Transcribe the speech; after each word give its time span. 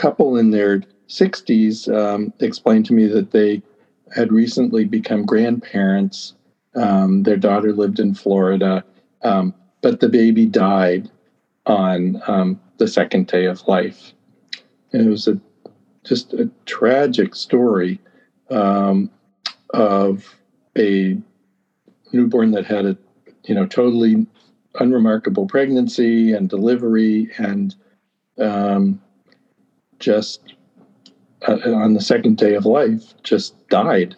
couple 0.00 0.38
in 0.38 0.50
their 0.50 0.82
60s 1.08 1.94
um, 1.94 2.32
explained 2.40 2.86
to 2.86 2.94
me 2.94 3.06
that 3.06 3.32
they 3.32 3.62
had 4.14 4.32
recently 4.32 4.86
become 4.86 5.26
grandparents. 5.26 6.34
Um, 6.74 7.22
their 7.22 7.36
daughter 7.36 7.74
lived 7.74 8.00
in 8.00 8.14
Florida, 8.14 8.82
um, 9.22 9.54
but 9.82 10.00
the 10.00 10.08
baby 10.08 10.46
died 10.46 11.10
on 11.66 12.22
um, 12.26 12.58
the 12.78 12.88
second 12.88 13.26
day 13.26 13.44
of 13.44 13.68
life. 13.68 14.14
And 14.92 15.06
it 15.06 15.10
was 15.10 15.28
a 15.28 15.38
just 16.02 16.32
a 16.32 16.50
tragic 16.64 17.34
story 17.34 18.00
um, 18.50 19.10
of 19.74 20.34
a 20.78 21.18
newborn 22.12 22.52
that 22.52 22.64
had 22.64 22.86
a 22.86 22.96
you 23.44 23.54
know 23.54 23.66
totally 23.66 24.26
unremarkable 24.76 25.46
pregnancy 25.46 26.32
and 26.32 26.48
delivery 26.48 27.30
and 27.36 27.74
um, 28.38 29.00
just 30.00 30.54
uh, 31.46 31.58
on 31.66 31.94
the 31.94 32.00
second 32.00 32.36
day 32.36 32.54
of 32.54 32.66
life 32.66 33.14
just 33.22 33.68
died. 33.68 34.16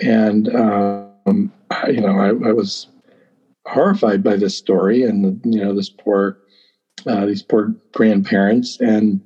And 0.00 0.54
um, 0.54 1.52
I, 1.70 1.90
you 1.90 2.00
know 2.00 2.18
I, 2.18 2.28
I, 2.48 2.52
was 2.52 2.88
horrified 3.66 4.22
by 4.22 4.36
this 4.36 4.56
story 4.56 5.02
and 5.02 5.40
you 5.44 5.62
know 5.62 5.74
this 5.74 5.90
poor 5.90 6.38
uh, 7.06 7.26
these 7.26 7.42
poor 7.42 7.74
grandparents. 7.92 8.80
And 8.80 9.20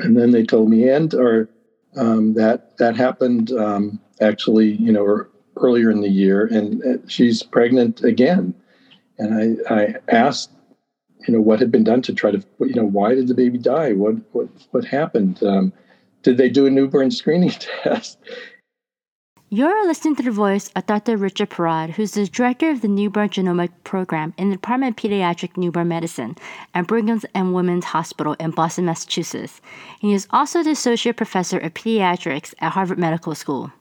and 0.00 0.16
then 0.16 0.30
they 0.30 0.44
told 0.44 0.68
me 0.68 0.88
and 0.88 1.12
or 1.14 1.48
um, 1.96 2.34
that 2.34 2.76
that 2.78 2.96
happened 2.96 3.50
um, 3.52 3.98
actually 4.20 4.72
you 4.72 4.92
know 4.92 5.24
earlier 5.56 5.90
in 5.90 6.02
the 6.02 6.10
year. 6.10 6.46
And 6.46 6.82
uh, 6.84 7.08
she's 7.08 7.42
pregnant 7.42 8.04
again. 8.04 8.54
And 9.18 9.58
I, 9.68 9.74
I 9.74 9.94
asked 10.08 10.52
you 11.26 11.34
know 11.34 11.40
what 11.40 11.58
had 11.58 11.70
been 11.70 11.84
done 11.84 12.02
to 12.02 12.12
try 12.12 12.30
to 12.30 12.42
you 12.60 12.74
know 12.74 12.84
why 12.86 13.14
did 13.14 13.28
the 13.28 13.34
baby 13.34 13.58
die 13.58 13.92
what 13.92 14.14
what 14.32 14.48
what 14.70 14.84
happened 14.84 15.42
um, 15.42 15.72
did 16.22 16.36
they 16.36 16.48
do 16.48 16.66
a 16.66 16.70
newborn 16.70 17.10
screening 17.10 17.50
test 17.82 18.18
you're 19.50 19.86
listening 19.86 20.14
to 20.16 20.22
the 20.22 20.30
voice 20.30 20.68
of 20.76 20.84
Dr. 20.84 21.16
Richard 21.16 21.48
Parad, 21.48 21.88
who's 21.88 22.10
the 22.10 22.26
director 22.26 22.68
of 22.68 22.82
the 22.82 22.86
Newborn 22.86 23.30
Genomic 23.30 23.70
Program 23.82 24.34
in 24.36 24.50
the 24.50 24.56
Department 24.56 24.90
of 24.90 25.02
Pediatric 25.02 25.56
Newborn 25.56 25.88
Medicine 25.88 26.36
at 26.74 26.86
Brigham 26.86 27.22
and 27.34 27.54
Women's 27.54 27.86
Hospital 27.86 28.36
in 28.38 28.50
Boston, 28.50 28.84
Massachusetts. 28.84 29.62
He 30.00 30.12
is 30.12 30.26
also 30.32 30.62
the 30.62 30.72
associate 30.72 31.16
professor 31.16 31.56
of 31.56 31.72
pediatrics 31.72 32.52
at 32.58 32.72
Harvard 32.72 32.98
Medical 32.98 33.34
School. 33.34 33.72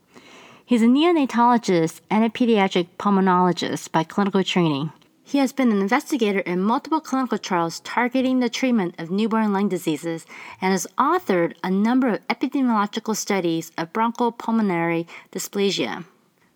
He's 0.66 0.82
a 0.82 0.86
neonatologist 0.86 2.00
and 2.10 2.24
a 2.24 2.30
pediatric 2.30 2.88
pulmonologist 2.98 3.92
by 3.92 4.06
clinical 4.06 4.46
training. 4.46 4.94
He 5.30 5.40
has 5.40 5.52
been 5.52 5.74
an 5.74 5.82
investigator 5.82 6.40
in 6.40 6.62
multiple 6.62 7.02
clinical 7.02 7.38
trials 7.38 7.82
targeting 7.82 8.40
the 8.40 8.48
treatment 8.48 8.96
of 8.98 9.12
newborn 9.12 9.52
lung 9.52 9.68
diseases 9.68 10.26
and 10.62 10.72
has 10.72 10.88
authored 10.98 11.54
a 11.62 11.70
number 11.70 12.08
of 12.08 12.26
epidemiological 12.30 13.14
studies 13.14 13.74
of 13.78 13.92
bronchopulmonary 13.92 15.06
dysplasia. 15.34 16.06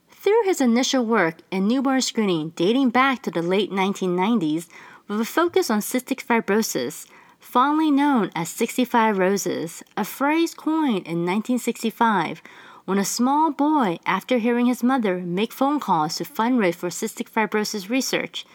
Through 0.10 0.44
his 0.46 0.62
initial 0.62 1.06
work 1.06 1.40
in 1.52 1.68
newborn 1.68 2.00
screening 2.00 2.52
dating 2.52 2.92
back 2.92 3.22
to 3.24 3.32
the 3.32 3.42
late 3.42 3.72
1990s, 3.72 4.70
with 5.10 5.20
a 5.20 5.26
focus 5.26 5.70
on 5.70 5.82
cystic 5.82 6.24
fibrosis, 6.26 7.08
fondly 7.42 7.92
known 7.92 8.32
as 8.34 8.48
65 8.48 9.18
roses, 9.18 9.84
a 9.98 10.06
phrase 10.06 10.54
coined 10.54 11.06
in 11.06 11.26
1965 11.26 12.42
when 12.86 12.98
a 12.98 13.06
small 13.06 13.52
boy, 13.52 14.00
after 14.06 14.38
hearing 14.38 14.66
his 14.66 14.82
mother 14.82 15.20
make 15.20 15.54
phone 15.54 15.80
calls 15.80 16.16
to 16.16 16.24
fundraise 16.24 16.76
for 16.76 16.90
cystic 16.90 17.30
fibrosis 17.30 17.90
research, 17.90 18.46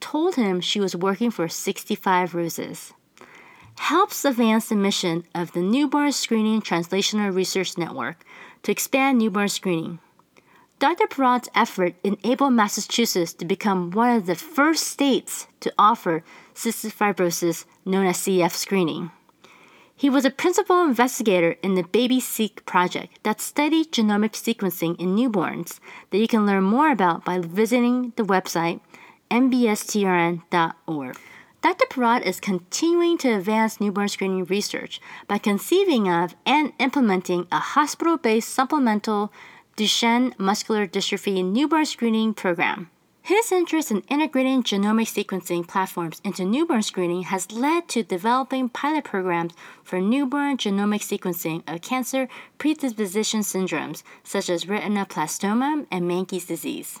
told 0.00 0.34
him 0.34 0.60
she 0.60 0.80
was 0.80 0.96
working 0.96 1.30
for 1.30 1.48
65 1.48 2.34
Roses. 2.34 2.92
Helps 3.76 4.24
advance 4.24 4.68
the 4.68 4.76
mission 4.76 5.24
of 5.34 5.52
the 5.52 5.60
Newborn 5.60 6.12
Screening 6.12 6.60
Translational 6.60 7.34
Research 7.34 7.78
Network 7.78 8.24
to 8.62 8.72
expand 8.72 9.18
newborn 9.18 9.48
screening. 9.48 10.00
Dr. 10.78 11.06
Parad's 11.06 11.48
effort 11.54 11.94
enabled 12.02 12.54
Massachusetts 12.54 13.34
to 13.34 13.44
become 13.44 13.90
one 13.90 14.16
of 14.16 14.26
the 14.26 14.34
first 14.34 14.84
states 14.84 15.46
to 15.60 15.72
offer 15.78 16.24
cystic 16.54 16.92
fibrosis 16.92 17.66
known 17.84 18.06
as 18.06 18.16
CF 18.18 18.52
screening. 18.52 19.10
He 19.94 20.08
was 20.08 20.24
a 20.24 20.30
principal 20.30 20.82
investigator 20.82 21.56
in 21.62 21.74
the 21.74 21.82
BabySeq 21.82 22.64
project 22.64 23.22
that 23.22 23.42
studied 23.42 23.92
genomic 23.92 24.32
sequencing 24.32 24.98
in 24.98 25.14
newborns 25.14 25.78
that 26.08 26.16
you 26.16 26.26
can 26.26 26.46
learn 26.46 26.64
more 26.64 26.90
about 26.90 27.26
by 27.26 27.38
visiting 27.38 28.14
the 28.16 28.24
website 28.24 28.80
nbstrn.org. 29.30 31.16
Dr. 31.62 31.86
Parad 31.90 32.22
is 32.22 32.40
continuing 32.40 33.18
to 33.18 33.36
advance 33.36 33.80
newborn 33.80 34.08
screening 34.08 34.46
research 34.46 34.98
by 35.28 35.36
conceiving 35.36 36.08
of 36.08 36.34
and 36.46 36.72
implementing 36.78 37.46
a 37.52 37.58
hospital 37.58 38.16
based 38.16 38.48
supplemental 38.48 39.30
Duchenne 39.76 40.38
muscular 40.38 40.86
dystrophy 40.86 41.44
newborn 41.44 41.84
screening 41.84 42.34
program. 42.34 42.90
His 43.22 43.52
interest 43.52 43.90
in 43.90 44.00
integrating 44.08 44.62
genomic 44.62 45.06
sequencing 45.06 45.68
platforms 45.68 46.20
into 46.24 46.44
newborn 46.44 46.82
screening 46.82 47.24
has 47.24 47.52
led 47.52 47.88
to 47.88 48.02
developing 48.02 48.70
pilot 48.70 49.04
programs 49.04 49.52
for 49.84 50.00
newborn 50.00 50.56
genomic 50.56 51.02
sequencing 51.02 51.62
of 51.70 51.82
cancer 51.82 52.28
predisposition 52.58 53.40
syndromes 53.40 54.02
such 54.24 54.48
as 54.48 54.64
retinoblastoma 54.64 55.86
and 55.90 56.10
Menkes 56.10 56.46
disease. 56.46 57.00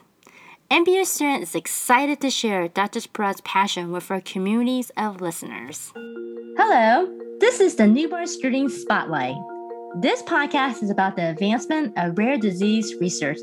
NBS 0.70 1.42
is 1.42 1.56
excited 1.56 2.20
to 2.20 2.30
share 2.30 2.68
Dr. 2.68 3.00
Parad's 3.12 3.40
passion 3.40 3.90
with 3.90 4.08
our 4.08 4.20
communities 4.20 4.92
of 4.96 5.20
listeners. 5.20 5.92
Hello, 6.56 7.12
this 7.40 7.58
is 7.58 7.74
the 7.74 7.88
Newborn 7.88 8.28
Screening 8.28 8.68
Spotlight. 8.68 9.34
This 9.96 10.22
podcast 10.22 10.84
is 10.84 10.90
about 10.90 11.16
the 11.16 11.30
advancement 11.30 11.92
of 11.98 12.16
rare 12.16 12.38
disease 12.38 12.94
research 13.00 13.38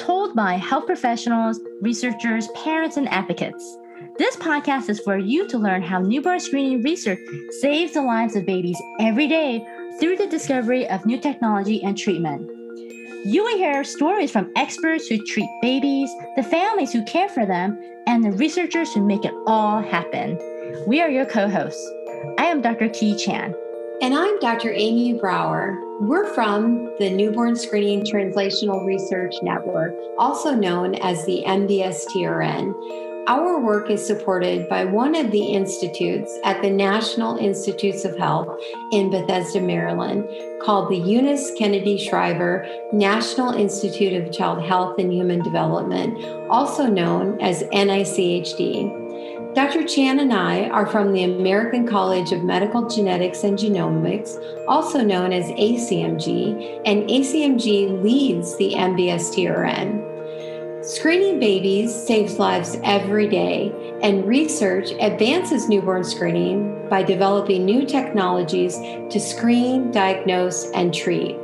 told 0.00 0.34
by 0.34 0.54
health 0.54 0.86
professionals, 0.86 1.60
researchers, 1.82 2.48
parents, 2.48 2.96
and 2.96 3.08
advocates. 3.10 3.78
This 4.18 4.34
podcast 4.34 4.88
is 4.88 4.98
for 4.98 5.16
you 5.16 5.46
to 5.50 5.58
learn 5.58 5.82
how 5.82 6.00
newborn 6.00 6.40
screening 6.40 6.82
research 6.82 7.20
saves 7.60 7.92
the 7.92 8.02
lives 8.02 8.34
of 8.34 8.44
babies 8.44 8.82
every 8.98 9.28
day 9.28 9.64
through 10.00 10.16
the 10.16 10.26
discovery 10.26 10.88
of 10.88 11.06
new 11.06 11.20
technology 11.20 11.80
and 11.84 11.96
treatment. 11.96 12.61
You 13.24 13.44
will 13.44 13.56
hear 13.56 13.84
stories 13.84 14.32
from 14.32 14.50
experts 14.56 15.06
who 15.06 15.16
treat 15.26 15.48
babies, 15.60 16.10
the 16.34 16.42
families 16.42 16.92
who 16.92 17.04
care 17.04 17.28
for 17.28 17.46
them, 17.46 17.80
and 18.08 18.24
the 18.24 18.32
researchers 18.32 18.92
who 18.92 19.06
make 19.06 19.24
it 19.24 19.32
all 19.46 19.80
happen. 19.80 20.36
We 20.88 21.00
are 21.00 21.08
your 21.08 21.26
co 21.26 21.48
hosts. 21.48 21.88
I 22.38 22.46
am 22.46 22.62
Dr. 22.62 22.88
Ki 22.88 23.16
Chan. 23.16 23.54
And 24.00 24.12
I'm 24.12 24.40
Dr. 24.40 24.72
Amy 24.72 25.12
Brower. 25.12 25.78
We're 26.00 26.34
from 26.34 26.92
the 26.98 27.10
Newborn 27.10 27.54
Screening 27.54 28.04
Translational 28.04 28.84
Research 28.84 29.36
Network, 29.40 29.94
also 30.18 30.52
known 30.52 30.96
as 30.96 31.24
the 31.24 31.44
NBSTRN. 31.46 33.11
Our 33.28 33.60
work 33.60 33.88
is 33.88 34.04
supported 34.04 34.68
by 34.68 34.84
one 34.84 35.14
of 35.14 35.30
the 35.30 35.44
institutes 35.44 36.36
at 36.42 36.60
the 36.60 36.70
National 36.70 37.36
Institutes 37.36 38.04
of 38.04 38.18
Health 38.18 38.58
in 38.90 39.10
Bethesda, 39.10 39.60
Maryland, 39.60 40.28
called 40.60 40.90
the 40.90 40.96
Eunice 40.96 41.52
Kennedy 41.56 41.96
Shriver 41.96 42.66
National 42.92 43.52
Institute 43.52 44.20
of 44.20 44.32
Child 44.32 44.64
Health 44.64 44.98
and 44.98 45.12
Human 45.12 45.40
Development, 45.40 46.18
also 46.50 46.86
known 46.86 47.40
as 47.40 47.62
NICHD. 47.72 49.54
Dr. 49.54 49.84
Chan 49.84 50.18
and 50.18 50.32
I 50.32 50.68
are 50.70 50.86
from 50.86 51.12
the 51.12 51.22
American 51.22 51.86
College 51.86 52.32
of 52.32 52.42
Medical 52.42 52.88
Genetics 52.88 53.44
and 53.44 53.56
Genomics, 53.56 54.36
also 54.66 55.00
known 55.00 55.32
as 55.32 55.44
ACMG, 55.44 56.80
and 56.84 57.08
ACMG 57.08 58.02
leads 58.02 58.56
the 58.56 58.72
NBSTRN. 58.72 60.01
Screening 60.82 61.38
babies 61.38 61.94
saves 61.94 62.40
lives 62.40 62.76
every 62.82 63.28
day, 63.28 63.72
and 64.02 64.26
research 64.26 64.90
advances 64.98 65.68
newborn 65.68 66.02
screening 66.02 66.88
by 66.88 67.04
developing 67.04 67.64
new 67.64 67.86
technologies 67.86 68.74
to 68.76 69.20
screen, 69.20 69.92
diagnose, 69.92 70.72
and 70.72 70.92
treat. 70.92 71.36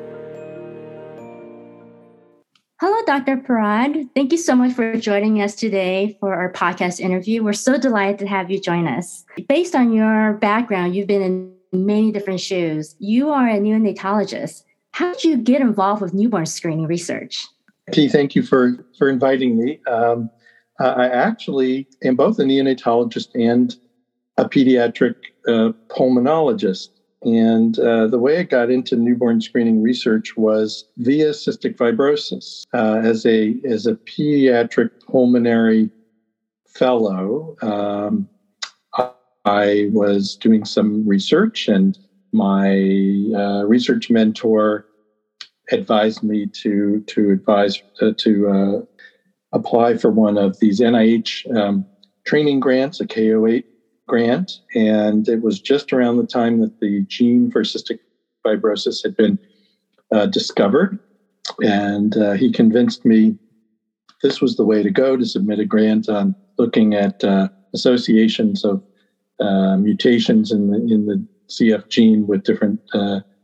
Hello, 2.79 3.05
Dr. 3.05 3.37
Parad. 3.37 4.09
Thank 4.13 4.31
you 4.31 4.37
so 4.37 4.55
much 4.55 4.73
for 4.73 4.97
joining 4.97 5.41
us 5.41 5.55
today 5.55 6.17
for 6.19 6.33
our 6.33 6.51
podcast 6.51 6.99
interview. 6.99 7.43
We're 7.43 7.53
so 7.53 7.77
delighted 7.77 8.19
to 8.19 8.27
have 8.27 8.51
you 8.51 8.59
join 8.59 8.87
us. 8.87 9.23
Based 9.47 9.75
on 9.75 9.93
your 9.93 10.33
background, 10.33 10.95
you've 10.95 11.07
been 11.07 11.21
in 11.21 11.53
many 11.71 12.11
different 12.11 12.41
shoes. 12.41 12.95
You 12.99 13.29
are 13.29 13.47
a 13.47 13.59
neonatologist. 13.59 14.63
How 14.91 15.13
did 15.13 15.23
you 15.23 15.37
get 15.37 15.61
involved 15.61 16.01
with 16.01 16.13
newborn 16.13 16.45
screening 16.45 16.87
research? 16.87 17.47
P, 17.91 18.07
thank 18.07 18.35
you 18.35 18.43
for, 18.43 18.85
for 18.97 19.09
inviting 19.09 19.57
me. 19.57 19.79
Um, 19.87 20.29
I 20.79 21.07
actually 21.07 21.87
am 22.03 22.15
both 22.15 22.39
a 22.39 22.43
neonatologist 22.43 23.29
and 23.35 23.75
a 24.37 24.45
pediatric 24.45 25.15
uh, 25.47 25.73
pulmonologist. 25.89 26.89
And 27.23 27.77
uh, 27.79 28.07
the 28.07 28.19
way 28.19 28.39
I 28.39 28.43
got 28.43 28.69
into 28.69 28.95
newborn 28.95 29.39
screening 29.39 29.81
research 29.81 30.35
was 30.35 30.85
via 30.97 31.29
cystic 31.29 31.77
fibrosis. 31.77 32.63
Uh, 32.73 32.99
as 33.03 33.25
a 33.25 33.55
as 33.63 33.87
a 33.87 33.93
pediatric 33.93 34.89
pulmonary 35.07 35.89
fellow, 36.67 37.55
um, 37.61 38.27
I 39.45 39.89
was 39.91 40.35
doing 40.35 40.65
some 40.65 41.07
research, 41.07 41.67
and 41.69 41.97
my 42.33 42.71
uh, 43.35 43.63
research 43.65 44.09
mentor 44.09 44.85
advised 45.71 46.23
me 46.23 46.45
to 46.47 47.01
to 47.07 47.31
advise 47.31 47.81
uh, 48.01 48.11
to 48.17 48.49
uh, 48.49 48.81
apply 49.53 49.97
for 49.97 50.11
one 50.11 50.37
of 50.37 50.59
these 50.59 50.79
NIH 50.79 51.55
um, 51.55 51.85
training 52.25 52.59
grants, 52.59 52.99
a 52.99 53.07
K08 53.07 53.63
grant, 54.07 54.59
and 54.75 55.27
it 55.27 55.41
was 55.41 55.59
just 55.59 55.93
around 55.93 56.17
the 56.17 56.27
time 56.27 56.59
that 56.59 56.79
the 56.79 57.01
gene 57.07 57.49
for 57.51 57.61
cystic 57.61 57.99
fibrosis 58.45 59.01
had 59.03 59.15
been 59.15 59.39
uh, 60.11 60.25
discovered. 60.25 60.99
And 61.61 62.15
uh, 62.17 62.33
he 62.33 62.51
convinced 62.51 63.05
me 63.05 63.37
this 64.21 64.41
was 64.41 64.55
the 64.55 64.65
way 64.65 64.83
to 64.83 64.89
go 64.89 65.17
to 65.17 65.25
submit 65.25 65.59
a 65.59 65.65
grant 65.65 66.09
on 66.09 66.35
looking 66.57 66.93
at 66.93 67.23
uh, 67.23 67.49
associations 67.73 68.63
of 68.63 68.81
uh, 69.39 69.77
mutations 69.77 70.51
in 70.51 70.69
the 70.71 70.77
in 70.77 71.05
the 71.05 71.25
CF 71.49 71.89
gene 71.89 72.27
with 72.27 72.43
different 72.43 72.79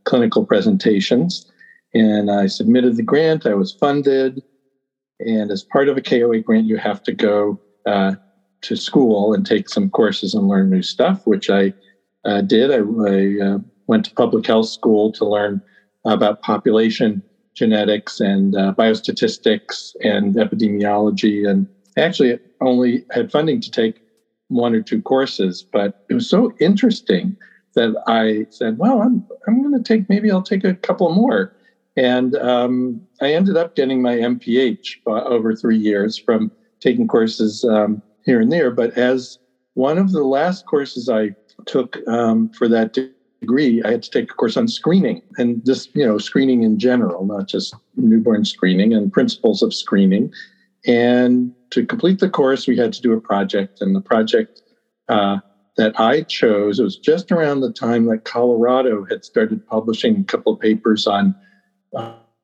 clinical 0.06 0.46
presentations. 0.46 1.49
And 1.94 2.30
I 2.30 2.48
submitted 2.48 2.96
the 2.98 3.04
grant. 3.04 3.46
I 3.46 3.56
was 3.56 3.74
funded. 3.74 4.44
And 5.20 5.52
as 5.52 5.64
part 5.64 5.90
of 5.90 5.98
a 5.98 6.02
K08 6.02 6.44
grant, 6.44 6.68
you 6.68 6.78
have 6.78 7.04
to 7.04 7.12
go 7.12 7.60
uh, 7.86 8.16
to 8.62 8.76
school 8.76 9.34
and 9.34 9.46
take 9.46 9.70
some 9.70 9.90
courses 9.90 10.34
and 10.34 10.48
learn 10.48 10.70
new 10.70 10.84
stuff, 10.84 11.26
which 11.26 11.50
I 11.50 11.74
uh, 12.26 12.42
did. 12.42 12.72
I, 12.72 12.78
I 12.78 13.46
uh, 13.46 13.58
went 13.88 14.06
to 14.06 14.14
public 14.14 14.46
health 14.46 14.70
school 14.70 15.12
to 15.14 15.26
learn 15.26 15.62
about 16.06 16.42
population 16.42 17.24
genetics 17.56 18.20
and 18.20 18.56
uh, 18.56 18.74
biostatistics 18.78 19.94
and 20.02 20.36
epidemiology. 20.36 21.50
And 21.50 21.68
actually 21.98 22.40
only 22.62 23.06
had 23.12 23.32
funding 23.32 23.62
to 23.62 23.72
take 23.72 24.02
one 24.48 24.74
or 24.74 24.82
two 24.82 25.02
courses, 25.02 25.64
but 25.72 26.06
it 26.10 26.14
was 26.14 26.30
so 26.30 26.54
interesting 26.60 27.36
that 27.76 27.96
I 28.08 28.48
said, 28.50 28.78
well, 28.78 29.02
I'm, 29.02 29.26
I'm 29.48 29.62
going 29.62 29.82
to 29.82 29.84
take, 29.84 30.10
maybe 30.10 30.32
I'll 30.32 30.42
take 30.42 30.64
a 30.64 30.74
couple 30.74 31.14
more. 31.14 31.56
And 31.96 32.36
um, 32.38 33.02
I 33.22 33.34
ended 33.34 33.58
up 33.58 33.76
getting 33.76 34.02
my 34.02 34.16
MPH 34.16 35.00
over 35.06 35.56
three 35.56 35.78
years 35.78 36.18
from 36.18 36.52
taking 36.80 37.08
courses 37.08 37.66
um, 37.66 38.02
here 38.26 38.40
and 38.40 38.52
there. 38.52 38.72
But 38.72 38.98
as 38.98 39.38
one 39.74 39.98
of 39.98 40.12
the 40.12 40.24
last 40.24 40.66
courses 40.66 41.10
I 41.10 41.32
took 41.66 41.98
um, 42.08 42.50
for 42.50 42.68
that 42.68 42.98
degree, 43.42 43.82
I 43.84 43.92
had 43.92 44.04
to 44.04 44.10
take 44.10 44.32
a 44.32 44.34
course 44.34 44.58
on 44.58 44.68
screening 44.68 45.22
and 45.38 45.66
just, 45.66 45.96
you 45.96 46.06
know, 46.06 46.18
screening 46.18 46.64
in 46.64 46.80
general, 46.80 47.26
not 47.26 47.48
just 47.48 47.76
newborn 47.96 48.46
screening 48.46 48.94
and 48.94 49.12
principles 49.12 49.62
of 49.62 49.74
screening. 49.74 50.32
And 50.86 51.54
to 51.72 51.86
complete 51.86 52.20
the 52.20 52.30
course, 52.30 52.68
we 52.68 52.78
had 52.78 52.94
to 52.94 53.02
do 53.02 53.14
a 53.14 53.22
project. 53.22 53.82
And 53.82 53.96
the 53.96 54.02
project 54.02 54.62
uh, 55.08 55.40
that 55.78 56.00
I 56.00 56.22
chose, 56.24 56.80
it 56.80 56.84
was 56.84 56.98
just 56.98 57.32
around 57.32 57.62
the 57.62 57.74
time 57.74 58.06
that 58.06 58.26
Colorado 58.26 59.06
had 59.06 59.24
started 59.24 59.66
publishing 59.66 60.20
a 60.20 60.24
couple 60.24 60.54
of 60.54 60.60
papers 60.60 61.08
on, 61.08 61.36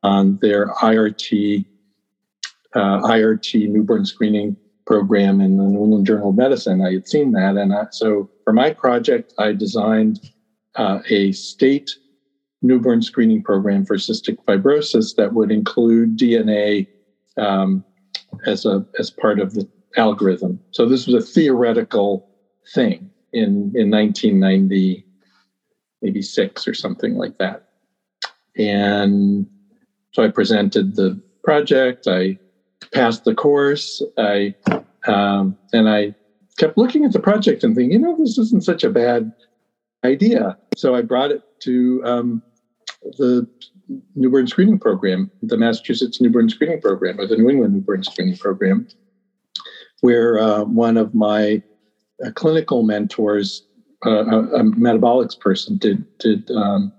on 0.04 0.38
their 0.42 0.68
IRT, 0.68 1.66
uh, 2.76 3.00
IRT 3.02 3.70
newborn 3.70 4.06
screening 4.06 4.56
program 4.86 5.42
in 5.42 5.58
the 5.58 5.64
New 5.64 5.84
England 5.84 6.06
Journal 6.06 6.30
of 6.30 6.36
Medicine. 6.36 6.82
I 6.82 6.94
had 6.94 7.08
seen 7.08 7.32
that. 7.32 7.58
And 7.58 7.74
I, 7.74 7.86
so 7.92 8.30
for 8.44 8.54
my 8.54 8.72
project, 8.72 9.34
I 9.40 9.54
designed 9.54 10.20
uh, 10.76 11.00
a 11.10 11.32
state 11.32 11.92
newborn 12.62 13.02
screening 13.02 13.44
program 13.44 13.86
for 13.86 13.96
cystic 13.96 14.38
fibrosis 14.46 15.16
that 15.16 15.34
would 15.34 15.52
include 15.52 16.18
DNA 16.18 16.88
um, 17.38 17.84
as 18.46 18.66
a 18.66 18.86
as 19.00 19.10
part 19.10 19.40
of 19.40 19.54
the 19.54 19.68
algorithm. 19.98 20.60
So 20.72 20.88
this 20.88 21.08
was 21.08 21.16
a 21.16 21.26
theoretical 21.26 22.28
thing 22.74 23.10
in 23.34 23.72
in 23.76 23.90
1990, 23.92 25.06
maybe 26.02 26.22
six 26.22 26.68
or 26.68 26.74
something 26.74 27.16
like 27.16 27.38
that. 27.38 27.65
And 28.58 29.48
so 30.12 30.24
I 30.24 30.30
presented 30.30 30.96
the 30.96 31.22
project. 31.44 32.08
I 32.08 32.40
passed 32.94 33.26
the 33.26 33.36
course. 33.36 34.02
I 34.18 34.56
um, 35.08 35.58
and 35.74 35.90
I 35.90 36.16
kept 36.58 36.78
looking 36.78 37.06
at 37.06 37.12
the 37.12 37.20
project 37.20 37.64
and 37.64 37.76
thinking, 37.76 37.92
you 37.92 38.00
know, 38.00 38.16
this 38.18 38.38
isn't 38.38 38.64
such 38.64 38.84
a 38.84 38.90
bad 38.90 39.32
idea. 40.04 40.58
So 40.78 40.96
I 40.96 41.02
brought 41.02 41.32
it 41.32 41.44
to 41.62 42.02
um, 42.06 42.42
the 43.18 43.48
newborn 44.16 44.48
screening 44.48 44.80
program, 44.80 45.30
the 45.42 45.58
Massachusetts 45.58 46.22
newborn 46.22 46.50
screening 46.50 46.82
program, 46.82 47.20
or 47.20 47.28
the 47.28 47.38
New 47.38 47.50
England 47.50 47.74
newborn 47.74 48.04
screening 48.04 48.38
program, 48.38 48.88
where 50.02 50.40
uh, 50.40 50.64
one 50.64 50.98
of 50.98 51.14
my 51.14 51.62
uh, 52.26 52.32
clinical 52.32 52.84
mentors, 52.84 53.66
uh, 54.06 54.26
a, 54.26 54.40
a, 54.56 54.64
metabolics 54.64 55.40
person, 55.40 55.78
did 55.78 56.06
did 56.20 56.50
um, 56.52 56.92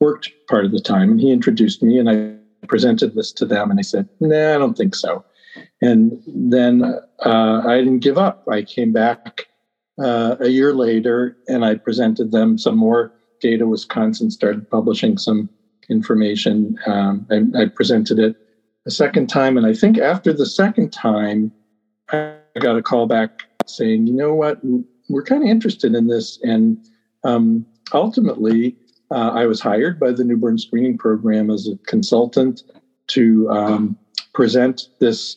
worked 0.00 0.30
part 0.48 0.64
of 0.64 0.72
the 0.72 0.80
time, 0.80 1.10
and 1.10 1.20
he 1.20 1.30
introduced 1.30 1.82
me, 1.82 1.98
and 1.98 2.10
I 2.10 2.66
presented 2.66 3.14
this 3.14 3.32
to 3.32 3.46
them, 3.46 3.70
and 3.70 3.78
they 3.78 3.82
said, 3.82 4.08
"Nah, 4.20 4.54
I 4.54 4.58
don't 4.58 4.76
think 4.76 4.94
so." 4.94 5.24
And 5.80 6.22
then 6.26 6.82
uh, 7.24 7.62
I 7.66 7.78
didn't 7.78 8.00
give 8.00 8.18
up. 8.18 8.44
I 8.48 8.62
came 8.62 8.92
back 8.92 9.46
uh, 9.98 10.36
a 10.40 10.48
year 10.48 10.74
later 10.74 11.36
and 11.48 11.64
I 11.64 11.76
presented 11.76 12.32
them 12.32 12.58
some 12.58 12.76
more 12.76 13.12
data. 13.40 13.66
Wisconsin 13.66 14.30
started 14.30 14.68
publishing 14.70 15.18
some 15.18 15.48
information. 15.88 16.78
Um, 16.86 17.26
I, 17.30 17.62
I, 17.62 17.66
presented 17.66 18.18
it 18.18 18.36
a 18.86 18.90
second 18.90 19.28
time. 19.28 19.56
And 19.56 19.66
I 19.66 19.74
think 19.74 19.98
after 19.98 20.32
the 20.32 20.46
second 20.46 20.92
time, 20.92 21.52
I 22.10 22.36
got 22.58 22.76
a 22.76 22.82
call 22.82 23.06
back 23.06 23.42
saying, 23.66 24.06
you 24.06 24.14
know 24.14 24.34
what, 24.34 24.60
we're 25.08 25.22
kind 25.22 25.42
of 25.42 25.48
interested 25.48 25.94
in 25.94 26.06
this. 26.06 26.40
And 26.42 26.78
um, 27.22 27.66
ultimately, 27.92 28.76
uh, 29.10 29.30
I 29.34 29.46
was 29.46 29.60
hired 29.60 30.00
by 30.00 30.12
the 30.12 30.24
newborn 30.24 30.58
screening 30.58 30.98
program 30.98 31.50
as 31.50 31.68
a 31.68 31.76
consultant 31.86 32.62
to 33.08 33.48
um, 33.50 33.98
present 34.32 34.88
this 35.00 35.36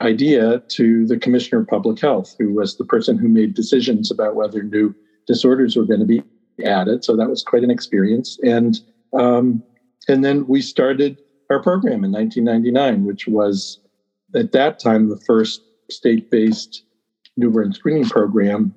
idea 0.00 0.60
to 0.68 1.06
the 1.06 1.18
commissioner 1.18 1.62
of 1.62 1.68
public 1.68 2.00
health, 2.00 2.34
who 2.38 2.52
was 2.52 2.76
the 2.76 2.84
person 2.84 3.18
who 3.18 3.28
made 3.28 3.54
decisions 3.54 4.10
about 4.10 4.36
whether 4.36 4.62
new 4.62 4.94
disorders 5.26 5.76
were 5.76 5.84
going 5.84 6.00
to 6.00 6.06
be 6.06 6.22
added. 6.64 7.04
So 7.04 7.16
that 7.16 7.28
was 7.28 7.42
quite 7.42 7.64
an 7.64 7.70
experience. 7.70 8.38
And 8.42 8.78
um, 9.12 9.62
and 10.08 10.24
then 10.24 10.46
we 10.46 10.62
started 10.62 11.18
our 11.50 11.62
program 11.62 12.04
in 12.04 12.12
1999, 12.12 13.04
which 13.04 13.26
was 13.26 13.80
at 14.34 14.52
that 14.52 14.78
time 14.78 15.08
the 15.08 15.20
first 15.26 15.62
state-based 15.90 16.82
newborn 17.36 17.72
screening 17.72 18.04
program 18.04 18.74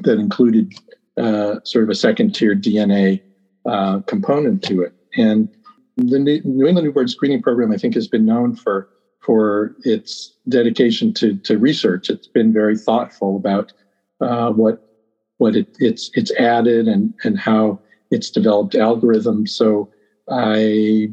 that 0.00 0.18
included 0.18 0.72
uh, 1.16 1.56
sort 1.64 1.84
of 1.84 1.90
a 1.90 1.94
second-tier 1.94 2.54
DNA 2.54 3.20
uh, 3.68 4.00
component 4.06 4.62
to 4.64 4.82
it. 4.82 4.94
And 5.16 5.48
the 5.96 6.18
New 6.18 6.66
England 6.66 6.86
Newborn 6.86 7.08
Screening 7.08 7.42
Program, 7.42 7.70
I 7.70 7.76
think, 7.76 7.94
has 7.94 8.08
been 8.08 8.24
known 8.24 8.54
for 8.54 8.88
for 9.20 9.76
its 9.82 10.36
dedication 10.48 11.12
to, 11.12 11.36
to 11.38 11.58
research. 11.58 12.08
It's 12.08 12.28
been 12.28 12.52
very 12.52 12.78
thoughtful 12.78 13.36
about 13.36 13.72
uh, 14.20 14.50
what 14.52 14.88
what 15.36 15.54
it, 15.54 15.76
it's 15.80 16.10
it's 16.14 16.32
added 16.36 16.88
and 16.88 17.12
and 17.24 17.38
how 17.38 17.80
it's 18.10 18.30
developed 18.30 18.74
algorithms. 18.74 19.50
So 19.50 19.90
I 20.30 21.12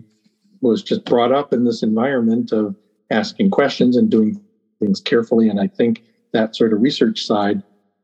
was 0.62 0.82
just 0.82 1.04
brought 1.06 1.34
up 1.34 1.52
in 1.52 1.66
this 1.66 1.84
environment 1.84 2.52
of 2.52 2.76
asking 3.12 3.52
questions 3.52 3.98
and 3.98 4.10
doing 4.10 4.42
things 4.80 5.02
carefully, 5.02 5.50
and 5.50 5.60
I 5.60 5.68
think 5.68 6.04
that 6.32 6.56
sort 6.56 6.74
of 6.74 6.82
research 6.82 7.26
side 7.26 7.64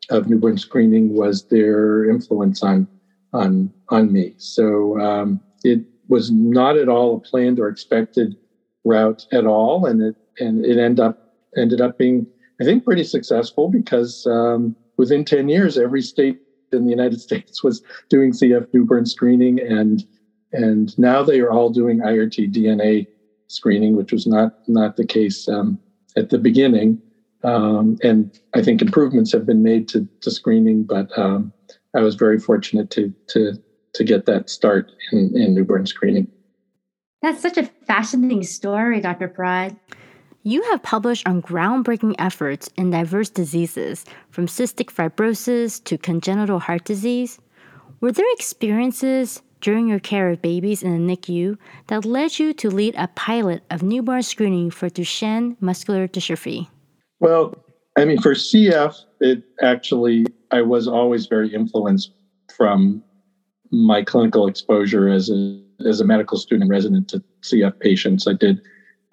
of 0.10 0.30
newborn 0.30 0.58
screening 0.58 1.14
was 1.14 1.48
their 1.48 2.10
influence 2.10 2.64
on 2.64 2.88
on 3.34 3.72
on 3.90 4.12
me. 4.12 4.34
So 4.38 5.00
um, 5.00 5.42
it 5.64 5.82
was 6.08 6.32
not 6.32 6.78
at 6.78 6.90
all 6.90 7.16
a 7.16 7.20
planned 7.20 7.60
or 7.60 7.68
expected 7.68 8.36
route 8.84 9.26
at 9.32 9.46
all, 9.46 9.86
and 9.86 10.02
it 10.02 10.16
and 10.40 10.66
it 10.66 10.78
ended 10.78 11.00
up 11.00 11.36
ended 11.58 11.82
up 11.82 11.98
being 11.98 12.28
I 12.60 12.64
think 12.64 12.84
pretty 12.84 13.04
successful 13.04 13.70
because 13.70 14.26
um, 14.28 14.76
within 14.98 15.26
ten 15.26 15.50
years, 15.50 15.78
every 15.78 16.02
state 16.02 16.40
in 16.72 16.86
the 16.86 16.92
United 16.92 17.20
States 17.28 17.64
was 17.64 17.82
doing 18.10 18.32
CF 18.32 18.68
newborn 18.74 19.06
screening, 19.06 19.60
and 19.60 20.04
and 20.52 20.98
now 21.00 21.24
they 21.24 21.40
are 21.40 21.52
all 21.52 21.70
doing 21.70 22.00
IRT 22.00 22.54
DNA 22.54 23.08
screening, 23.48 23.96
which 23.96 24.12
was 24.12 24.28
not 24.28 24.58
not 24.68 24.96
the 24.98 25.06
case 25.06 25.48
um, 25.48 25.80
at 26.18 26.30
the 26.30 26.38
beginning. 26.38 27.02
Um, 27.44 27.98
and 28.04 28.40
I 28.54 28.62
think 28.62 28.82
improvements 28.82 29.32
have 29.32 29.48
been 29.48 29.64
made 29.64 29.88
to, 29.90 30.08
to 30.22 30.30
screening, 30.30 30.84
but 30.84 31.18
um, 31.18 31.52
I 31.96 32.02
was 32.02 32.16
very 32.16 32.40
fortunate 32.40 32.90
to 32.92 33.14
to 33.30 33.54
to 33.94 34.04
get 34.04 34.26
that 34.26 34.50
start 34.50 34.92
in, 35.12 35.36
in 35.36 35.54
newborn 35.54 35.86
screening. 35.86 36.28
That's 37.22 37.42
such 37.42 37.58
a 37.58 37.66
fascinating 37.86 38.44
story, 38.44 39.00
Dr. 39.02 39.28
Parad. 39.28 39.78
You 40.44 40.64
have 40.72 40.82
published 40.82 41.28
on 41.28 41.42
groundbreaking 41.42 42.16
efforts 42.18 42.68
in 42.76 42.90
diverse 42.90 43.30
diseases, 43.30 44.06
from 44.32 44.48
cystic 44.48 44.88
fibrosis 44.88 45.84
to 45.84 46.00
congenital 46.00 46.58
heart 46.58 46.84
disease. 46.84 47.38
Were 48.00 48.12
there 48.12 48.26
experiences 48.34 49.44
during 49.60 49.88
your 49.88 50.00
care 50.00 50.32
of 50.32 50.42
babies 50.42 50.82
in 50.82 51.06
the 51.06 51.16
NICU 51.16 51.58
that 51.88 52.06
led 52.06 52.40
you 52.40 52.54
to 52.54 52.72
lead 52.72 52.96
a 52.98 53.08
pilot 53.10 53.62
of 53.70 53.84
newborn 53.84 54.24
screening 54.24 54.72
for 54.72 54.90
Duchenne 54.90 55.56
muscular 55.60 56.08
dystrophy? 56.08 56.68
Well, 57.20 57.54
I 57.96 58.06
mean, 58.06 58.20
for 58.20 58.34
CF, 58.34 58.96
it 59.22 59.44
actually, 59.62 60.26
I 60.52 60.62
was 60.62 60.88
always 60.88 61.28
very 61.28 61.54
influenced 61.54 62.12
from 62.56 63.04
my 63.72 64.04
clinical 64.04 64.48
exposure 64.48 65.08
as 65.08 65.30
a, 65.30 65.62
as 65.88 66.02
a 66.02 66.06
medical 66.06 66.38
student 66.38 66.70
resident 66.70 67.08
to 67.10 67.24
CF 67.44 67.80
patients. 67.80 68.28
I 68.28 68.34
did, 68.34 68.62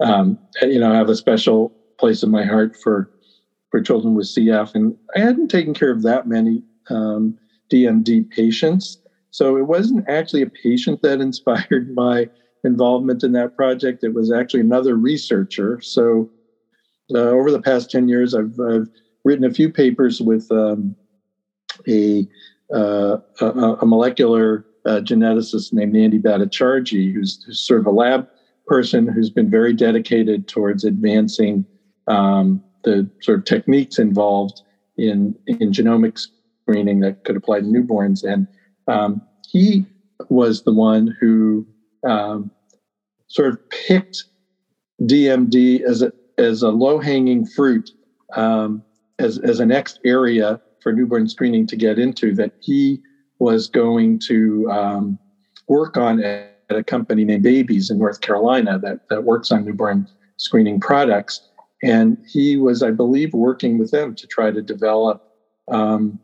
um, 0.01 0.37
you 0.61 0.79
know, 0.79 0.93
have 0.93 1.09
a 1.09 1.15
special 1.15 1.73
place 1.97 2.23
in 2.23 2.29
my 2.29 2.43
heart 2.43 2.75
for 2.75 3.11
for 3.71 3.81
children 3.81 4.15
with 4.15 4.25
CF, 4.25 4.73
and 4.73 4.97
I 5.15 5.19
hadn't 5.19 5.49
taken 5.49 5.75
care 5.75 5.91
of 5.91 6.01
that 6.01 6.27
many 6.27 6.63
um, 6.89 7.37
DMD 7.71 8.27
patients. 8.31 8.97
So 9.29 9.57
it 9.57 9.67
wasn't 9.67 10.09
actually 10.09 10.41
a 10.41 10.49
patient 10.49 11.03
that 11.03 11.21
inspired 11.29 11.93
my 11.93 12.29
involvement 12.63 13.23
in 13.23 13.31
that 13.33 13.55
project. 13.55 14.03
It 14.03 14.13
was 14.13 14.31
actually 14.31 14.61
another 14.61 14.95
researcher. 14.95 15.79
So 15.81 16.29
uh, 17.13 17.19
over 17.19 17.51
the 17.51 17.61
past 17.61 17.91
10 17.91 18.07
years, 18.07 18.33
I've, 18.33 18.59
I've, 18.59 18.87
written 19.23 19.45
a 19.45 19.53
few 19.53 19.71
papers 19.71 20.21
with 20.21 20.51
um, 20.51 20.95
a, 21.87 22.27
uh, 22.73 23.17
a, 23.41 23.45
a, 23.81 23.85
molecular 23.85 24.65
uh, 24.85 25.01
geneticist 25.01 25.73
named 25.73 25.95
Andy 25.95 26.19
Bhattacharjee, 26.19 27.13
who's, 27.13 27.43
who's, 27.43 27.59
sort 27.59 27.81
of 27.81 27.87
a 27.87 27.91
lab 27.91 28.27
person 28.67 29.07
who's 29.07 29.29
been 29.29 29.49
very 29.49 29.73
dedicated 29.73 30.47
towards 30.47 30.83
advancing 30.83 31.65
um, 32.07 32.63
the 32.83 33.09
sort 33.21 33.39
of 33.39 33.45
techniques 33.45 33.99
involved 33.99 34.61
in, 34.97 35.35
in 35.47 35.71
genomic 35.71 36.27
screening 36.63 36.99
that 37.01 37.23
could 37.23 37.35
apply 37.35 37.59
to 37.59 37.65
newborns. 37.65 38.23
And 38.23 38.47
um, 38.87 39.21
he 39.47 39.85
was 40.29 40.63
the 40.63 40.73
one 40.73 41.15
who 41.19 41.65
um, 42.07 42.51
sort 43.27 43.49
of 43.49 43.69
picked 43.69 44.25
DMD 45.01 45.81
as 45.81 46.01
a 46.01 46.11
as 46.37 46.61
a 46.61 46.69
low 46.69 46.99
hanging 46.99 47.45
fruit 47.45 47.91
um, 48.35 48.83
as 49.19 49.37
as 49.39 49.59
a 49.59 49.65
next 49.65 49.99
area 50.05 50.59
for 50.81 50.93
newborn 50.93 51.27
screening 51.27 51.67
to 51.67 51.75
get 51.75 51.99
into 51.99 52.33
that 52.35 52.53
he 52.61 52.99
was 53.39 53.67
going 53.67 54.19
to 54.19 54.69
um, 54.71 55.19
work 55.67 55.97
on 55.97 56.21
at, 56.23 56.47
a 56.71 56.83
company 56.83 57.25
named 57.25 57.41
Baebies 57.41 57.89
in 57.89 57.97
North 57.97 58.21
Carolina 58.21 58.77
that 58.77 59.09
that 59.09 59.23
works 59.23 59.51
on 59.51 59.65
newborn 59.65 60.07
screening 60.37 60.79
products. 60.79 61.41
And 61.81 62.15
he 62.27 62.57
was, 62.57 62.83
I 62.83 62.91
believe, 62.91 63.33
working 63.33 63.79
with 63.79 63.89
them 63.89 64.13
to 64.13 64.27
try 64.27 64.51
to 64.51 64.61
develop 64.61 65.23
um, 65.67 66.19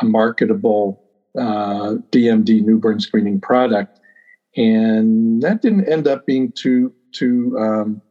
a 0.00 0.04
marketable 0.04 1.00
uh, 1.38 1.94
DMD 2.10 2.64
newborn 2.64 2.98
screening 2.98 3.40
product, 3.40 4.00
and 4.56 5.40
that 5.42 5.62
didn't 5.62 5.84
end 5.88 6.08
up 6.08 6.26
being 6.26 6.50
too 6.50 6.92
too 7.12 7.56
um, 7.56 8.02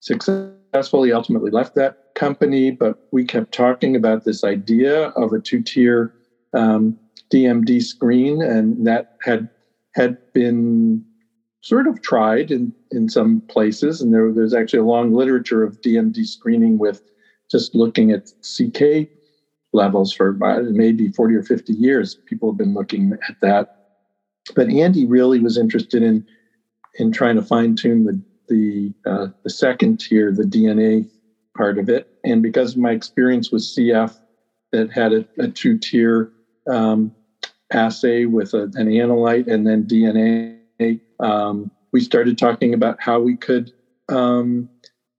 successful. 0.00 1.02
He 1.02 1.12
ultimately 1.12 1.50
left 1.50 1.74
that 1.74 2.01
company, 2.14 2.70
but 2.70 3.06
we 3.12 3.24
kept 3.24 3.52
talking 3.52 3.96
about 3.96 4.24
this 4.24 4.44
idea 4.44 5.08
of 5.08 5.32
a 5.32 5.40
two 5.40 5.62
tier 5.62 6.14
um, 6.54 6.98
DMD 7.32 7.82
screen, 7.82 8.42
and 8.42 8.86
that 8.86 9.16
had 9.22 9.48
had 9.94 10.18
been 10.32 11.04
sort 11.60 11.86
of 11.86 12.02
tried 12.02 12.50
in 12.50 12.72
in 12.90 13.08
some 13.08 13.40
places, 13.48 14.00
and 14.00 14.12
there, 14.12 14.32
there's 14.32 14.54
actually 14.54 14.80
a 14.80 14.84
long 14.84 15.12
literature 15.12 15.62
of 15.62 15.80
DMD 15.80 16.26
screening 16.26 16.78
with 16.78 17.02
just 17.50 17.74
looking 17.74 18.10
at 18.10 18.32
CK 18.42 19.08
levels 19.72 20.12
for 20.12 20.32
maybe 20.70 21.08
40 21.08 21.34
or 21.34 21.42
50 21.42 21.72
years. 21.72 22.14
People 22.26 22.50
have 22.50 22.58
been 22.58 22.74
looking 22.74 23.12
at 23.28 23.36
that. 23.40 23.76
But 24.54 24.68
Andy 24.70 25.06
really 25.06 25.38
was 25.38 25.56
interested 25.56 26.02
in 26.02 26.26
in 26.96 27.10
trying 27.10 27.36
to 27.36 27.42
fine 27.42 27.76
tune 27.76 28.04
the 28.04 28.20
the 28.48 28.92
uh, 29.06 29.28
the 29.44 29.50
second 29.50 30.00
tier, 30.00 30.32
the 30.32 30.42
DNA 30.42 31.08
part 31.56 31.78
of 31.78 31.88
it. 31.88 32.06
And 32.24 32.42
because 32.42 32.72
of 32.72 32.78
my 32.78 32.92
experience 32.92 33.50
with 33.50 33.62
CF, 33.62 34.18
that 34.72 34.90
had 34.90 35.12
a, 35.12 35.24
a 35.38 35.48
two 35.48 35.78
tier 35.78 36.30
um, 36.66 37.12
assay 37.72 38.24
with 38.24 38.54
a, 38.54 38.62
an 38.74 38.86
analyte 38.86 39.46
and 39.46 39.66
then 39.66 39.84
DNA, 39.84 41.00
um, 41.20 41.70
we 41.92 42.00
started 42.00 42.38
talking 42.38 42.74
about 42.74 42.96
how 42.98 43.20
we 43.20 43.36
could 43.36 43.70
um, 44.08 44.68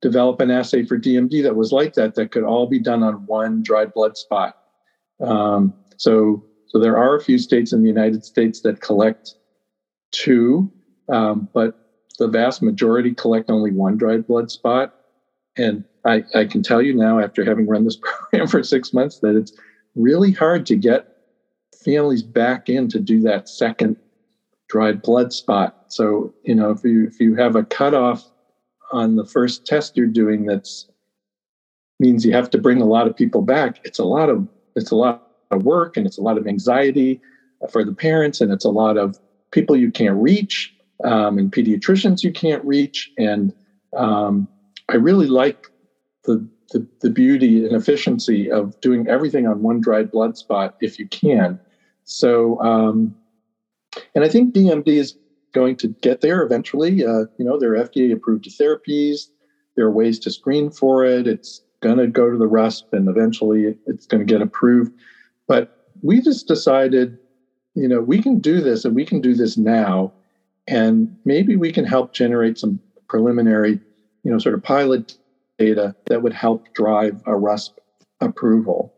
develop 0.02 0.42
an 0.42 0.52
assay 0.52 0.84
for 0.84 0.98
DMD 0.98 1.44
that 1.44 1.56
was 1.56 1.72
like 1.72 1.94
that, 1.94 2.16
that 2.16 2.32
could 2.32 2.44
all 2.44 2.68
be 2.68 2.80
done 2.80 3.04
on 3.04 3.26
one 3.26 3.62
dried 3.64 3.94
blood 3.94 4.18
spot. 4.18 4.56
Um, 5.22 5.74
so, 5.98 6.44
so 6.68 6.80
there 6.80 6.98
are 6.98 7.16
a 7.16 7.22
few 7.22 7.38
states 7.38 7.72
in 7.72 7.82
the 7.82 7.88
United 7.88 8.26
States 8.26 8.62
that 8.62 8.82
collect 8.82 9.36
two, 10.12 10.72
um, 11.10 11.48
but 11.54 11.76
the 12.20 12.28
vast 12.28 12.62
majority 12.62 13.14
collect 13.14 13.50
only 13.50 13.72
one 13.72 13.98
dried 13.98 14.28
blood 14.28 14.50
spot. 14.52 14.94
And 15.56 15.86
I, 16.06 16.24
I 16.36 16.46
can 16.46 16.62
tell 16.64 16.82
you 16.82 16.94
now, 16.94 17.20
after 17.20 17.46
having 17.46 17.68
run 17.68 17.86
this 17.86 17.98
program 18.02 18.48
for 18.48 18.64
six 18.64 18.94
months, 18.94 19.20
that 19.20 19.36
it's 19.36 19.54
really 19.96 20.32
hard 20.32 20.66
to 20.68 20.76
get 20.76 21.06
families 21.84 22.24
back 22.24 22.70
in 22.70 22.88
to 22.90 23.00
do 23.00 23.22
that 23.22 23.48
second 23.50 23.98
dried 24.70 25.02
blood 25.02 25.34
spot. 25.34 25.76
So, 25.88 26.34
you 26.44 26.56
know, 26.56 26.72
if 26.72 26.84
you 26.84 27.06
if 27.06 27.20
you 27.20 27.36
have 27.36 27.56
a 27.56 27.64
cutoff 27.64 28.24
on 28.94 29.16
the 29.16 29.26
first 29.26 29.66
test 29.66 29.98
you're 29.98 30.08
doing 30.08 30.46
that's 30.46 30.86
means 32.00 32.26
you 32.26 32.32
have 32.32 32.50
to 32.52 32.58
bring 32.58 32.82
a 32.82 32.86
lot 32.86 33.08
of 33.08 33.16
people 33.16 33.42
back 33.42 33.80
it's 33.84 34.00
a 34.00 34.04
lot 34.06 34.30
of 34.30 34.48
it's 34.76 34.92
a 34.92 34.96
lot 34.96 35.24
of 35.52 35.64
work 35.64 35.98
and 35.98 36.06
it's 36.06 36.18
a 36.18 36.22
lot 36.22 36.38
of 36.38 36.48
anxiety 36.48 37.20
for 37.72 37.84
the 37.84 37.94
parents 37.94 38.40
and 38.40 38.52
it's 38.52 38.66
a 38.66 38.70
lot 38.70 38.98
of 38.98 39.18
people 39.52 39.76
you 39.76 39.92
can't 39.92 40.16
reach 40.16 40.74
um, 41.04 41.38
and 41.38 41.52
pediatricians 41.52 42.24
you 42.24 42.32
can't 42.32 42.64
reach 42.64 43.10
and 43.18 43.54
um, 43.98 44.48
i 44.90 44.96
really 44.96 45.28
like 45.28 45.58
the, 46.24 46.46
the, 46.72 46.86
the 47.02 47.10
beauty 47.10 47.66
and 47.66 47.76
efficiency 47.76 48.50
of 48.52 48.80
doing 48.82 49.08
everything 49.08 49.48
on 49.48 49.62
one 49.62 49.82
dried 49.82 50.12
blood 50.12 50.38
spot 50.38 50.76
if 50.82 51.00
you 51.00 51.08
can 51.08 51.60
so 52.04 52.60
um, 52.62 53.16
and 54.16 54.24
i 54.24 54.30
think 54.30 54.54
dmd 54.54 54.88
is 54.88 55.16
going 55.54 55.76
to 55.78 55.88
get 55.88 56.22
there 56.22 56.42
eventually. 56.42 57.06
Uh, 57.06 57.26
you 57.38 57.46
know, 57.46 57.58
there 57.58 57.74
are 57.74 57.88
FDA 57.88 58.12
approved 58.12 58.46
therapies. 58.46 59.28
There 59.76 59.86
are 59.86 59.92
ways 59.92 60.20
to 60.20 60.32
screen 60.32 60.70
for 60.70 61.06
it. 61.06 61.28
It's 61.28 61.62
going 61.82 61.98
to 61.98 62.08
go 62.08 62.30
to 62.30 62.38
the 62.38 62.50
RUSP 62.50 62.92
and 62.92 63.08
eventually 63.08 63.78
it's 63.86 64.06
going 64.06 64.26
to 64.26 64.32
get 64.32 64.42
approved. 64.42 64.92
But 65.48 65.88
we 66.02 66.22
just 66.22 66.48
decided, 66.48 67.18
you 67.76 67.88
know, 67.88 68.02
we 68.02 68.22
can 68.22 68.40
do 68.40 68.62
this 68.62 68.84
and 68.84 68.96
we 68.96 69.06
can 69.06 69.22
do 69.22 69.34
this 69.34 69.58
now. 69.58 70.12
And 70.68 71.16
maybe 71.26 71.56
we 71.56 71.72
can 71.72 71.86
help 71.86 72.14
generate 72.14 72.58
some 72.58 72.80
preliminary, 73.08 73.80
you 74.24 74.32
know, 74.32 74.40
sort 74.40 74.56
of 74.56 74.64
pilot 74.64 75.18
data 75.66 75.96
that 76.08 76.22
would 76.24 76.34
help 76.34 76.74
drive 76.74 77.16
a 77.26 77.32
RUSP 77.32 77.78
approval. 78.22 78.94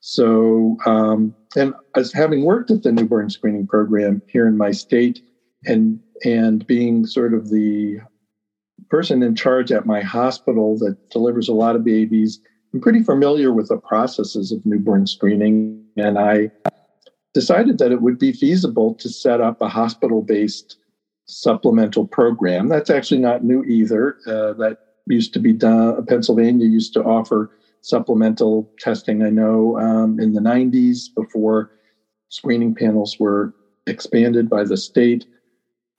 So, 0.00 0.76
um, 0.86 1.34
and 1.56 1.74
as 1.96 2.12
having 2.12 2.44
worked 2.44 2.70
at 2.70 2.82
the 2.82 2.92
newborn 2.92 3.30
screening 3.30 3.66
program 3.66 4.22
here 4.28 4.46
in 4.46 4.56
my 4.56 4.70
state, 4.70 5.20
and 5.66 6.00
and 6.24 6.66
being 6.66 7.06
sort 7.06 7.34
of 7.34 7.50
the 7.50 7.98
person 8.88 9.22
in 9.22 9.34
charge 9.34 9.72
at 9.72 9.86
my 9.86 10.00
hospital 10.00 10.78
that 10.78 10.96
delivers 11.10 11.48
a 11.48 11.52
lot 11.52 11.76
of 11.76 11.84
babies 11.84 12.40
i'm 12.72 12.80
pretty 12.80 13.02
familiar 13.02 13.52
with 13.52 13.68
the 13.68 13.76
processes 13.76 14.52
of 14.52 14.64
newborn 14.64 15.06
screening 15.06 15.84
and 15.96 16.18
i 16.18 16.50
decided 17.34 17.78
that 17.78 17.92
it 17.92 18.00
would 18.00 18.18
be 18.18 18.32
feasible 18.32 18.94
to 18.94 19.08
set 19.08 19.40
up 19.40 19.60
a 19.60 19.68
hospital 19.68 20.22
based 20.22 20.78
supplemental 21.26 22.06
program 22.06 22.68
that's 22.68 22.90
actually 22.90 23.20
not 23.20 23.44
new 23.44 23.64
either 23.64 24.16
uh, 24.26 24.52
that 24.54 24.78
used 25.06 25.32
to 25.32 25.38
be 25.38 25.52
done 25.52 26.04
pennsylvania 26.06 26.66
used 26.66 26.92
to 26.92 27.02
offer 27.02 27.50
supplemental 27.80 28.70
testing 28.78 29.22
i 29.22 29.30
know 29.30 29.78
um, 29.78 30.18
in 30.18 30.32
the 30.32 30.40
90s 30.40 31.06
before 31.14 31.70
screening 32.28 32.74
panels 32.74 33.18
were 33.18 33.54
expanded 33.86 34.48
by 34.48 34.64
the 34.64 34.76
state. 34.76 35.26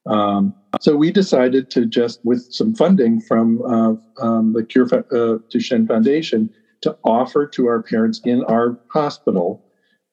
Um, 0.06 0.54
so 0.82 0.96
we 0.96 1.12
decided 1.12 1.70
to 1.72 1.86
just, 1.86 2.24
with 2.24 2.54
some 2.54 2.76
funding 2.76 3.20
from 3.20 3.62
uh, 3.64 4.24
um, 4.24 4.54
the 4.54 4.64
Cure 4.64 4.86
uh, 4.86 5.40
Duchenne 5.52 5.88
Foundation, 5.88 6.50
to 6.82 6.98
offer 7.04 7.48
to 7.48 7.68
our 7.68 7.82
parents 7.82 8.22
in 8.24 8.44
our 8.44 8.80
hospital, 8.90 9.66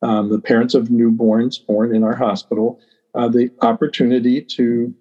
um, 0.03 0.31
the 0.31 0.41
parents 0.41 0.75
of 0.75 0.89
newborns 0.89 1.65
born 1.67 1.95
in 1.95 2.03
our 2.03 2.17
hospital, 2.17 2.81
uh, 3.15 3.29
the 3.29 3.51
opportunity 3.61 4.41
to 4.41 4.95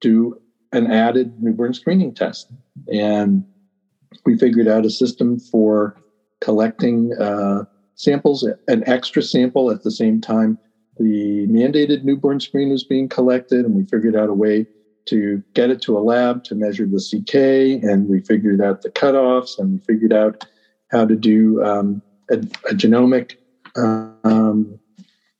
do 0.00 0.40
an 0.72 0.90
added 0.90 1.42
newborn 1.42 1.74
screening 1.74 2.14
test. 2.14 2.50
And 2.92 3.44
we 4.24 4.36
figured 4.36 4.68
out 4.68 4.86
a 4.86 4.90
system 4.90 5.38
for 5.38 5.96
collecting 6.40 7.12
uh, 7.20 7.64
samples, 7.94 8.48
an 8.68 8.82
extra 8.86 9.22
sample 9.22 9.70
at 9.70 9.82
the 9.82 9.90
same 9.90 10.20
time 10.20 10.58
the 11.00 11.46
mandated 11.48 12.04
newborn 12.04 12.40
screen 12.40 12.68
was 12.68 12.84
being 12.84 13.08
collected, 13.08 13.64
and 13.64 13.74
we 13.74 13.84
figured 13.84 14.14
out 14.14 14.28
a 14.28 14.34
way 14.34 14.66
to 15.06 15.42
get 15.54 15.70
it 15.70 15.80
to 15.82 15.96
a 15.96 16.00
lab 16.00 16.44
to 16.44 16.54
measure 16.54 16.86
the 16.86 17.00
CK, 17.00 17.82
and 17.82 18.06
we 18.08 18.20
figured 18.20 18.60
out 18.60 18.82
the 18.82 18.90
cutoffs, 18.90 19.58
and 19.58 19.72
we 19.72 19.78
figured 19.78 20.12
out 20.12 20.44
how 20.90 21.06
to 21.06 21.16
do 21.16 21.64
um, 21.64 22.02
a, 22.30 22.34
a, 22.34 22.74
genomic 22.74 23.36
um, 23.76 24.78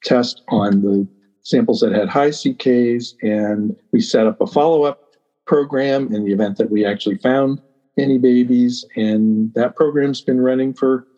test 0.02 0.42
on 0.48 0.80
the 0.80 1.06
samples 1.42 1.80
that 1.80 1.92
had 1.92 2.08
high 2.08 2.30
CKs, 2.30 3.14
and 3.20 3.76
we 3.92 4.00
set 4.00 4.26
up 4.26 4.40
a 4.40 4.46
follow 4.46 4.84
up 4.84 5.09
program 5.50 6.14
in 6.14 6.24
the 6.24 6.32
event 6.32 6.56
that 6.58 6.70
we 6.70 6.84
actually 6.84 7.16
found 7.16 7.60
any 7.98 8.18
babies. 8.18 8.84
And 8.94 9.52
that 9.54 9.74
program's 9.74 10.20
been 10.20 10.40
running 10.40 10.72
for 10.72 11.08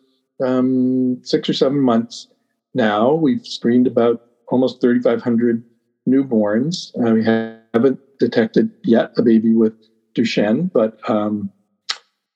um, 0.43 1.19
six 1.21 1.47
or 1.47 1.53
seven 1.53 1.79
months 1.79 2.27
now. 2.73 3.13
We've 3.13 3.45
screened 3.45 3.85
about 3.85 4.23
almost 4.47 4.81
3,500 4.81 5.63
newborns. 6.09 6.89
Uh, 6.97 7.13
we 7.13 7.23
haven't 7.23 7.99
detected 8.17 8.71
yet 8.83 9.11
a 9.17 9.21
baby 9.21 9.53
with 9.53 9.73
Duchenne, 10.15 10.71
but 10.73 10.97
um, 11.07 11.51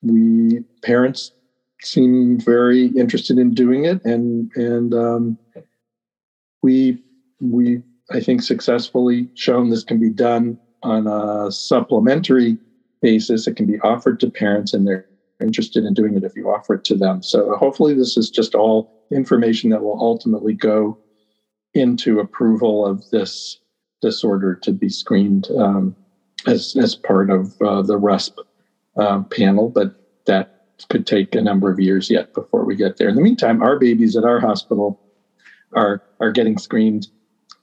we 0.00 0.62
parents 0.84 1.32
seem 1.82 2.38
very 2.38 2.86
interested 2.96 3.38
in 3.38 3.54
doing 3.54 3.86
it, 3.86 4.04
and 4.04 4.50
and 4.54 4.94
um, 4.94 5.38
we 6.62 7.02
we 7.40 7.82
I 8.10 8.20
think 8.20 8.42
successfully 8.42 9.28
shown 9.34 9.70
this 9.70 9.84
can 9.84 9.98
be 9.98 10.10
done 10.10 10.58
on 10.82 11.06
a 11.06 11.50
supplementary 11.50 12.58
basis. 13.00 13.46
It 13.46 13.56
can 13.56 13.66
be 13.66 13.80
offered 13.80 14.20
to 14.20 14.30
parents, 14.30 14.74
and 14.74 14.86
they're 14.86 15.06
interested 15.40 15.84
in 15.84 15.94
doing 15.94 16.16
it 16.16 16.24
if 16.24 16.36
you 16.36 16.50
offer 16.50 16.74
it 16.74 16.84
to 16.84 16.96
them. 16.96 17.22
So 17.22 17.56
hopefully, 17.56 17.94
this 17.94 18.16
is 18.16 18.30
just 18.30 18.54
all 18.54 18.92
information 19.10 19.70
that 19.70 19.82
will 19.82 19.98
ultimately 20.00 20.54
go 20.54 20.98
into 21.74 22.20
approval 22.20 22.86
of 22.86 23.08
this 23.10 23.58
disorder 24.00 24.54
to 24.54 24.72
be 24.72 24.88
screened 24.88 25.48
um, 25.56 25.94
as 26.46 26.76
as 26.76 26.94
part 26.94 27.30
of 27.30 27.60
uh, 27.60 27.82
the 27.82 27.98
RUSP 27.98 28.38
uh, 28.96 29.22
panel, 29.24 29.68
but 29.68 29.94
that 30.26 30.66
could 30.88 31.06
take 31.06 31.34
a 31.34 31.40
number 31.40 31.70
of 31.70 31.80
years 31.80 32.08
yet 32.10 32.32
before 32.34 32.64
we 32.64 32.76
get 32.76 32.96
there. 32.96 33.08
In 33.08 33.16
the 33.16 33.22
meantime, 33.22 33.62
our 33.62 33.78
babies 33.78 34.16
at 34.16 34.24
our 34.24 34.40
hospital 34.40 35.00
are 35.74 36.02
are 36.20 36.32
getting 36.32 36.58
screened 36.58 37.08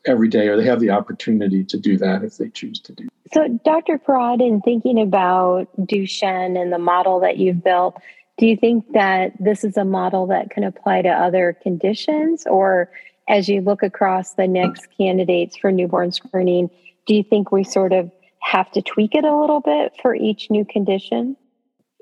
every 0.06 0.28
day, 0.28 0.48
or 0.48 0.58
they 0.58 0.66
have 0.66 0.80
the 0.80 0.90
opportunity 0.90 1.64
to 1.64 1.78
do 1.78 1.98
that 1.98 2.24
if 2.24 2.38
they 2.38 2.50
choose 2.50 2.80
to 2.82 2.94
do. 2.94 3.08
So, 3.34 3.48
Dr. 3.64 3.98
Parad, 3.98 4.46
in 4.46 4.62
thinking 4.62 5.00
about 5.02 5.68
Duchenne 5.80 6.62
and 6.62 6.72
the 6.72 6.78
model 6.78 7.20
that 7.22 7.38
you've 7.38 7.64
built, 7.64 8.00
do 8.38 8.46
you 8.46 8.58
think 8.58 8.92
that 8.94 9.32
this 9.40 9.64
is 9.64 9.78
a 9.78 9.86
model 9.86 10.28
that 10.28 10.50
can 10.50 10.64
apply 10.64 11.02
to 11.02 11.10
other 11.10 11.58
conditions, 11.64 12.46
or 12.46 12.92
as 13.28 13.50
you 13.50 13.62
look 13.62 13.82
across 13.82 14.34
the 14.34 14.48
next 14.48 14.88
candidates 14.98 15.58
for 15.58 15.72
newborn 15.72 16.12
screening, 16.12 16.70
do 17.08 17.16
you 17.16 17.24
think 17.24 17.52
we 17.52 17.64
sort 17.64 17.94
of 17.94 18.12
have 18.42 18.72
to 18.72 18.82
tweak 18.82 19.16
it 19.16 19.24
a 19.24 19.36
little 19.36 19.62
bit 19.62 19.94
for 20.02 20.14
each 20.14 20.52
new 20.52 20.66
condition? 20.66 21.36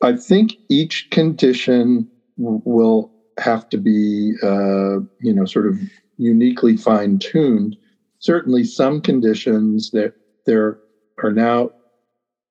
I 0.01 0.17
think 0.17 0.53
each 0.69 1.09
condition 1.11 2.09
will 2.37 3.11
have 3.37 3.69
to 3.69 3.77
be, 3.77 4.33
uh, 4.43 4.99
you 5.21 5.33
know, 5.33 5.45
sort 5.45 5.67
of 5.67 5.79
uniquely 6.17 6.75
fine 6.75 7.19
tuned. 7.19 7.77
Certainly, 8.23 8.63
some 8.63 9.01
conditions 9.01 9.91
that 9.91 10.13
there 10.45 10.79
are 11.21 11.33
now 11.33 11.71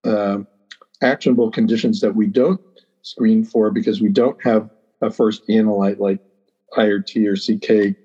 uh, 0.04 0.40
actionable 1.00 1.50
conditions 1.50 2.00
that 2.00 2.14
we 2.14 2.26
don't 2.26 2.60
screen 3.00 3.42
for 3.42 3.70
because 3.70 4.02
we 4.02 4.10
don't 4.10 4.36
have 4.44 4.68
a 5.00 5.10
first 5.10 5.48
analyte 5.48 5.98
like 5.98 6.20
IRT 6.76 7.26
or 7.26 7.36
CK 7.36 7.96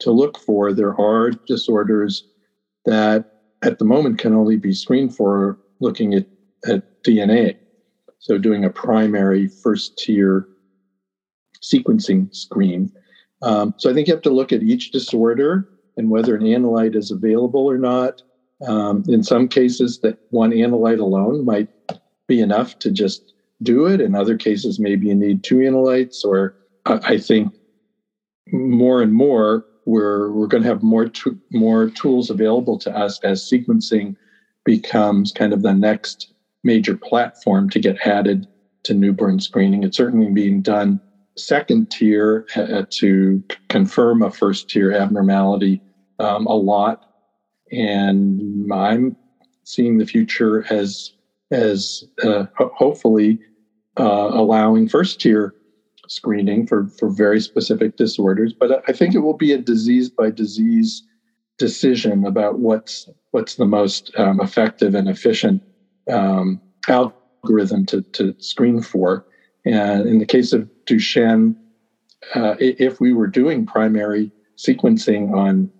to 0.00 0.10
look 0.10 0.38
for. 0.38 0.72
There 0.72 0.98
are 0.98 1.32
disorders 1.46 2.24
that 2.86 3.26
at 3.60 3.78
the 3.78 3.84
moment 3.84 4.18
can 4.18 4.32
only 4.32 4.56
be 4.56 4.72
screened 4.72 5.14
for 5.14 5.58
looking 5.80 6.14
at, 6.14 6.24
at 6.66 6.82
DNA. 7.06 7.56
So 8.20 8.38
doing 8.38 8.64
a 8.64 8.70
primary 8.70 9.48
first 9.48 9.98
tier 9.98 10.48
sequencing 11.62 12.34
screen. 12.34 12.90
Um, 13.42 13.74
so 13.76 13.90
I 13.90 13.92
think 13.92 14.08
you 14.08 14.14
have 14.14 14.22
to 14.22 14.30
look 14.30 14.50
at 14.50 14.62
each 14.62 14.92
disorder 14.92 15.68
and 15.96 16.10
whether 16.10 16.34
an 16.34 16.42
analyte 16.42 16.96
is 16.96 17.10
available 17.10 17.66
or 17.66 17.78
not. 17.78 18.22
Um, 18.66 19.04
in 19.08 19.22
some 19.22 19.48
cases, 19.48 19.98
that 20.00 20.18
one 20.30 20.52
analyte 20.52 21.00
alone 21.00 21.44
might 21.44 21.68
be 22.28 22.40
enough 22.40 22.78
to 22.80 22.90
just 22.90 23.34
do 23.62 23.86
it. 23.86 24.00
In 24.00 24.14
other 24.14 24.36
cases, 24.36 24.78
maybe 24.78 25.08
you 25.08 25.14
need 25.14 25.42
two 25.42 25.56
analytes. 25.56 26.24
Or 26.24 26.54
I 26.86 27.18
think 27.18 27.54
more 28.52 29.02
and 29.02 29.12
more 29.12 29.66
we're 29.84 30.30
we're 30.30 30.46
going 30.46 30.62
to 30.62 30.68
have 30.68 30.82
more 30.82 31.10
more 31.50 31.90
tools 31.90 32.30
available 32.30 32.78
to 32.78 32.96
us 32.96 33.18
as 33.24 33.42
sequencing 33.42 34.16
becomes 34.64 35.32
kind 35.32 35.52
of 35.52 35.62
the 35.62 35.74
next 35.74 36.32
major 36.62 36.96
platform 36.96 37.68
to 37.70 37.80
get 37.80 38.06
added 38.06 38.46
to 38.84 38.94
newborn 38.94 39.40
screening. 39.40 39.82
It's 39.82 39.96
certainly 39.96 40.30
being 40.30 40.62
done 40.62 41.00
second 41.36 41.90
tier 41.90 42.46
uh, 42.56 42.84
to 42.90 43.42
confirm 43.68 44.22
a 44.22 44.30
first 44.30 44.68
tier 44.68 44.92
abnormality 44.92 45.80
um, 46.18 46.46
a 46.46 46.54
lot. 46.54 47.04
And 47.70 48.70
I'm 48.72 49.16
seeing 49.64 49.98
the 49.98 50.06
future 50.06 50.64
as 50.70 51.12
as 51.50 52.04
uh, 52.22 52.44
ho- 52.56 52.72
hopefully 52.74 53.38
uh, 53.98 54.30
allowing 54.32 54.88
first 54.88 55.20
tier 55.20 55.54
screening 56.08 56.66
for 56.66 56.88
for 56.98 57.08
very 57.08 57.40
specific 57.40 57.96
disorders. 57.96 58.52
But 58.52 58.82
I 58.88 58.92
think 58.92 59.14
it 59.14 59.20
will 59.20 59.36
be 59.36 59.52
a 59.52 59.58
disease 59.58 60.10
by 60.10 60.30
disease 60.30 61.02
decision 61.58 62.24
about 62.26 62.58
what's 62.58 63.08
what's 63.30 63.54
the 63.54 63.66
most 63.66 64.12
um, 64.18 64.40
effective 64.40 64.94
and 64.94 65.08
efficient 65.08 65.62
um, 66.10 66.60
algorithm 66.88 67.86
to, 67.86 68.02
to 68.02 68.34
screen 68.38 68.82
for. 68.82 69.26
And 69.64 70.08
in 70.08 70.18
the 70.18 70.26
case 70.26 70.52
of 70.52 70.68
Duchenne, 70.86 71.54
uh, 72.34 72.56
if 72.58 73.00
we 73.00 73.12
were 73.12 73.26
doing 73.26 73.66
primary 73.66 74.30
sequencing 74.56 75.32
on 75.32 75.70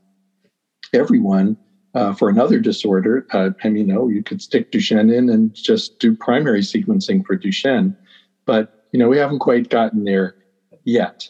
everyone 0.93 1.57
uh, 1.95 2.15
for 2.15 2.29
another 2.29 2.59
disorder, 2.59 3.27
uh, 3.33 3.51
I 3.65 3.69
mean, 3.69 3.89
no, 3.89 4.09
you 4.09 4.23
could 4.23 4.41
stick 4.41 4.73
Duchenne 4.73 5.13
in 5.13 5.29
and 5.29 5.55
just 5.55 5.99
do 5.99 6.17
primary 6.17 6.61
sequencing 6.61 7.25
for 7.25 7.37
Duchenne. 7.37 7.97
But 8.45 8.87
you 8.93 8.99
know, 8.99 9.09
we 9.09 9.19
haven't 9.19 9.39
quite 9.39 9.71
gotten 9.71 10.05
there 10.05 10.37
yet. 10.85 11.29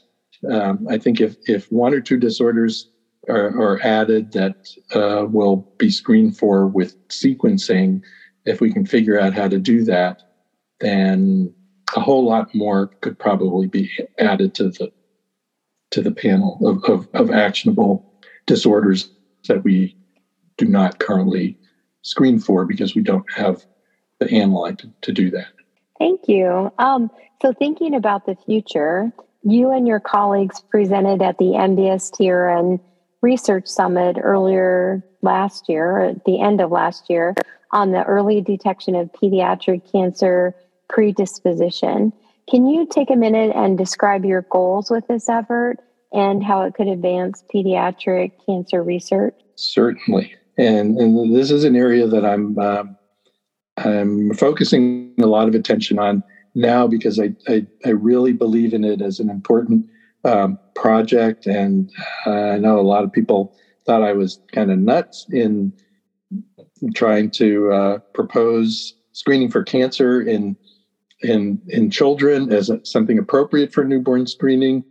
Um, 0.50 0.86
I 0.90 0.98
think 0.98 1.20
if 1.20 1.36
if 1.46 1.70
one 1.70 1.94
or 1.94 2.00
two 2.00 2.18
disorders 2.18 2.90
are, 3.28 3.48
are 3.60 3.80
added 3.82 4.32
that 4.32 4.68
uh, 4.94 5.26
will 5.26 5.72
be 5.78 5.90
screened 5.90 6.36
for 6.36 6.66
with 6.66 6.96
sequencing, 7.08 8.02
if 8.44 8.60
we 8.60 8.72
can 8.72 8.84
figure 8.84 9.20
out 9.20 9.34
how 9.34 9.48
to 9.48 9.58
do 9.58 9.84
that, 9.84 10.22
then 10.80 11.54
a 11.94 12.00
whole 12.00 12.24
lot 12.24 12.54
more 12.54 12.88
could 13.00 13.18
probably 13.18 13.66
be 13.66 13.90
added 14.18 14.54
to 14.54 14.70
the 14.70 14.92
to 15.90 16.00
the 16.00 16.10
panel 16.10 16.58
of, 16.66 16.82
of, 16.84 17.06
of 17.12 17.30
actionable 17.30 18.10
disorders 18.46 19.10
that 19.46 19.62
we 19.62 19.94
do 20.56 20.64
not 20.64 20.98
currently 20.98 21.58
screen 22.00 22.38
for 22.38 22.64
because 22.64 22.94
we 22.94 23.02
don't 23.02 23.30
have 23.30 23.64
the 24.18 24.24
analyte 24.26 24.78
to, 24.78 24.90
to 25.02 25.12
do 25.12 25.30
that. 25.30 25.48
Thank 25.98 26.28
you. 26.28 26.72
Um, 26.78 27.10
so, 27.42 27.52
thinking 27.52 27.94
about 27.94 28.26
the 28.26 28.36
future, 28.46 29.12
you 29.42 29.70
and 29.70 29.86
your 29.86 30.00
colleagues 30.00 30.60
presented 30.60 31.22
at 31.22 31.38
the 31.38 31.44
NBSTRN 31.44 32.80
Research 33.20 33.68
Summit 33.68 34.16
earlier 34.20 35.04
last 35.20 35.68
year, 35.68 36.00
at 36.00 36.24
the 36.24 36.40
end 36.40 36.60
of 36.60 36.70
last 36.70 37.08
year, 37.08 37.34
on 37.70 37.92
the 37.92 38.02
early 38.04 38.40
detection 38.40 38.94
of 38.94 39.10
pediatric 39.12 39.90
cancer 39.90 40.54
predisposition. 40.92 42.12
Can 42.48 42.66
you 42.66 42.86
take 42.86 43.10
a 43.10 43.16
minute 43.16 43.52
and 43.56 43.78
describe 43.78 44.24
your 44.24 44.42
goals 44.50 44.90
with 44.90 45.06
this 45.08 45.28
effort 45.28 45.78
and 46.12 46.44
how 46.44 46.62
it 46.62 46.74
could 46.74 46.88
advance 46.88 47.42
pediatric 47.52 48.32
cancer 48.46 48.82
research? 48.82 49.34
Certainly. 49.56 50.34
And, 50.58 50.98
and 50.98 51.34
this 51.34 51.50
is 51.50 51.64
an 51.64 51.74
area 51.74 52.06
that 52.06 52.24
I'm 52.24 52.58
uh, 52.58 52.84
I'm 53.78 54.34
focusing 54.34 55.14
a 55.18 55.26
lot 55.26 55.48
of 55.48 55.54
attention 55.54 55.98
on 55.98 56.22
now 56.54 56.86
because 56.86 57.18
I, 57.18 57.34
I, 57.48 57.66
I 57.86 57.90
really 57.90 58.34
believe 58.34 58.74
in 58.74 58.84
it 58.84 59.00
as 59.00 59.18
an 59.18 59.30
important 59.30 59.86
um, 60.24 60.58
project. 60.74 61.46
And 61.46 61.90
uh, 62.26 62.30
I 62.30 62.58
know 62.58 62.78
a 62.78 62.82
lot 62.82 63.04
of 63.04 63.12
people 63.12 63.56
thought 63.86 64.02
I 64.02 64.12
was 64.12 64.40
kind 64.52 64.70
of 64.70 64.78
nuts 64.78 65.26
in 65.30 65.72
trying 66.94 67.30
to 67.30 67.72
uh, 67.72 67.98
propose 68.12 68.94
screening 69.12 69.50
for 69.50 69.62
cancer 69.62 70.20
in 70.20 70.56
in 71.22 71.60
in 71.68 71.90
children 71.90 72.52
as 72.52 72.70
something 72.84 73.18
appropriate 73.18 73.72
for 73.72 73.84
newborn 73.84 74.26
screening. 74.26 74.84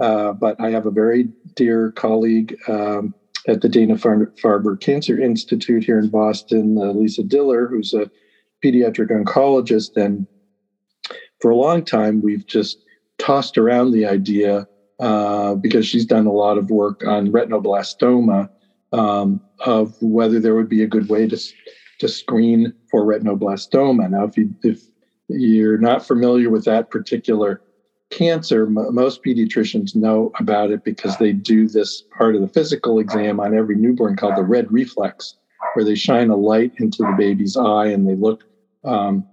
Uh, 0.00 0.32
but 0.32 0.58
I 0.58 0.70
have 0.70 0.86
a 0.86 0.90
very 0.90 1.28
dear 1.54 1.92
colleague 1.92 2.56
um, 2.68 3.14
at 3.46 3.60
the 3.60 3.68
Dana 3.68 3.96
Farber 3.96 4.80
Cancer 4.80 5.20
Institute 5.20 5.84
here 5.84 5.98
in 5.98 6.08
Boston, 6.08 6.78
uh, 6.78 6.92
Lisa 6.92 7.22
Diller, 7.22 7.66
who's 7.66 7.92
a 7.92 8.10
pediatric 8.64 9.10
oncologist. 9.10 9.96
And 9.96 10.26
for 11.40 11.50
a 11.50 11.56
long 11.56 11.84
time, 11.84 12.22
we've 12.22 12.46
just 12.46 12.78
tossed 13.18 13.58
around 13.58 13.90
the 13.90 14.06
idea 14.06 14.66
uh, 15.00 15.54
because 15.54 15.86
she's 15.86 16.06
done 16.06 16.26
a 16.26 16.32
lot 16.32 16.58
of 16.58 16.70
work 16.70 17.06
on 17.06 17.32
retinoblastoma 17.32 18.48
um, 18.92 19.40
of 19.60 19.94
whether 20.00 20.40
there 20.40 20.54
would 20.54 20.68
be 20.68 20.82
a 20.82 20.88
good 20.88 21.08
way 21.08 21.28
to 21.28 21.38
to 21.98 22.08
screen 22.08 22.72
for 22.90 23.04
retinoblastoma. 23.04 24.10
Now, 24.10 24.24
if 24.24 24.36
you 24.36 24.54
if 24.62 24.80
you're 25.30 25.78
not 25.78 26.06
familiar 26.06 26.50
with 26.50 26.64
that 26.64 26.90
particular 26.90 27.60
cancer, 28.10 28.66
m- 28.66 28.94
most 28.94 29.20
pediatricians 29.24 29.94
know 29.94 30.30
about 30.38 30.70
it 30.70 30.82
because 30.84 31.16
they 31.16 31.32
do 31.32 31.68
this 31.68 32.02
part 32.16 32.34
of 32.34 32.40
the 32.40 32.48
physical 32.48 32.98
exam 32.98 33.40
on 33.40 33.56
every 33.56 33.76
newborn 33.76 34.16
called 34.16 34.36
the 34.36 34.42
red 34.42 34.70
reflex, 34.70 35.34
where 35.74 35.84
they 35.84 35.94
shine 35.94 36.30
a 36.30 36.36
light 36.36 36.72
into 36.78 36.98
the 36.98 37.14
baby's 37.16 37.56
eye 37.56 37.86
and 37.86 38.08
they 38.08 38.14
look 38.14 38.44
um, 38.84 39.24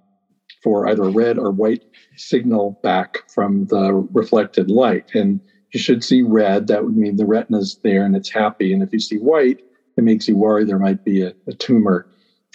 for 0.63 0.87
either 0.87 1.03
a 1.03 1.09
red 1.09 1.37
or 1.37 1.51
white 1.51 1.83
signal 2.15 2.77
back 2.83 3.19
from 3.33 3.65
the 3.65 3.93
reflected 4.13 4.69
light. 4.69 5.09
And 5.13 5.41
you 5.73 5.79
should 5.79 6.03
see 6.03 6.21
red, 6.21 6.67
that 6.67 6.83
would 6.83 6.95
mean 6.95 7.17
the 7.17 7.25
retina's 7.25 7.77
there 7.83 8.05
and 8.05 8.15
it's 8.15 8.31
happy. 8.31 8.73
And 8.73 8.81
if 8.81 8.93
you 8.93 8.99
see 8.99 9.17
white, 9.17 9.61
it 9.97 10.03
makes 10.03 10.27
you 10.27 10.37
worry 10.37 10.63
there 10.63 10.79
might 10.79 11.03
be 11.03 11.23
a, 11.23 11.33
a 11.47 11.53
tumor 11.53 12.07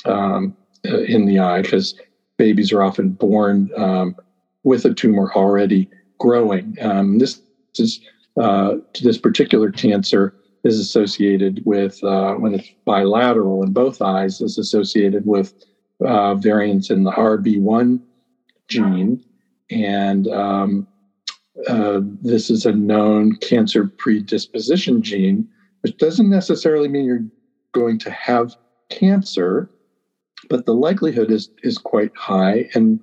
um, 0.04 0.56
uh, 0.88 0.98
in 0.98 1.26
the 1.26 1.38
eye 1.38 1.62
because 1.62 1.94
babies 2.42 2.72
are 2.72 2.82
often 2.82 3.10
born 3.10 3.70
um, 3.76 4.16
with 4.64 4.84
a 4.84 4.92
tumor 4.92 5.32
already 5.32 5.88
growing. 6.18 6.76
Um, 6.80 7.18
this 7.18 7.40
is 7.78 8.00
uh, 8.36 8.78
this 9.00 9.16
particular 9.16 9.70
cancer 9.70 10.34
is 10.64 10.80
associated 10.80 11.62
with 11.64 12.02
uh, 12.02 12.34
when 12.34 12.54
it's 12.54 12.68
bilateral 12.84 13.62
in 13.62 13.72
both 13.72 14.02
eyes 14.02 14.40
is 14.40 14.58
associated 14.58 15.24
with 15.24 15.54
uh, 16.04 16.34
variants 16.34 16.90
in 16.90 17.04
the 17.04 17.12
RB1 17.12 18.00
gene, 18.66 19.24
and 19.70 20.26
um, 20.26 20.88
uh, 21.68 22.00
this 22.22 22.50
is 22.50 22.66
a 22.66 22.72
known 22.72 23.36
cancer 23.36 23.86
predisposition 23.86 25.00
gene, 25.00 25.48
which 25.82 25.96
doesn't 25.96 26.28
necessarily 26.28 26.88
mean 26.88 27.04
you're 27.04 27.24
going 27.70 28.00
to 28.00 28.10
have 28.10 28.56
cancer, 28.90 29.70
but 30.48 30.66
the 30.66 30.74
likelihood 30.74 31.30
is 31.30 31.50
is 31.62 31.78
quite 31.78 32.10
high. 32.16 32.68
And 32.74 33.00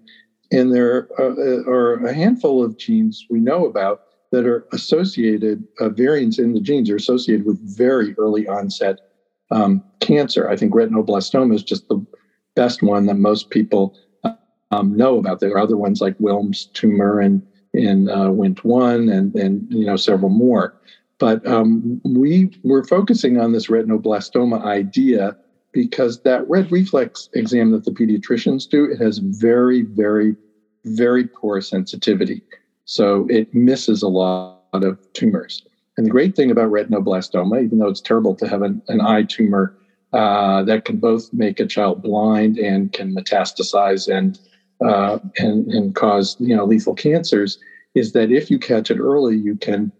and 0.51 0.73
there 0.73 1.07
are, 1.17 1.63
are 1.67 2.05
a 2.05 2.13
handful 2.13 2.63
of 2.63 2.77
genes 2.77 3.25
we 3.29 3.39
know 3.39 3.65
about 3.65 4.01
that 4.31 4.45
are 4.45 4.65
associated, 4.73 5.63
uh, 5.79 5.89
variants 5.89 6.39
in 6.39 6.53
the 6.53 6.61
genes 6.61 6.89
are 6.89 6.95
associated 6.95 7.45
with 7.45 7.59
very 7.77 8.15
early 8.17 8.47
onset 8.47 8.99
um, 9.51 9.83
cancer. 9.99 10.49
I 10.49 10.55
think 10.55 10.73
retinoblastoma 10.73 11.55
is 11.55 11.63
just 11.63 11.87
the 11.87 12.05
best 12.55 12.83
one 12.83 13.07
that 13.07 13.15
most 13.15 13.49
people 13.49 13.95
um, 14.71 14.95
know 14.95 15.17
about. 15.17 15.39
There 15.39 15.51
are 15.51 15.59
other 15.59 15.77
ones 15.77 16.01
like 16.01 16.17
Wilms 16.19 16.71
tumor 16.73 17.19
and 17.19 17.41
in 17.73 18.09
uh, 18.09 18.29
WNT1 18.29 19.11
and, 19.15 19.35
and 19.35 19.71
you 19.71 19.85
know 19.85 19.95
several 19.95 20.29
more. 20.29 20.79
But 21.19 21.45
um, 21.45 22.01
we 22.03 22.51
were 22.63 22.83
focusing 22.83 23.39
on 23.39 23.51
this 23.51 23.67
retinoblastoma 23.67 24.63
idea 24.63 25.37
because 25.71 26.21
that 26.23 26.49
red 26.49 26.71
reflex 26.71 27.29
exam 27.33 27.71
that 27.71 27.85
the 27.85 27.91
pediatricians 27.91 28.67
do, 28.67 28.85
it 28.85 28.99
has 28.99 29.19
very, 29.19 29.83
very, 29.83 30.35
very 30.85 31.27
poor 31.27 31.61
sensitivity. 31.61 32.41
So 32.85 33.27
it 33.29 33.53
misses 33.53 34.01
a 34.01 34.07
lot 34.07 34.59
of 34.73 34.97
tumors. 35.13 35.63
And 35.97 36.05
the 36.05 36.11
great 36.11 36.35
thing 36.35 36.49
about 36.49 36.71
retinoblastoma, 36.71 37.63
even 37.63 37.79
though 37.79 37.89
it's 37.89 38.01
terrible 38.01 38.35
to 38.35 38.47
have 38.47 38.61
an, 38.61 38.81
an 38.87 39.01
eye 39.01 39.23
tumor 39.23 39.75
uh, 40.13 40.63
that 40.63 40.85
can 40.85 40.97
both 40.97 41.31
make 41.33 41.59
a 41.59 41.65
child 41.65 42.01
blind 42.01 42.57
and 42.57 42.91
can 42.93 43.13
metastasize 43.13 44.11
and 44.11 44.39
uh, 44.83 45.19
and, 45.37 45.67
and 45.67 45.93
cause 45.93 46.37
you 46.39 46.55
know 46.55 46.63
lethal 46.63 46.95
cancers 46.95 47.59
is 47.95 48.13
that 48.13 48.31
if 48.31 48.49
you 48.49 48.57
catch 48.57 48.89
it 48.89 48.97
early, 48.97 49.35
you 49.35 49.55
can 49.55 49.91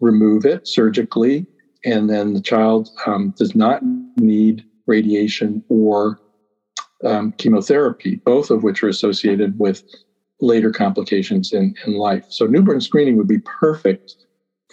remove 0.00 0.44
it 0.44 0.66
surgically, 0.66 1.46
and 1.84 2.10
then 2.10 2.34
the 2.34 2.40
child 2.40 2.90
um, 3.06 3.32
does 3.38 3.54
not 3.54 3.80
need 4.16 4.64
radiation 4.86 5.62
or 5.68 6.20
um, 7.04 7.32
chemotherapy, 7.32 8.16
both 8.24 8.50
of 8.50 8.62
which 8.62 8.82
are 8.82 8.88
associated 8.88 9.58
with 9.58 9.82
later 10.40 10.70
complications 10.70 11.52
in, 11.52 11.74
in 11.86 11.94
life. 11.94 12.24
So 12.28 12.46
newborn 12.46 12.80
screening 12.80 13.16
would 13.16 13.28
be 13.28 13.40
perfect 13.40 14.16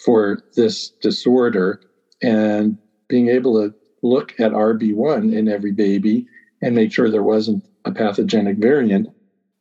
for 0.04 0.39
this 0.56 0.89
disorder 1.02 1.82
and 2.21 2.78
being 3.08 3.28
able 3.28 3.62
to 3.62 3.74
look 4.04 4.39
at 4.39 4.52
RB1 4.52 5.34
in 5.34 5.47
every 5.47 5.71
baby 5.71 6.28
and 6.62 6.76
make 6.76 6.91
sure 6.91 7.10
there 7.10 7.24
wasn't 7.24 7.63
a 7.86 7.91
pathogenic 7.91 8.58
variant 8.58 9.08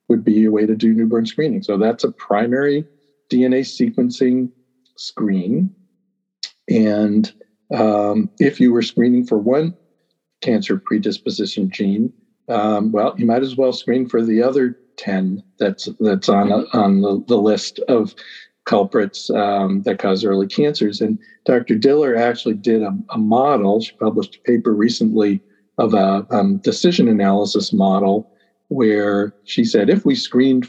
would 0.09 0.25
be 0.25 0.45
a 0.45 0.51
way 0.51 0.67
to 0.67 0.75
do 0.75 0.93
newborn 0.93 1.27
screening. 1.27 1.63
So 1.63 1.77
that's 1.77 2.05
a 2.05 2.13
primary 2.13 2.85
DNA 3.31 3.61
sequencing 3.61 4.51
screen. 4.97 5.75
And 6.69 7.33
um, 7.75 8.31
if 8.39 8.61
you 8.61 8.73
were 8.73 8.83
screening 8.83 9.27
for 9.27 9.39
one 9.39 9.75
cancer 10.41 10.79
predisposition 10.79 11.71
gene, 11.71 12.13
um, 12.49 12.91
well, 12.93 13.15
you 13.17 13.27
might 13.27 13.43
as 13.43 13.57
well 13.57 13.73
screen 13.73 14.09
for 14.09 14.23
the 14.23 14.43
other 14.43 14.79
10 14.97 15.43
that's 15.59 15.89
that's 16.01 16.29
on 16.29 16.53
on 16.73 17.01
the, 17.01 17.25
the 17.27 17.37
list 17.37 17.79
of 17.89 18.15
culprits 18.65 19.31
um, 19.31 19.83
that 19.83 19.99
cause 19.99 20.25
early 20.25 20.47
cancers. 20.47 21.01
And 21.01 21.19
Dr. 21.47 21.77
Diller 21.77 22.17
actually 22.17 22.55
did 22.55 22.83
a, 22.83 22.97
a 23.11 23.19
model. 23.19 23.81
She 23.81 23.93
published 23.97 24.37
a 24.37 24.41
paper 24.41 24.75
recently 24.75 25.41
of 25.79 25.95
a 25.95 26.27
um, 26.31 26.59
decision 26.59 27.09
analysis 27.09 27.73
model 27.73 28.31
where 28.69 29.35
she 29.45 29.65
said 29.65 29.89
if 29.89 30.05
we 30.05 30.15
screened, 30.15 30.69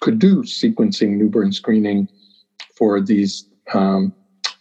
could 0.00 0.18
do 0.18 0.42
sequencing 0.42 1.16
newborn 1.16 1.52
screening 1.52 2.08
for 2.74 3.00
these 3.00 3.48
um, 3.72 4.12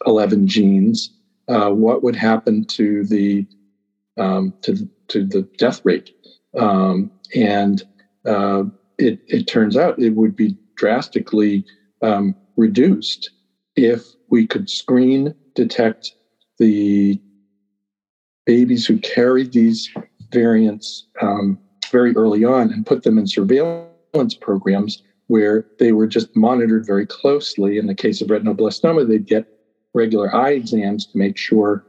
11 0.05 0.47
genes, 0.47 1.13
uh, 1.47 1.69
what 1.69 2.03
would 2.03 2.15
happen 2.15 2.63
to 2.65 3.03
the 3.05 3.45
um, 4.17 4.53
to 4.61 4.73
the, 4.73 4.89
to 5.09 5.25
the 5.25 5.41
death 5.57 5.81
rate? 5.83 6.11
Um, 6.57 7.11
and 7.35 7.83
uh, 8.25 8.63
it, 8.97 9.19
it 9.27 9.47
turns 9.47 9.77
out 9.77 9.99
it 9.99 10.11
would 10.11 10.35
be 10.35 10.57
drastically 10.75 11.65
um, 12.01 12.35
reduced 12.55 13.31
if 13.75 14.03
we 14.29 14.47
could 14.47 14.69
screen, 14.69 15.33
detect 15.55 16.13
the 16.59 17.21
babies 18.45 18.85
who 18.85 18.97
carried 18.99 19.51
these 19.53 19.89
variants 20.31 21.07
um, 21.21 21.59
very 21.91 22.15
early 22.15 22.43
on 22.43 22.71
and 22.71 22.85
put 22.85 23.03
them 23.03 23.17
in 23.17 23.27
surveillance 23.27 24.35
programs 24.41 25.03
where 25.27 25.67
they 25.79 25.91
were 25.91 26.07
just 26.07 26.35
monitored 26.35 26.85
very 26.85 27.05
closely. 27.05 27.77
In 27.77 27.87
the 27.87 27.95
case 27.95 28.21
of 28.21 28.29
retinoblastoma, 28.29 29.07
they'd 29.07 29.27
get 29.27 29.45
regular 29.93 30.33
eye 30.33 30.51
exams 30.51 31.05
to 31.07 31.17
make 31.17 31.37
sure 31.37 31.85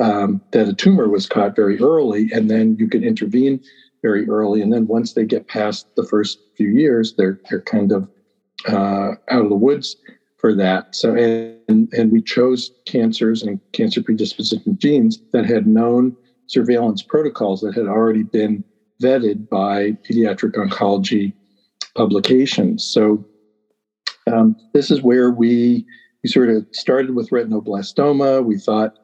um, 0.00 0.40
that 0.52 0.68
a 0.68 0.74
tumor 0.74 1.08
was 1.08 1.26
caught 1.26 1.54
very 1.54 1.78
early, 1.78 2.30
and 2.32 2.50
then 2.50 2.76
you 2.78 2.88
can 2.88 3.04
intervene 3.04 3.60
very 4.02 4.28
early. 4.28 4.62
And 4.62 4.72
then 4.72 4.86
once 4.86 5.12
they 5.12 5.24
get 5.24 5.46
past 5.46 5.86
the 5.94 6.04
first 6.04 6.38
few 6.56 6.68
years, 6.68 7.14
they're 7.16 7.38
they're 7.48 7.62
kind 7.62 7.92
of 7.92 8.08
uh, 8.68 9.12
out 9.30 9.42
of 9.42 9.48
the 9.48 9.56
woods 9.56 9.96
for 10.38 10.54
that. 10.54 10.94
So 10.94 11.14
and 11.14 11.88
and 11.92 12.10
we 12.10 12.22
chose 12.22 12.72
cancers 12.86 13.42
and 13.42 13.60
cancer 13.72 14.02
predisposition 14.02 14.78
genes 14.78 15.20
that 15.32 15.44
had 15.44 15.66
known 15.66 16.16
surveillance 16.46 17.02
protocols 17.02 17.60
that 17.60 17.74
had 17.74 17.86
already 17.86 18.22
been 18.24 18.64
vetted 19.02 19.48
by 19.48 19.92
pediatric 20.08 20.52
oncology 20.52 21.32
publications. 21.94 22.84
So 22.84 23.24
um, 24.32 24.56
this 24.72 24.90
is 24.90 25.02
where 25.02 25.30
we 25.30 25.84
we 26.22 26.28
sort 26.30 26.50
of 26.50 26.66
started 26.72 27.14
with 27.14 27.30
retinoblastoma. 27.30 28.44
We 28.44 28.58
thought 28.58 28.94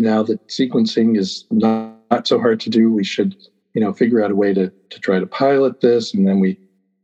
now 0.00 0.22
that 0.24 0.46
sequencing 0.48 1.16
is 1.16 1.44
not, 1.50 1.94
not 2.10 2.26
so 2.26 2.38
hard 2.38 2.60
to 2.60 2.70
do, 2.70 2.92
we 2.92 3.04
should 3.04 3.36
you 3.74 3.80
know 3.80 3.92
figure 3.92 4.22
out 4.22 4.30
a 4.30 4.36
way 4.36 4.54
to 4.54 4.72
to 4.90 5.00
try 5.00 5.18
to 5.18 5.26
pilot 5.26 5.80
this, 5.80 6.14
and 6.14 6.26
then 6.26 6.40
we 6.40 6.58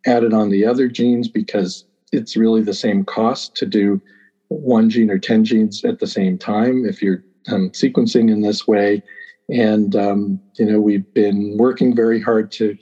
added 0.07 0.33
on 0.33 0.51
the 0.51 0.67
other 0.67 0.89
genes 0.89 1.29
because 1.29 1.85
it's 2.13 2.37
really 2.37 2.63
the 2.63 2.75
same 2.75 3.05
cost 3.05 3.55
to 3.57 3.67
do 3.67 4.01
one 4.49 4.91
gene 4.91 5.11
or 5.11 5.19
10 5.19 5.45
genes 5.45 5.85
at 5.85 5.99
the 5.99 6.07
same 6.07 6.37
time 6.37 6.85
if 6.85 7.03
you're 7.03 7.25
um, 7.49 7.71
sequencing 7.71 8.31
in 8.31 8.43
this 8.43 8.69
way 8.69 9.03
and 9.49 9.97
um, 9.97 10.41
you 10.55 10.67
know 10.67 10.81
we've 10.81 11.13
been 11.15 11.57
working 11.59 11.95
very 11.95 12.21
hard 12.21 12.51
to 12.53 12.77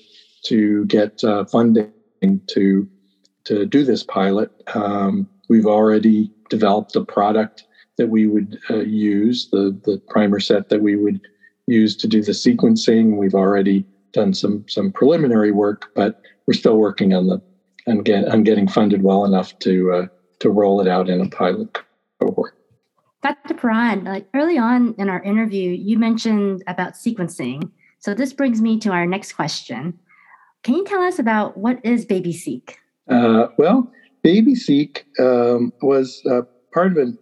to 0.44 0.84
get 0.86 1.22
uh, 1.24 1.44
funding 1.44 1.92
to 2.46 2.88
to 3.44 3.66
do 3.66 3.84
this 3.84 4.04
pilot. 4.04 4.50
Um, 4.74 5.28
we've 5.48 5.66
already 5.66 6.30
developed 6.48 6.94
a 6.96 7.04
product 7.04 7.64
that 8.02 8.10
we 8.10 8.26
would 8.26 8.58
uh, 8.68 8.80
use 8.80 9.48
the 9.50 9.78
the 9.84 10.02
primer 10.08 10.40
set 10.40 10.68
that 10.70 10.82
we 10.82 10.96
would 10.96 11.20
use 11.68 11.94
to 11.96 12.08
do 12.08 12.20
the 12.20 12.32
sequencing. 12.32 13.16
We've 13.16 13.34
already 13.34 13.86
done 14.12 14.34
some 14.34 14.64
some 14.68 14.90
preliminary 14.90 15.52
work, 15.52 15.90
but 15.94 16.20
we're 16.46 16.54
still 16.54 16.78
working 16.78 17.14
on 17.14 17.28
the 17.28 17.40
on, 17.86 17.98
get, 18.02 18.26
on 18.28 18.42
getting 18.42 18.66
funded 18.66 19.02
well 19.04 19.24
enough 19.24 19.56
to 19.60 19.92
uh, 19.92 20.06
to 20.40 20.50
roll 20.50 20.80
it 20.80 20.88
out 20.88 21.08
in 21.08 21.20
a 21.20 21.28
pilot 21.28 21.78
cohort. 22.20 22.54
Dr. 23.22 23.54
Parad, 23.54 24.04
like 24.04 24.26
early 24.34 24.58
on 24.58 24.96
in 24.98 25.08
our 25.08 25.22
interview, 25.22 25.70
you 25.70 25.96
mentioned 25.96 26.64
about 26.66 26.94
sequencing. 26.94 27.70
So 28.00 28.14
this 28.14 28.32
brings 28.32 28.60
me 28.60 28.80
to 28.80 28.90
our 28.90 29.06
next 29.06 29.34
question. 29.34 29.96
Can 30.64 30.74
you 30.74 30.84
tell 30.84 31.02
us 31.02 31.20
about 31.20 31.56
what 31.56 31.78
is 31.84 32.04
BabySeq? 32.04 32.74
Uh, 33.08 33.46
well, 33.58 33.92
BabySeq 34.24 35.02
um, 35.20 35.72
was 35.82 36.20
uh, 36.28 36.42
part 36.74 36.90
of 36.90 36.98
an, 36.98 37.18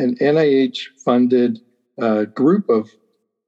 an 0.00 0.16
NIH 0.16 0.78
funded 1.04 1.60
uh, 2.00 2.24
group 2.24 2.68
of 2.68 2.88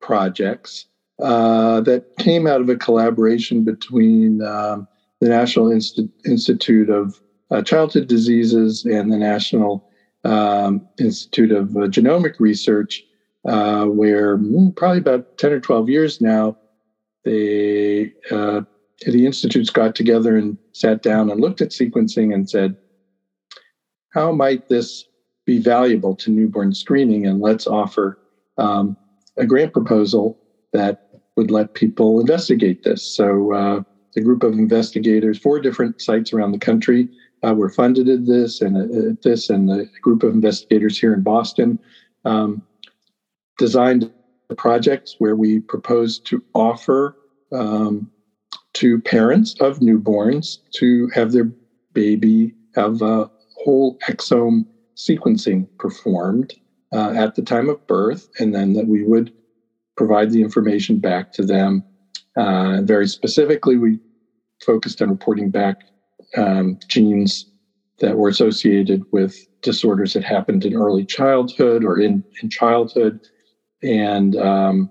projects 0.00 0.86
uh, 1.22 1.80
that 1.80 2.04
came 2.18 2.46
out 2.46 2.60
of 2.60 2.68
a 2.68 2.76
collaboration 2.76 3.64
between 3.64 4.42
um, 4.42 4.86
the 5.20 5.28
National 5.28 5.66
Insti- 5.66 6.10
Institute 6.26 6.90
of 6.90 7.14
uh, 7.50 7.62
Childhood 7.62 8.08
Diseases 8.08 8.84
and 8.84 9.10
the 9.10 9.16
National 9.16 9.84
um, 10.24 10.86
Institute 10.98 11.52
of 11.52 11.70
uh, 11.76 11.88
Genomic 11.88 12.34
Research, 12.38 13.04
uh, 13.46 13.86
where 13.86 14.38
mm, 14.38 14.74
probably 14.76 14.98
about 14.98 15.26
10 15.38 15.52
or 15.52 15.60
12 15.60 15.88
years 15.88 16.20
now, 16.20 16.56
they, 17.24 18.12
uh, 18.30 18.62
the 19.06 19.26
institutes 19.26 19.70
got 19.70 19.94
together 19.94 20.36
and 20.36 20.58
sat 20.72 21.02
down 21.02 21.30
and 21.30 21.40
looked 21.40 21.60
at 21.60 21.70
sequencing 21.70 22.34
and 22.34 22.48
said, 22.48 22.76
how 24.12 24.32
might 24.32 24.68
this 24.68 25.06
be 25.44 25.58
valuable 25.58 26.14
to 26.16 26.30
newborn 26.30 26.74
screening? 26.74 27.26
And 27.26 27.40
let's 27.40 27.66
offer 27.66 28.18
um, 28.58 28.96
a 29.36 29.46
grant 29.46 29.72
proposal 29.72 30.38
that 30.72 31.08
would 31.36 31.50
let 31.50 31.74
people 31.74 32.20
investigate 32.20 32.82
this. 32.82 33.02
So, 33.02 33.52
uh, 33.52 33.82
group 34.22 34.42
of 34.42 34.52
investigators, 34.52 35.38
four 35.38 35.58
different 35.58 36.00
sites 36.02 36.32
around 36.32 36.52
the 36.52 36.58
country, 36.58 37.08
uh, 37.42 37.54
were 37.54 37.70
funded 37.70 38.08
at 38.08 38.26
this 38.26 38.60
and 38.60 38.76
uh, 38.76 39.10
at 39.10 39.22
this, 39.22 39.50
and 39.50 39.68
the 39.68 39.88
group 40.00 40.22
of 40.22 40.32
investigators 40.32 40.98
here 40.98 41.14
in 41.14 41.22
Boston 41.22 41.78
um, 42.24 42.62
designed 43.58 44.12
a 44.50 44.54
project 44.54 45.16
where 45.18 45.34
we 45.34 45.60
proposed 45.60 46.26
to 46.26 46.42
offer 46.54 47.16
um, 47.52 48.10
to 48.74 49.00
parents 49.00 49.54
of 49.60 49.80
newborns 49.80 50.58
to 50.72 51.08
have 51.14 51.32
their 51.32 51.50
baby 51.92 52.54
have 52.74 53.02
a 53.02 53.30
whole 53.64 53.98
exome 54.08 54.64
sequencing 54.96 55.66
performed 55.78 56.54
uh, 56.92 57.12
at 57.12 57.34
the 57.34 57.42
time 57.42 57.68
of 57.68 57.86
birth, 57.86 58.28
and 58.38 58.54
then 58.54 58.74
that 58.74 58.86
we 58.86 59.04
would 59.04 59.32
provide 59.96 60.30
the 60.30 60.42
information 60.42 60.98
back 60.98 61.32
to 61.32 61.44
them. 61.44 61.84
Uh, 62.36 62.80
very 62.82 63.06
specifically, 63.06 63.76
we 63.76 63.98
focused 64.64 65.02
on 65.02 65.10
reporting 65.10 65.50
back 65.50 65.82
um, 66.36 66.78
genes 66.88 67.50
that 68.00 68.16
were 68.16 68.28
associated 68.28 69.04
with 69.12 69.46
disorders 69.62 70.14
that 70.14 70.24
happened 70.24 70.64
in 70.64 70.74
early 70.74 71.04
childhood 71.04 71.84
or 71.84 72.00
in, 72.00 72.24
in 72.42 72.48
childhood. 72.48 73.20
And 73.82 74.36
um, 74.36 74.90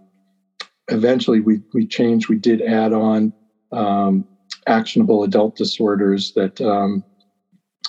eventually 0.87 1.39
we, 1.39 1.61
we 1.73 1.85
changed, 1.87 2.29
we 2.29 2.37
did 2.37 2.61
add 2.61 2.93
on 2.93 3.33
um, 3.71 4.25
actionable 4.67 5.23
adult 5.23 5.55
disorders 5.55 6.33
that, 6.33 6.61
um, 6.61 7.03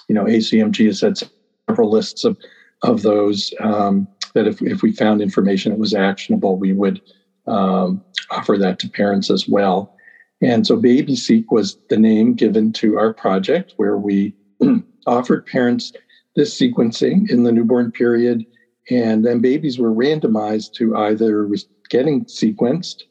you 0.08 0.14
know, 0.14 0.24
ACMG 0.24 0.86
has 0.86 1.00
had 1.00 1.22
several 1.68 1.90
lists 1.90 2.24
of, 2.24 2.36
of 2.82 3.02
those 3.02 3.52
um, 3.60 4.08
that 4.34 4.46
if, 4.46 4.62
if 4.62 4.82
we 4.82 4.92
found 4.92 5.20
information 5.20 5.72
that 5.72 5.78
was 5.78 5.94
actionable, 5.94 6.56
we 6.56 6.72
would 6.72 7.00
um, 7.46 8.02
offer 8.30 8.56
that 8.58 8.78
to 8.80 8.88
parents 8.88 9.30
as 9.30 9.48
well. 9.48 9.94
And 10.40 10.66
so 10.66 10.76
BabySeq 10.76 11.46
was 11.50 11.78
the 11.88 11.96
name 11.96 12.34
given 12.34 12.72
to 12.74 12.98
our 12.98 13.14
project 13.14 13.74
where 13.76 13.96
we 13.96 14.34
offered 15.06 15.46
parents 15.46 15.92
this 16.34 16.58
sequencing 16.58 17.30
in 17.30 17.44
the 17.44 17.52
newborn 17.52 17.92
period. 17.92 18.44
And 18.90 19.24
then 19.24 19.40
babies 19.40 19.78
were 19.78 19.92
randomized 19.92 20.72
to 20.74 20.96
either 20.96 21.48
getting 21.88 22.24
sequenced 22.24 23.02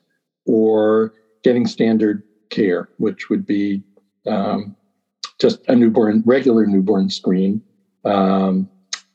or 0.45 1.13
getting 1.43 1.65
standard 1.65 2.23
care, 2.49 2.89
which 2.97 3.29
would 3.29 3.45
be 3.45 3.83
um, 4.27 4.75
just 5.39 5.61
a 5.67 5.75
newborn, 5.75 6.23
regular 6.25 6.65
newborn 6.65 7.09
screen. 7.09 7.61
Um, 8.05 8.69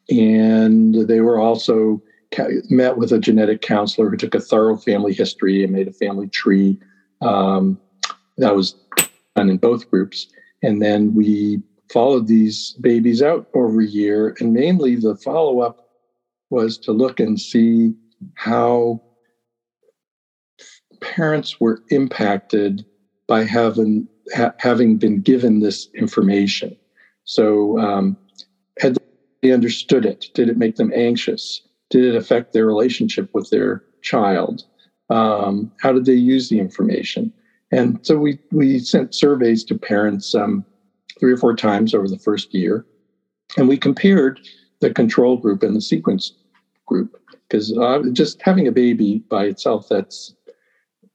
and 0.09 1.09
they 1.09 1.20
were 1.20 1.38
also 1.38 2.03
met 2.68 2.96
with 2.96 3.12
a 3.12 3.18
genetic 3.18 3.62
counselor 3.62 4.11
who 4.11 4.16
took 4.16 4.35
a 4.35 4.40
thorough 4.40 4.77
family 4.77 5.12
history 5.12 5.64
and 5.64 5.72
made 5.72 5.88
a 5.88 5.92
family 5.92 6.29
tree. 6.29 6.79
Um, 7.22 7.81
that 8.38 8.55
was 8.55 8.77
done 9.35 9.49
in 9.49 9.57
both 9.57 9.90
groups. 9.90 10.29
And 10.62 10.83
then 10.83 11.14
we 11.14 11.62
followed 11.92 12.27
these 12.27 12.72
babies 12.81 13.22
out 13.22 13.49
over 13.55 13.81
a 13.81 13.87
year. 13.87 14.37
And 14.40 14.53
mainly 14.53 14.96
the 14.96 15.16
follow 15.16 15.61
up 15.61 15.88
was 16.51 16.79
to 16.79 16.92
look 16.92 17.20
and 17.20 17.40
see 17.40 17.94
how 18.35 19.01
parents 21.01 21.61
were 21.61 21.83
impacted 21.90 22.85
by 23.27 23.44
having 23.44 24.09
ha- 24.35 24.55
having 24.59 24.96
been 24.96 25.20
given 25.20 25.61
this 25.61 25.88
information. 25.94 26.77
So, 27.25 27.79
um, 27.79 28.16
they 29.42 29.53
understood 29.53 30.05
it? 30.05 30.27
Did 30.35 30.49
it 30.49 30.57
make 30.57 30.77
them 30.77 30.92
anxious? 30.94 31.62
Did 31.90 32.05
it 32.05 32.16
affect 32.16 32.53
their 32.53 32.66
relationship 32.66 33.31
with 33.33 33.51
their 33.51 33.85
child? 34.03 34.64
Um, 35.11 35.70
how 35.81 35.92
did 35.92 36.05
they 36.05 36.14
use 36.14 36.49
the 36.49 36.59
information? 36.59 37.33
And 37.70 37.99
so 38.03 38.16
we 38.16 38.38
we 38.53 38.79
sent 38.79 39.14
surveys 39.14 39.64
to 39.64 39.79
parents 39.79 40.35
um, 40.35 40.64
three 41.18 41.33
or 41.33 41.37
four 41.37 41.55
times 41.55 41.94
over 41.94 42.09
the 42.09 42.18
first 42.18 42.55
year, 42.55 42.87
and 43.57 43.68
we 43.68 43.77
compared 43.77 44.40
the 44.81 44.92
control 44.92 45.37
group 45.37 45.62
and 45.62 45.75
the 45.75 45.81
sequence 45.81 46.33
group 46.87 47.20
because 47.49 47.77
uh, 47.77 48.03
just 48.12 48.40
having 48.42 48.66
a 48.66 48.72
baby 48.72 49.18
by 49.29 49.44
itself 49.44 49.87
that's 49.88 50.35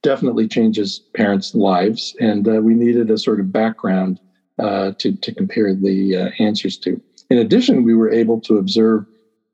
definitely 0.02 0.48
changes 0.48 1.00
parents' 1.14 1.54
lives, 1.54 2.14
and 2.20 2.48
uh, 2.48 2.60
we 2.60 2.74
needed 2.74 3.10
a 3.10 3.18
sort 3.18 3.40
of 3.40 3.52
background 3.52 4.20
uh, 4.58 4.92
to 4.98 5.16
to 5.16 5.34
compare 5.34 5.74
the 5.74 6.16
uh, 6.16 6.30
answers 6.38 6.76
to. 6.78 7.00
In 7.32 7.38
addition, 7.38 7.82
we 7.82 7.94
were 7.94 8.10
able 8.10 8.38
to 8.42 8.58
observe 8.58 9.06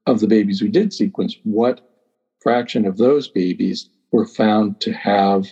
of 0.06 0.18
the 0.18 0.26
babies 0.26 0.60
we 0.60 0.68
did 0.68 0.92
sequence 0.92 1.36
what 1.44 1.80
fraction 2.40 2.84
of 2.84 2.96
those 2.96 3.28
babies 3.28 3.88
were 4.10 4.26
found 4.26 4.80
to 4.80 4.92
have 4.92 5.46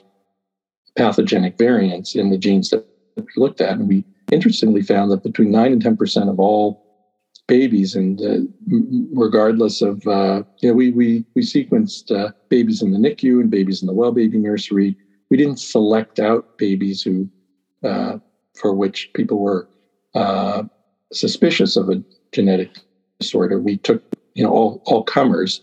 pathogenic 0.96 1.56
variants 1.56 2.16
in 2.16 2.30
the 2.30 2.36
genes 2.36 2.70
that 2.70 2.84
we 3.14 3.22
looked 3.36 3.60
at. 3.60 3.78
And 3.78 3.86
we 3.86 4.04
interestingly 4.32 4.82
found 4.82 5.12
that 5.12 5.22
between 5.22 5.52
9 5.52 5.74
and 5.74 5.80
10% 5.80 6.28
of 6.28 6.40
all 6.40 6.82
babies, 7.46 7.94
and 7.94 8.20
uh, 8.20 8.38
regardless 9.14 9.80
of, 9.80 10.04
uh, 10.08 10.42
you 10.62 10.70
know, 10.70 10.74
we, 10.74 10.90
we, 10.90 11.24
we 11.36 11.42
sequenced 11.42 12.10
uh, 12.10 12.32
babies 12.48 12.82
in 12.82 12.90
the 12.90 12.98
NICU 12.98 13.40
and 13.40 13.52
babies 13.52 13.82
in 13.82 13.86
the 13.86 13.94
well 13.94 14.10
baby 14.10 14.38
nursery. 14.38 14.96
We 15.30 15.36
didn't 15.36 15.60
select 15.60 16.18
out 16.18 16.58
babies 16.58 17.02
who, 17.02 17.30
uh, 17.84 18.18
for 18.60 18.74
which 18.74 19.10
people 19.14 19.38
were 19.38 19.68
uh, 20.16 20.64
suspicious 21.12 21.76
of 21.76 21.88
a 21.88 22.02
genetic 22.32 22.70
disorder. 23.20 23.60
We 23.60 23.78
took, 23.78 24.02
you 24.34 24.44
know, 24.44 24.50
all, 24.50 24.82
all 24.86 25.02
comers. 25.02 25.60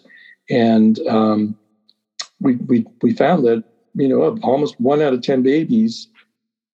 And 0.49 0.99
um, 1.07 1.57
we, 2.39 2.55
we, 2.55 2.85
we 3.01 3.13
found 3.13 3.45
that 3.45 3.63
you 3.95 4.07
know, 4.07 4.37
almost 4.41 4.79
one 4.79 5.01
out 5.01 5.13
of 5.13 5.21
10 5.21 5.43
babies 5.43 6.07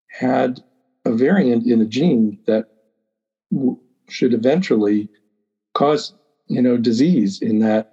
had 0.08 0.62
a 1.06 1.12
variant 1.12 1.66
in 1.66 1.82
a 1.82 1.86
gene 1.86 2.40
that 2.46 2.68
w- 3.52 3.80
should 4.08 4.34
eventually 4.34 5.10
cause, 5.74 6.14
you 6.48 6.62
know, 6.62 6.78
disease 6.78 7.42
in 7.42 7.60
that 7.60 7.92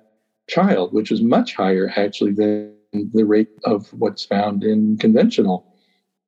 child, 0.49 0.93
which 0.93 1.11
is 1.11 1.21
much 1.21 1.55
higher 1.55 1.93
actually 1.97 2.33
than 2.33 2.73
the 3.13 3.25
rate 3.25 3.51
of 3.65 3.93
what's 3.93 4.25
found 4.25 4.65
in 4.65 4.97
conventional 4.99 5.67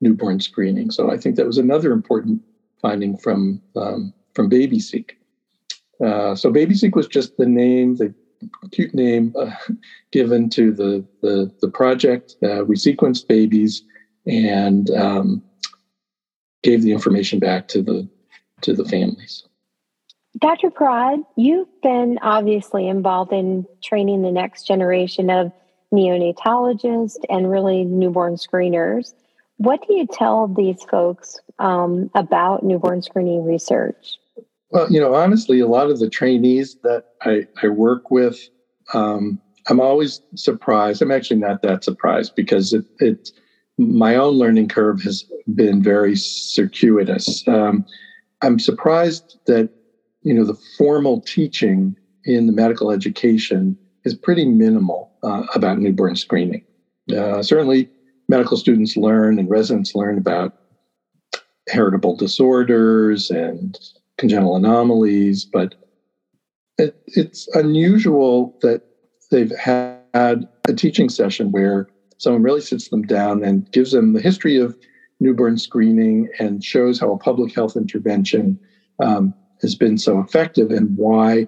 newborn 0.00 0.40
screening. 0.40 0.90
So 0.90 1.10
I 1.10 1.16
think 1.16 1.36
that 1.36 1.46
was 1.46 1.58
another 1.58 1.92
important 1.92 2.42
finding 2.82 3.16
from 3.16 3.62
um, 3.76 4.12
from 4.38 4.48
BabySeq. 4.48 5.10
Uh, 6.00 6.36
so 6.36 6.52
BabySeq 6.52 6.94
was 6.94 7.08
just 7.08 7.36
the 7.38 7.46
name. 7.46 7.96
the 7.96 8.14
cute 8.70 8.94
name 8.94 9.34
uh, 9.36 9.50
given 10.12 10.48
to 10.50 10.72
the 10.72 11.04
the, 11.22 11.52
the 11.60 11.68
project. 11.68 12.36
Uh, 12.40 12.62
we 12.64 12.76
sequenced 12.76 13.26
babies 13.26 13.82
and 14.26 14.90
um, 14.92 15.42
gave 16.62 16.82
the 16.82 16.92
information 16.92 17.40
back 17.40 17.66
to 17.66 17.82
the 17.82 18.08
to 18.60 18.74
the 18.74 18.84
families. 18.84 19.44
Dr. 20.40 20.70
Parad, 20.70 21.24
you've 21.36 21.82
been 21.82 22.20
obviously 22.22 22.86
involved 22.86 23.32
in 23.32 23.66
training 23.82 24.22
the 24.22 24.30
next 24.30 24.68
generation 24.68 25.30
of 25.30 25.50
neonatologists 25.92 27.24
and 27.28 27.50
really 27.50 27.82
newborn 27.82 28.36
screeners. 28.36 29.14
What 29.56 29.84
do 29.84 29.94
you 29.94 30.06
tell 30.06 30.46
these 30.46 30.84
folks 30.84 31.40
um, 31.58 32.08
about 32.14 32.62
newborn 32.62 33.02
screening 33.02 33.44
research? 33.44 34.17
Well, 34.70 34.90
you 34.90 35.00
know, 35.00 35.14
honestly, 35.14 35.60
a 35.60 35.66
lot 35.66 35.90
of 35.90 35.98
the 35.98 36.10
trainees 36.10 36.76
that 36.82 37.04
I, 37.22 37.46
I 37.62 37.68
work 37.68 38.10
with, 38.10 38.38
um, 38.92 39.40
I'm 39.68 39.80
always 39.80 40.20
surprised. 40.34 41.00
I'm 41.00 41.10
actually 41.10 41.40
not 41.40 41.62
that 41.62 41.84
surprised 41.84 42.34
because 42.34 42.72
it, 42.72 42.84
it 42.98 43.30
my 43.78 44.16
own 44.16 44.34
learning 44.34 44.68
curve 44.68 45.02
has 45.02 45.24
been 45.54 45.82
very 45.82 46.16
circuitous. 46.16 47.46
Um, 47.46 47.84
I'm 48.42 48.58
surprised 48.58 49.38
that 49.46 49.70
you 50.22 50.34
know 50.34 50.44
the 50.44 50.58
formal 50.76 51.20
teaching 51.20 51.96
in 52.24 52.46
the 52.46 52.52
medical 52.52 52.90
education 52.90 53.76
is 54.04 54.14
pretty 54.14 54.46
minimal 54.46 55.12
uh, 55.22 55.44
about 55.54 55.78
newborn 55.78 56.16
screening. 56.16 56.64
Uh, 57.14 57.42
certainly, 57.42 57.88
medical 58.28 58.56
students 58.56 58.96
learn 58.96 59.38
and 59.38 59.50
residents 59.50 59.94
learn 59.94 60.18
about 60.18 60.54
heritable 61.68 62.16
disorders 62.16 63.30
and 63.30 63.78
congenital 64.18 64.56
anomalies, 64.56 65.44
but 65.44 65.74
it, 66.76 67.00
it's 67.06 67.48
unusual 67.54 68.56
that 68.62 68.82
they've 69.30 69.56
had 69.56 70.02
a 70.14 70.74
teaching 70.76 71.08
session 71.08 71.50
where 71.50 71.88
someone 72.18 72.42
really 72.42 72.60
sits 72.60 72.88
them 72.88 73.02
down 73.02 73.42
and 73.42 73.70
gives 73.72 73.92
them 73.92 74.12
the 74.12 74.20
history 74.20 74.56
of 74.58 74.76
newborn 75.20 75.58
screening 75.58 76.28
and 76.38 76.62
shows 76.62 77.00
how 77.00 77.12
a 77.12 77.18
public 77.18 77.54
health 77.54 77.76
intervention 77.76 78.58
um, 79.00 79.34
has 79.62 79.74
been 79.74 79.98
so 79.98 80.20
effective 80.20 80.70
and 80.70 80.96
why 80.96 81.46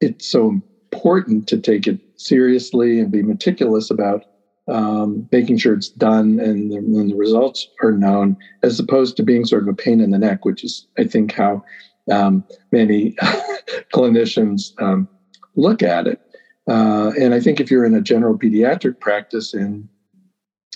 it's 0.00 0.28
so 0.28 0.60
important 0.92 1.46
to 1.48 1.58
take 1.58 1.86
it 1.86 1.98
seriously 2.16 3.00
and 3.00 3.10
be 3.10 3.22
meticulous 3.22 3.90
about 3.90 4.24
um, 4.68 5.28
making 5.32 5.58
sure 5.58 5.74
it's 5.74 5.88
done 5.88 6.38
and 6.38 6.70
the, 6.70 6.76
and 6.76 7.10
the, 7.10 7.16
results 7.16 7.66
are 7.82 7.92
known, 7.92 8.36
as 8.62 8.78
opposed 8.78 9.16
to 9.16 9.22
being 9.22 9.44
sort 9.44 9.62
of 9.62 9.68
a 9.68 9.74
pain 9.74 10.00
in 10.00 10.10
the 10.10 10.18
neck, 10.18 10.44
which 10.44 10.62
is, 10.62 10.86
I 10.98 11.04
think, 11.04 11.32
how 11.32 11.64
um, 12.10 12.44
many 12.70 13.12
clinicians 13.94 14.72
um, 14.80 15.08
look 15.56 15.82
at 15.82 16.06
it. 16.06 16.20
Uh, 16.68 17.12
and 17.20 17.34
I 17.34 17.40
think 17.40 17.60
if 17.60 17.70
you're 17.70 17.84
in 17.84 17.94
a 17.94 18.00
general 18.00 18.38
pediatric 18.38 19.00
practice 19.00 19.52
and 19.52 19.88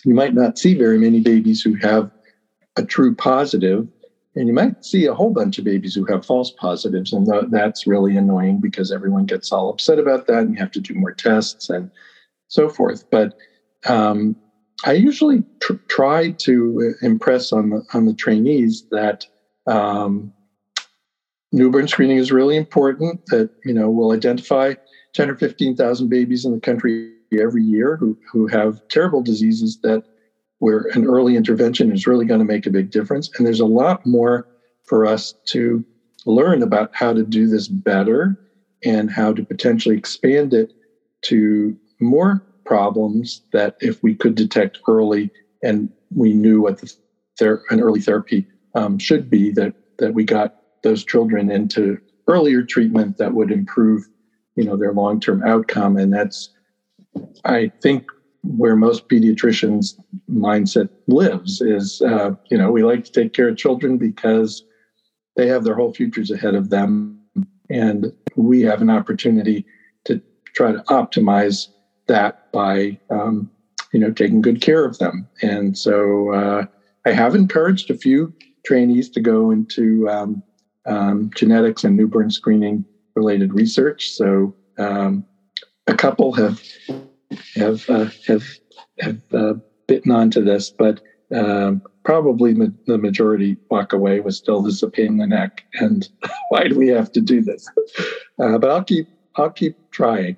you 0.05 0.15
might 0.15 0.35
not 0.35 0.59
see 0.59 0.75
very 0.75 0.99
many 0.99 1.21
babies 1.21 1.62
who 1.62 1.75
have 1.77 2.11
a 2.77 2.85
true 2.85 3.15
positive, 3.15 3.89
and 4.35 4.49
you 4.49 4.55
might 4.55 4.85
see 4.85 5.07
a 5.07 5.15
whole 5.15 5.31
bunch 5.31 5.59
of 5.59 5.65
babies 5.65 5.95
who 5.95 6.05
have 6.05 6.27
false 6.27 6.51
positives, 6.51 7.12
and 7.12 7.27
th- 7.27 7.47
that's 7.51 7.87
really 7.87 8.17
annoying 8.17 8.61
because 8.61 8.93
everyone 8.93 9.25
gets 9.25 9.51
all 9.51 9.71
upset 9.71 9.99
about 9.99 10.27
that, 10.27 10.41
and 10.41 10.55
you 10.55 10.61
have 10.61 10.71
to 10.73 10.81
do 10.81 10.95
more 10.95 11.12
tests 11.12 11.71
and 11.71 11.91
so 12.49 12.69
forth. 12.69 13.05
But 13.11 13.35
um, 13.87 14.37
I 14.85 14.93
usually 14.93 15.43
tr- 15.61 15.75
try 15.89 16.33
to 16.33 16.95
impress 17.01 17.53
on 17.53 17.71
the 17.71 17.83
on 17.95 18.05
the 18.05 18.15
trainees 18.15 18.85
that 18.91 19.25
um, 19.67 20.33
newborn 21.57 21.88
screening 21.88 22.19
is 22.19 22.31
really 22.31 22.57
important. 22.57 23.21
That 23.27 23.51
you 23.64 23.73
know 23.73 23.90
we'll 23.90 24.12
identify 24.12 24.75
ten 25.14 25.31
or 25.31 25.37
fifteen 25.37 25.75
thousand 25.75 26.09
babies 26.09 26.45
in 26.45 26.53
the 26.53 26.61
country 26.61 27.12
every 27.33 27.62
year 27.62 27.97
who 27.97 28.16
who 28.31 28.47
have 28.47 28.81
terrible 28.88 29.23
diseases 29.23 29.79
that 29.83 30.05
where 30.59 30.87
an 30.95 31.05
early 31.07 31.37
intervention 31.37 31.92
is 31.92 32.07
really 32.07 32.25
going 32.25 32.40
to 32.40 32.47
make 32.47 32.66
a 32.66 32.71
big 32.71 32.90
difference. 32.90 33.31
And 33.37 33.47
there's 33.47 33.61
a 33.61 33.66
lot 33.66 34.01
more 34.07 34.47
for 34.85 35.05
us 35.05 35.35
to 35.49 35.85
learn 36.25 36.62
about 36.62 36.90
how 36.92 37.12
to 37.12 37.23
do 37.23 37.47
this 37.47 37.69
better 37.69 38.38
and 38.85 39.11
how 39.11 39.33
to 39.33 39.45
potentially 39.45 39.97
expand 39.97 40.55
it 40.55 40.73
to 41.23 41.77
more 42.01 42.42
problems 42.64 43.42
that 43.53 43.75
if 43.81 44.03
we 44.03 44.14
could 44.14 44.35
detect 44.35 44.79
early 44.88 45.31
and 45.62 45.90
we 46.14 46.33
knew 46.33 46.61
what 46.61 46.81
the 46.81 46.92
ther- 47.38 47.62
an 47.71 47.81
early 47.81 48.01
therapy 48.01 48.47
um, 48.75 48.99
should 48.99 49.29
be 49.29 49.51
that 49.53 49.75
that 49.99 50.14
we 50.14 50.25
got 50.25 50.55
those 50.87 51.05
children 51.05 51.51
into 51.51 51.99
earlier 52.29 52.62
treatment 52.62 53.18
that 53.18 53.35
would 53.35 53.51
improve 53.51 54.05
you 54.55 54.64
know 54.64 54.77
their 54.77 54.92
long-term 54.92 55.42
outcome 55.44 55.96
and 55.96 56.12
that's 56.12 56.51
i 57.44 57.70
think 57.83 58.05
where 58.42 58.77
most 58.77 59.09
pediatricians 59.09 59.94
mindset 60.31 60.88
lives 61.09 61.61
is 61.61 62.01
uh, 62.03 62.31
you 62.51 62.57
know 62.57 62.70
we 62.70 62.85
like 62.85 63.05
to 63.05 63.12
take 63.12 63.33
care 63.33 63.49
of 63.49 63.57
children 63.57 63.99
because 63.99 64.64
they 65.37 65.49
have 65.49 65.64
their 65.64 65.75
whole 65.75 65.92
futures 65.92 66.31
ahead 66.31 66.55
of 66.55 66.70
them 66.70 67.20
and 67.70 68.12
we 68.37 68.62
have 68.62 68.83
an 68.83 68.90
opportunity 68.90 69.64
to 70.05 70.20
try 70.55 70.72
to 70.72 70.83
optimize 70.88 71.68
that 72.07 72.51
by 72.53 72.99
um, 73.11 73.51
you 73.92 74.01
know 74.01 74.11
taking 74.11 74.40
good 74.40 74.61
care 74.61 74.85
of 74.85 74.99
them. 74.99 75.29
And 75.42 75.77
so 75.77 76.33
uh, 76.33 76.66
I 77.05 77.12
have 77.12 77.35
encouraged 77.35 77.90
a 77.90 77.96
few 77.96 78.33
trainees 78.64 79.11
to 79.11 79.20
go 79.20 79.51
into 79.51 80.09
um, 80.09 80.42
um, 80.87 81.31
genetics 81.35 81.85
and 81.85 81.96
newborn 81.96 82.31
screening 82.31 82.85
related 83.14 83.53
research. 83.53 84.11
So 84.11 84.55
um, 84.79 85.25
a 85.87 85.94
couple 85.94 86.33
have 86.35 86.61
have 87.55 87.88
uh, 87.88 88.09
have 88.27 88.44
have 89.01 89.20
uh, 89.33 89.55
bitten 89.87 90.12
onto 90.12 90.44
this, 90.44 90.70
but 90.70 91.01
um, 91.35 91.83
probably 92.05 92.55
ma- 92.55 92.66
the 92.87 92.99
majority 92.99 93.57
walk 93.70 93.92
away 93.92 94.20
with 94.20 94.35
still 94.35 94.62
this 94.62 94.83
a 94.83 94.90
pain 94.90 95.07
in 95.07 95.16
the 95.16 95.27
neck. 95.27 95.64
And 95.75 96.09
why 96.49 96.68
do 96.68 96.79
we 96.79 96.88
have 96.88 97.12
to 97.12 97.20
do 97.20 97.42
this? 97.42 97.68
Uh, 98.38 98.59
but 98.59 98.70
I'll 98.70 98.85
keep 98.85 99.09
I'll 99.37 99.49
keep 99.49 99.90
trying. 99.92 100.37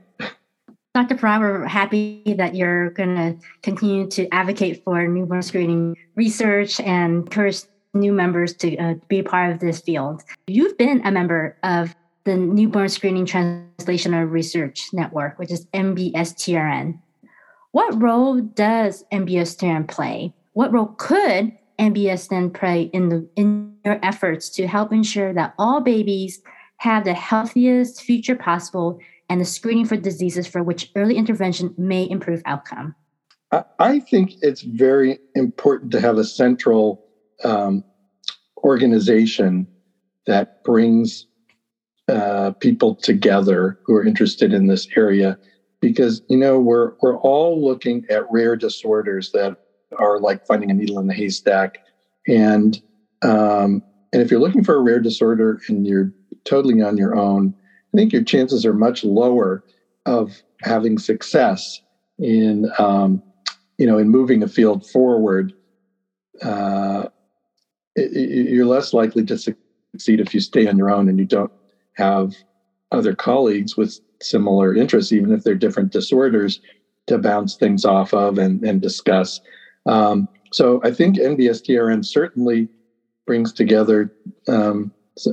Dr. 0.95 1.17
Parad, 1.17 1.41
we're 1.41 1.67
happy 1.67 2.23
that 2.39 2.55
you're 2.55 2.91
going 2.91 3.17
to 3.17 3.37
continue 3.65 4.07
to 4.11 4.33
advocate 4.33 4.85
for 4.85 5.05
newborn 5.09 5.43
screening 5.43 5.97
research 6.15 6.79
and 6.79 7.25
encourage 7.25 7.63
new 7.95 8.13
members 8.13 8.55
to 8.55 8.77
uh, 8.77 8.95
be 9.09 9.23
part 9.23 9.53
of 9.53 9.61
this 9.61 9.81
field. 9.81 10.23
You've 10.47 10.77
been 10.77 11.01
a 11.05 11.11
member 11.11 11.57
of 11.63 11.95
the 12.25 12.37
Newborn 12.37 12.89
Screening 12.89 13.27
Translational 13.27 14.31
Research 14.31 14.89
Network, 14.93 15.39
which 15.39 15.51
is 15.51 15.67
NBSTRN. 15.67 16.99
What 17.73 18.01
role 18.03 18.41
does 18.41 19.05
NBSTRN 19.13 19.89
play? 19.89 20.35
What 20.53 20.73
role 20.73 20.95
could 20.99 21.53
NBSTRN 21.79 22.53
play 22.53 22.83
in, 22.93 23.09
the, 23.09 23.29
in 23.37 23.75
your 23.85 23.99
efforts 24.03 24.51
to 24.51 24.67
help 24.67 24.93
ensure 24.93 25.33
that 25.33 25.55
all 25.59 25.81
babies 25.81 26.43
have 26.79 27.05
the 27.05 27.15
healthiest 27.15 28.03
future 28.03 28.37
possible 28.37 28.99
and 29.29 29.41
the 29.41 29.45
screening 29.45 29.85
for 29.85 29.97
diseases 29.97 30.47
for 30.47 30.63
which 30.63 30.91
early 30.97 31.17
intervention 31.17 31.75
may 31.77 32.09
improve 32.09 32.43
outcome? 32.47 32.95
I 33.79 34.01
think 34.01 34.35
it's 34.43 34.63
very 34.63 35.19
important 35.35 35.91
to 35.93 36.01
have 36.01 36.19
a 36.19 36.25
central 36.25 37.08
um, 37.45 37.85
organization 38.65 39.67
that 40.27 40.63
brings 40.65 41.27
uh, 42.09 42.53
people 42.61 42.95
together 42.95 43.79
who 43.85 43.95
are 43.95 44.05
interested 44.05 44.53
in 44.53 44.67
this 44.67 44.87
area 44.97 45.39
because 45.81 46.23
you 46.29 46.37
know 46.37 46.59
we're 46.59 46.93
we're 47.03 47.19
all 47.19 47.63
looking 47.63 48.05
at 48.11 48.31
rare 48.31 48.57
disorders 48.57 49.31
that 49.33 49.57
are 49.99 50.19
like 50.19 50.47
finding 50.47 50.71
a 50.71 50.75
needle 50.75 50.99
in 50.99 51.07
the 51.07 51.15
haystack 51.15 51.79
and 52.27 52.81
um, 53.23 53.83
and 54.13 54.23
if 54.23 54.31
you're 54.31 54.41
looking 54.41 54.65
for 54.65 54.77
a 54.77 54.83
rare 54.83 55.01
disorder 55.01 55.61
and 55.69 55.87
you're 55.87 56.13
totally 56.45 56.81
on 56.81 56.97
your 56.97 57.15
own 57.15 57.55
I 57.93 57.97
think 57.97 58.13
your 58.13 58.25
chances 58.25 58.67
are 58.67 58.75
much 58.75 59.05
lower 59.05 59.65
of 60.07 60.43
having 60.63 60.99
success 60.99 61.81
in 62.19 62.71
um, 62.79 63.23
you 63.79 63.87
know 63.87 63.99
in 63.99 64.09
moving 64.09 64.43
a 64.43 64.49
field 64.49 64.87
forward. 64.87 65.53
Uh, 66.43 67.09
you're 68.13 68.67
less 68.67 68.93
likely 68.93 69.25
to 69.25 69.39
succeed 69.39 70.21
if 70.21 70.35
you 70.35 70.41
stay 70.41 70.67
on 70.67 70.79
your 70.79 70.91
own 70.91 71.09
and 71.09 71.19
you 71.19 71.25
don't 71.25 71.53
have 71.95 72.35
other 72.93 73.15
colleagues 73.15 73.77
with 73.77 73.99
similar 74.21 74.75
interests, 74.75 75.13
even 75.13 75.33
if 75.33 75.45
they're 75.45 75.55
different 75.55 75.93
disorders, 75.93 76.61
to 77.07 77.19
bounce 77.19 77.57
things 77.57 77.85
off 77.85 78.13
of 78.15 78.39
and, 78.39 78.63
and 78.65 78.81
discuss. 78.81 79.41
Um, 79.87 80.29
so 80.53 80.81
I 80.85 80.91
think 80.91 81.17
NBSTRN 81.17 82.05
certainly 82.05 82.69
brings 83.27 83.53
together 83.53 84.13
um, 84.47 84.93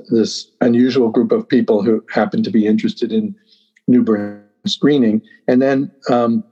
this 0.09 0.51
unusual 0.61 1.09
group 1.09 1.31
of 1.31 1.47
people 1.47 1.81
who 1.81 2.03
happen 2.09 2.43
to 2.43 2.51
be 2.51 2.65
interested 2.65 3.11
in 3.11 3.35
newborn 3.87 4.43
screening. 4.65 5.21
And 5.47 5.61
then 5.61 5.91
um, 6.09 6.43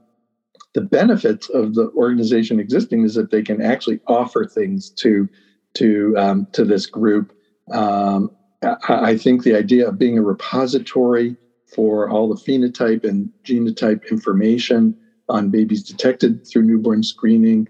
the 0.73 0.81
benefits 0.81 1.49
of 1.49 1.75
the 1.75 1.89
organization 1.95 2.59
existing 2.59 3.03
is 3.03 3.15
that 3.15 3.31
they 3.31 3.41
can 3.41 3.61
actually 3.61 3.99
offer 4.07 4.45
things 4.45 4.89
to 4.91 5.27
to 5.75 6.15
um, 6.17 6.47
to 6.53 6.63
this 6.63 6.85
group. 6.85 7.33
Um, 7.71 8.31
I, 8.63 9.11
I 9.11 9.17
think 9.17 9.43
the 9.43 9.55
idea 9.55 9.87
of 9.87 9.97
being 9.97 10.17
a 10.17 10.21
repository 10.21 11.35
for 11.73 12.09
all 12.09 12.29
the 12.29 12.35
phenotype 12.35 13.03
and 13.03 13.29
genotype 13.43 14.09
information 14.09 14.95
on 15.29 15.49
babies 15.49 15.83
detected 15.83 16.45
through 16.47 16.63
newborn 16.63 17.03
screening 17.03 17.67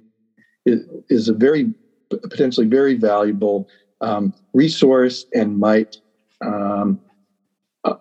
is, 0.66 1.30
a 1.30 1.34
very 1.34 1.74
potentially 2.10 2.68
very 2.68 2.96
valuable 2.96 3.68
um, 4.02 4.34
resource 4.54 5.26
and 5.34 5.60
might 5.60 5.98
um, 6.42 7.00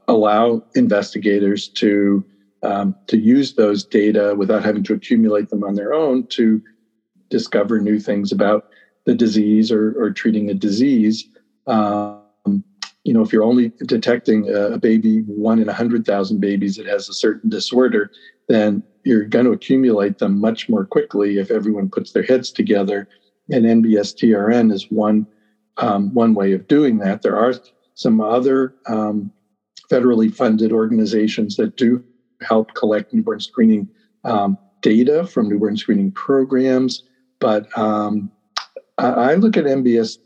allow 0.09 0.63
investigators 0.75 1.69
to 1.69 2.25
um, 2.63 2.95
to 3.09 3.19
use 3.19 3.55
those 3.55 3.85
data 3.85 4.35
without 4.37 4.65
having 4.65 4.85
to 4.85 4.95
accumulate 4.95 5.49
them 5.49 5.65
on 5.65 5.75
their 5.75 5.93
own 5.93 6.27
to 6.29 6.63
discover 7.29 7.81
new 7.81 7.99
things 7.99 8.31
about 8.31 8.69
the 9.05 9.15
disease 9.15 9.71
or, 9.73 9.95
or 10.01 10.11
treating 10.11 10.51
a 10.51 10.55
disease. 10.55 11.29
Um, 11.67 12.23
you 13.05 13.13
know, 13.13 13.23
if 13.23 13.33
you're 13.33 13.43
only 13.43 13.73
detecting 13.87 14.49
a, 14.49 14.79
baby, 14.79 15.23
one 15.23 15.59
in 15.59 15.69
a 15.69 15.73
hundred 15.73 16.07
thousand 16.07 16.41
babies 16.41 16.77
that 16.77 16.87
has 16.87 17.09
a 17.09 17.15
certain 17.15 17.51
disorder, 17.51 18.11
then 18.49 18.83
you're 19.05 19.25
going 19.25 19.45
to 19.45 19.51
accumulate 19.51 20.19
them 20.19 20.41
much 20.41 20.69
more 20.69 20.85
quickly 20.85 21.39
if 21.39 21.51
everyone 21.51 21.89
puts 21.89 22.13
their 22.13 22.23
heads 22.23 22.53
together. 22.53 23.09
And 23.51 23.65
NBSTRN 23.65 24.73
is 24.73 24.91
one 24.91 25.27
um, 25.79 26.13
one 26.15 26.35
way 26.35 26.53
of 26.53 26.69
doing 26.69 26.99
that. 26.99 27.23
There 27.23 27.37
are 27.37 27.55
some 27.95 28.21
other 28.21 28.75
um, 28.87 29.33
federally 29.91 30.33
funded 30.33 30.71
organizations 30.71 31.57
that 31.57 31.77
do 31.77 32.05
help 32.41 32.75
collect 32.75 33.13
newborn 33.13 33.41
screening 33.41 33.89
um, 34.25 34.59
data 34.81 35.27
from 35.27 35.49
newborn 35.49 35.77
screening 35.77 36.13
programs, 36.13 37.05
but 37.41 37.67
um, 37.77 38.31
I, 39.09 39.35
look 39.35 39.57
at 39.57 39.65
NBS 39.65 40.19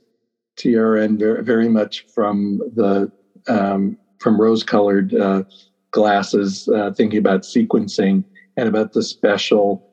TRN 0.56 1.18
very, 1.18 1.42
very 1.42 1.68
much 1.68 2.06
from 2.14 2.60
the 2.74 3.10
um, 3.48 3.96
from 4.18 4.40
rose-colored 4.40 5.14
uh, 5.14 5.42
glasses, 5.90 6.68
uh, 6.68 6.92
thinking 6.92 7.18
about 7.18 7.42
sequencing 7.42 8.24
and 8.56 8.68
about 8.68 8.92
the 8.92 9.02
special 9.02 9.88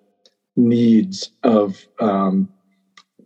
needs 0.56 1.32
of 1.44 1.86
um, 2.00 2.50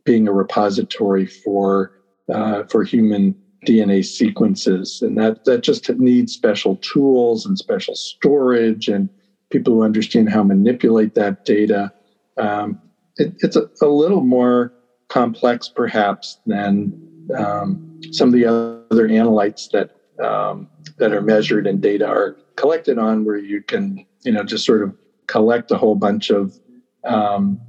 being 0.04 0.28
a 0.28 0.34
repository 0.34 1.26
for 1.26 1.92
uh, 2.34 2.64
for 2.64 2.84
human 2.84 3.36
DNA 3.66 4.04
sequences, 4.06 5.02
and 5.02 5.18
that 5.18 5.46
that 5.46 5.62
just 5.62 5.90
needs 5.92 6.34
special 6.34 6.78
tools 6.78 7.46
and 7.46 7.58
special 7.58 7.96
storage 7.96 8.88
and 8.88 9.10
people 9.50 9.74
who 9.74 9.84
understand 9.84 10.30
how 10.30 10.40
to 10.40 10.46
manipulate 10.46 11.16
that 11.16 11.46
data. 11.46 11.92
Um, 12.38 12.80
it, 13.18 13.34
it's 13.40 13.56
a, 13.56 13.70
a, 13.82 13.88
little 13.88 14.22
more 14.22 14.72
complex, 15.10 15.70
perhaps, 15.70 16.40
than 16.46 16.94
um, 17.38 18.00
some 18.12 18.30
of 18.30 18.34
the 18.34 18.46
other 18.46 19.08
analytes 19.08 19.70
that 19.72 19.92
um, 20.24 20.68
that 20.98 21.12
are 21.14 21.22
measured 21.22 21.68
and 21.68 21.82
data 21.82 22.08
are 22.08 22.38
collected 22.56 22.98
on, 22.98 23.24
where 23.24 23.38
you 23.38 23.62
can, 23.62 24.06
you 24.24 24.32
know, 24.32 24.44
just 24.44 24.66
sort 24.66 24.82
of 24.82 24.96
collect 25.28 25.72
a 25.72 25.78
whole 25.78 25.96
bunch 25.96 26.30
of 26.30 26.58
um, 27.04 27.60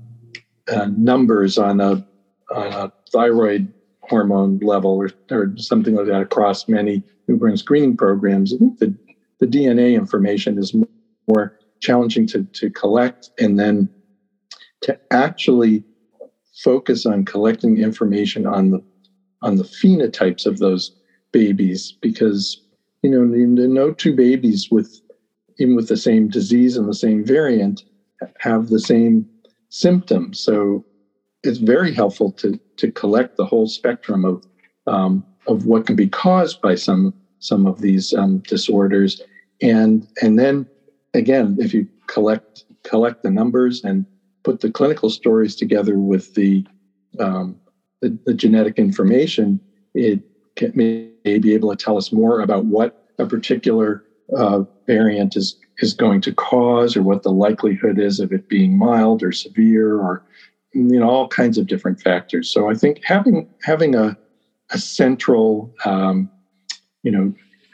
uh, 0.68 0.86
numbers 0.96 1.58
on 1.58 1.80
a 1.80 2.06
on 2.54 2.72
a 2.72 2.92
thyroid 3.12 3.72
hormone 4.02 4.58
level 4.58 4.92
or, 4.92 5.10
or 5.30 5.52
something 5.56 5.94
like 5.94 6.06
that 6.06 6.22
across 6.22 6.68
many 6.68 7.02
newborn 7.26 7.56
screening 7.56 7.96
programs. 7.96 8.54
I 8.54 8.58
think 8.58 8.78
the, 8.78 8.94
the 9.38 9.46
DNA 9.46 9.94
information 9.94 10.58
is 10.58 10.74
more 11.26 11.58
challenging 11.80 12.26
to, 12.28 12.44
to 12.44 12.70
collect 12.70 13.30
and 13.38 13.58
then 13.58 13.88
to 14.82 14.98
actually 15.10 15.84
focus 16.62 17.06
on 17.06 17.24
collecting 17.24 17.78
information 17.78 18.46
on 18.46 18.70
the 18.70 18.82
on 19.42 19.56
the 19.56 19.64
phenotypes 19.64 20.46
of 20.46 20.58
those 20.58 20.92
babies 21.32 21.96
because 22.00 22.60
you 23.02 23.10
know 23.10 23.24
no 23.24 23.92
two 23.92 24.14
babies 24.14 24.68
with 24.70 25.00
even 25.58 25.76
with 25.76 25.88
the 25.88 25.96
same 25.96 26.28
disease 26.28 26.76
and 26.76 26.88
the 26.88 26.94
same 26.94 27.24
variant 27.24 27.84
have 28.38 28.68
the 28.68 28.80
same 28.80 29.28
symptoms 29.68 30.40
so 30.40 30.84
it's 31.42 31.58
very 31.58 31.92
helpful 31.92 32.32
to 32.32 32.58
to 32.76 32.90
collect 32.90 33.36
the 33.36 33.44
whole 33.44 33.66
spectrum 33.66 34.24
of 34.24 34.44
um, 34.86 35.24
of 35.46 35.66
what 35.66 35.86
can 35.86 35.96
be 35.96 36.08
caused 36.08 36.60
by 36.60 36.74
some 36.74 37.14
some 37.40 37.66
of 37.66 37.80
these 37.80 38.12
um, 38.14 38.38
disorders, 38.40 39.22
and 39.62 40.06
and 40.22 40.38
then 40.38 40.66
again, 41.14 41.56
if 41.60 41.72
you 41.72 41.88
collect 42.06 42.64
collect 42.84 43.22
the 43.22 43.30
numbers 43.30 43.84
and 43.84 44.06
put 44.44 44.60
the 44.60 44.70
clinical 44.70 45.10
stories 45.10 45.54
together 45.54 45.98
with 45.98 46.34
the 46.34 46.64
um, 47.18 47.56
the, 48.00 48.16
the, 48.26 48.34
genetic 48.34 48.78
information, 48.78 49.58
it 49.94 50.20
can, 50.54 50.70
may, 50.74 51.10
may 51.24 51.38
be 51.38 51.52
able 51.54 51.74
to 51.74 51.84
tell 51.84 51.96
us 51.96 52.12
more 52.12 52.40
about 52.40 52.64
what 52.66 53.08
a 53.18 53.26
particular 53.26 54.04
uh, 54.36 54.62
variant 54.86 55.36
is 55.36 55.58
is 55.78 55.94
going 55.94 56.20
to 56.20 56.32
cause, 56.32 56.96
or 56.96 57.02
what 57.02 57.22
the 57.22 57.30
likelihood 57.30 57.98
is 57.98 58.20
of 58.20 58.32
it 58.32 58.48
being 58.48 58.76
mild 58.76 59.22
or 59.22 59.32
severe, 59.32 59.96
or 59.96 60.24
you 60.72 60.98
know 60.98 61.08
all 61.08 61.28
kinds 61.28 61.58
of 61.58 61.66
different 61.66 62.00
factors. 62.00 62.48
So 62.50 62.70
I 62.70 62.74
think 62.74 63.00
having 63.04 63.48
having 63.62 63.94
a 63.94 64.16
a 64.70 64.78
central 64.78 65.74
um, 65.84 66.30
you 67.02 67.10
know 67.10 67.32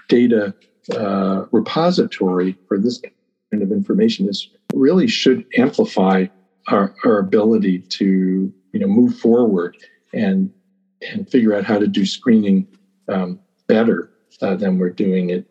data 0.08 0.54
uh, 0.94 1.46
repository 1.50 2.56
for 2.68 2.78
this 2.78 3.00
kind 3.50 3.62
of 3.62 3.72
information 3.72 4.28
is 4.28 4.48
really 4.74 5.06
should 5.06 5.44
amplify 5.56 6.26
our, 6.68 6.94
our 7.04 7.18
ability 7.18 7.80
to 7.80 8.52
you 8.72 8.80
know 8.80 8.86
move 8.86 9.18
forward 9.18 9.76
and 10.12 10.52
and 11.12 11.28
figure 11.28 11.54
out 11.54 11.64
how 11.64 11.78
to 11.78 11.86
do 11.86 12.06
screening 12.06 12.66
um, 13.08 13.38
better 13.66 14.10
uh, 14.40 14.54
than 14.54 14.78
we're 14.78 14.90
doing 14.90 15.30
it 15.30 15.46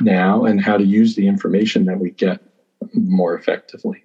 now 0.00 0.44
and 0.44 0.60
how 0.60 0.76
to 0.76 0.84
use 0.84 1.16
the 1.16 1.26
information 1.26 1.86
that 1.86 1.98
we 1.98 2.10
get 2.10 2.40
more 2.94 3.34
effectively. 3.34 4.04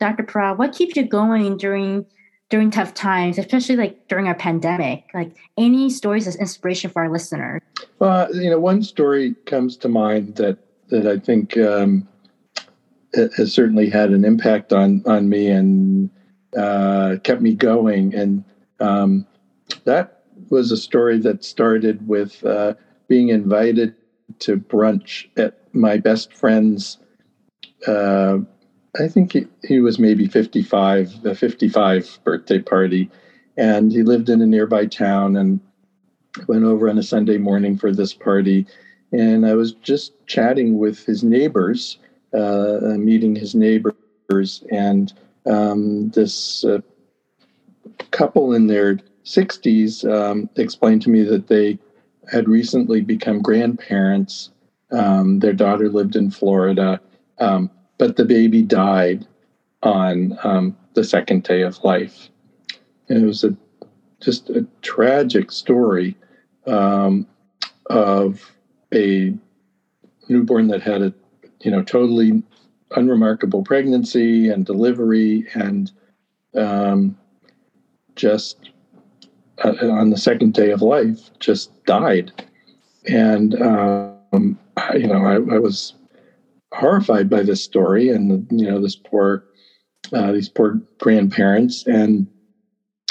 Dr. 0.00 0.22
Parad, 0.22 0.58
what 0.58 0.72
keeps 0.72 0.96
you 0.96 1.04
going 1.04 1.56
during 1.56 2.06
during 2.50 2.70
tough 2.70 2.94
times, 2.94 3.36
especially 3.36 3.76
like 3.76 4.08
during 4.08 4.28
a 4.28 4.34
pandemic? 4.34 5.04
Like 5.12 5.36
any 5.58 5.90
stories 5.90 6.26
as 6.26 6.36
inspiration 6.36 6.90
for 6.90 7.02
our 7.02 7.10
listeners? 7.10 7.60
Well, 7.98 8.34
you 8.34 8.48
know, 8.48 8.58
one 8.58 8.82
story 8.82 9.34
comes 9.46 9.76
to 9.78 9.88
mind 9.88 10.36
that 10.36 10.58
that 10.88 11.06
I 11.06 11.18
think 11.18 11.56
um, 11.58 12.08
has 13.14 13.52
certainly 13.52 13.88
had 13.88 14.10
an 14.10 14.24
impact 14.24 14.72
on 14.72 15.02
on 15.06 15.28
me 15.28 15.48
and 15.48 16.10
uh, 16.56 17.16
kept 17.22 17.40
me 17.40 17.54
going, 17.54 18.14
and 18.14 18.44
um, 18.80 19.26
that 19.84 20.22
was 20.50 20.70
a 20.70 20.76
story 20.76 21.18
that 21.18 21.44
started 21.44 22.06
with 22.06 22.44
uh, 22.44 22.74
being 23.08 23.28
invited 23.28 23.94
to 24.38 24.56
brunch 24.56 25.26
at 25.36 25.58
my 25.72 25.96
best 25.96 26.32
friend's 26.32 26.98
uh, 27.86 28.38
I 28.98 29.08
think 29.08 29.32
he, 29.32 29.46
he 29.64 29.80
was 29.80 29.98
maybe 29.98 30.26
55, 30.26 31.24
a 31.24 31.34
55 31.34 32.20
birthday 32.24 32.58
party. 32.58 33.10
And 33.56 33.92
he 33.92 34.02
lived 34.02 34.28
in 34.28 34.40
a 34.40 34.46
nearby 34.46 34.86
town 34.86 35.36
and 35.36 35.60
went 36.46 36.64
over 36.64 36.88
on 36.88 36.98
a 36.98 37.02
Sunday 37.02 37.38
morning 37.38 37.76
for 37.76 37.92
this 37.92 38.14
party. 38.14 38.66
And 39.12 39.46
I 39.46 39.54
was 39.54 39.72
just 39.72 40.12
chatting 40.26 40.78
with 40.78 41.04
his 41.04 41.22
neighbors, 41.22 41.98
meeting 42.32 43.34
his 43.34 43.54
neighbors. 43.54 44.64
And 44.70 45.12
um, 45.46 46.10
this 46.10 46.64
uh, 46.64 46.80
couple 48.10 48.54
in 48.54 48.66
their 48.66 48.98
60s 49.24 50.10
um, 50.10 50.48
explained 50.56 51.02
to 51.02 51.10
me 51.10 51.22
that 51.22 51.48
they 51.48 51.78
had 52.30 52.48
recently 52.48 53.00
become 53.00 53.40
grandparents. 53.40 54.50
Um, 54.90 55.38
their 55.38 55.52
daughter 55.52 55.88
lived 55.88 56.16
in 56.16 56.30
Florida. 56.30 57.00
Um, 57.38 57.70
but 57.98 58.16
the 58.16 58.24
baby 58.24 58.62
died 58.62 59.26
on 59.82 60.38
um, 60.44 60.76
the 60.94 61.04
second 61.04 61.44
day 61.44 61.62
of 61.62 61.82
life. 61.84 62.28
And 63.08 63.22
it 63.22 63.26
was 63.26 63.44
a 63.44 63.56
just 64.20 64.50
a 64.50 64.66
tragic 64.82 65.52
story 65.52 66.16
um, 66.66 67.26
of 67.86 68.52
a 68.92 69.32
newborn 70.28 70.66
that 70.68 70.82
had 70.82 71.02
a 71.02 71.14
you 71.60 71.70
know 71.70 71.82
totally 71.82 72.42
unremarkable 72.96 73.62
pregnancy 73.62 74.48
and 74.48 74.64
delivery 74.64 75.46
and 75.54 75.90
um, 76.56 77.16
just 78.16 78.70
uh, 79.64 79.74
on 79.90 80.10
the 80.10 80.16
second 80.16 80.54
day 80.54 80.70
of 80.70 80.82
life 80.82 81.30
just 81.38 81.84
died. 81.84 82.32
And 83.08 83.60
um, 83.60 84.58
you 84.94 85.06
know 85.06 85.24
I, 85.24 85.34
I 85.34 85.58
was 85.58 85.94
horrified 86.72 87.30
by 87.30 87.42
this 87.42 87.62
story 87.62 88.10
and 88.10 88.46
you 88.50 88.70
know 88.70 88.80
this 88.80 88.96
poor 88.96 89.44
uh, 90.12 90.32
these 90.32 90.48
poor 90.48 90.80
grandparents. 90.98 91.86
And 91.86 92.26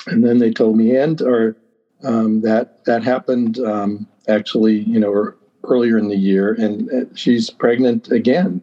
and 0.07 0.23
then 0.23 0.37
they 0.37 0.51
told 0.51 0.77
me 0.77 0.95
and 0.95 1.21
or 1.21 1.57
um, 2.03 2.41
that 2.41 2.83
that 2.85 3.03
happened 3.03 3.59
um, 3.59 4.07
actually 4.27 4.79
you 4.79 4.99
know 4.99 5.33
earlier 5.67 5.97
in 5.97 6.09
the 6.09 6.17
year 6.17 6.53
and 6.53 6.89
uh, 6.91 7.15
she's 7.15 7.49
pregnant 7.49 8.11
again. 8.11 8.61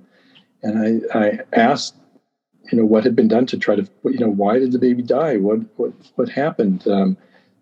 And 0.63 1.05
I, 1.13 1.19
I 1.19 1.41
asked 1.53 1.95
you 2.71 2.79
know 2.79 2.85
what 2.85 3.05
had 3.05 3.15
been 3.15 3.29
done 3.29 3.47
to 3.47 3.59
try 3.59 3.77
to 3.77 3.87
you 4.05 4.19
know 4.19 4.31
why 4.31 4.59
did 4.59 4.73
the 4.73 4.79
baby 4.79 5.03
die? 5.03 5.37
What 5.37 5.61
what 5.77 5.93
what 6.17 6.29
happened? 6.29 6.87
Um, 6.89 7.17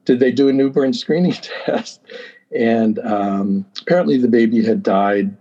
did 0.04 0.20
they 0.20 0.32
do 0.32 0.48
a 0.48 0.52
newborn 0.52 0.92
screening 0.92 1.32
test? 1.66 2.00
And 2.56 2.98
um, 3.00 3.66
apparently 3.80 4.18
the 4.18 4.28
baby 4.28 4.64
had 4.64 4.82
died 4.82 5.36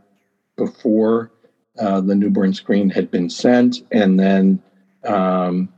before 0.56 1.32
uh, 1.80 2.02
the 2.02 2.16
newborn 2.16 2.54
screen 2.54 2.89
had 2.89 3.12
been 3.12 3.30
sent, 3.30 3.78
and 3.91 4.20
then 4.20 4.62
um, 5.04 5.70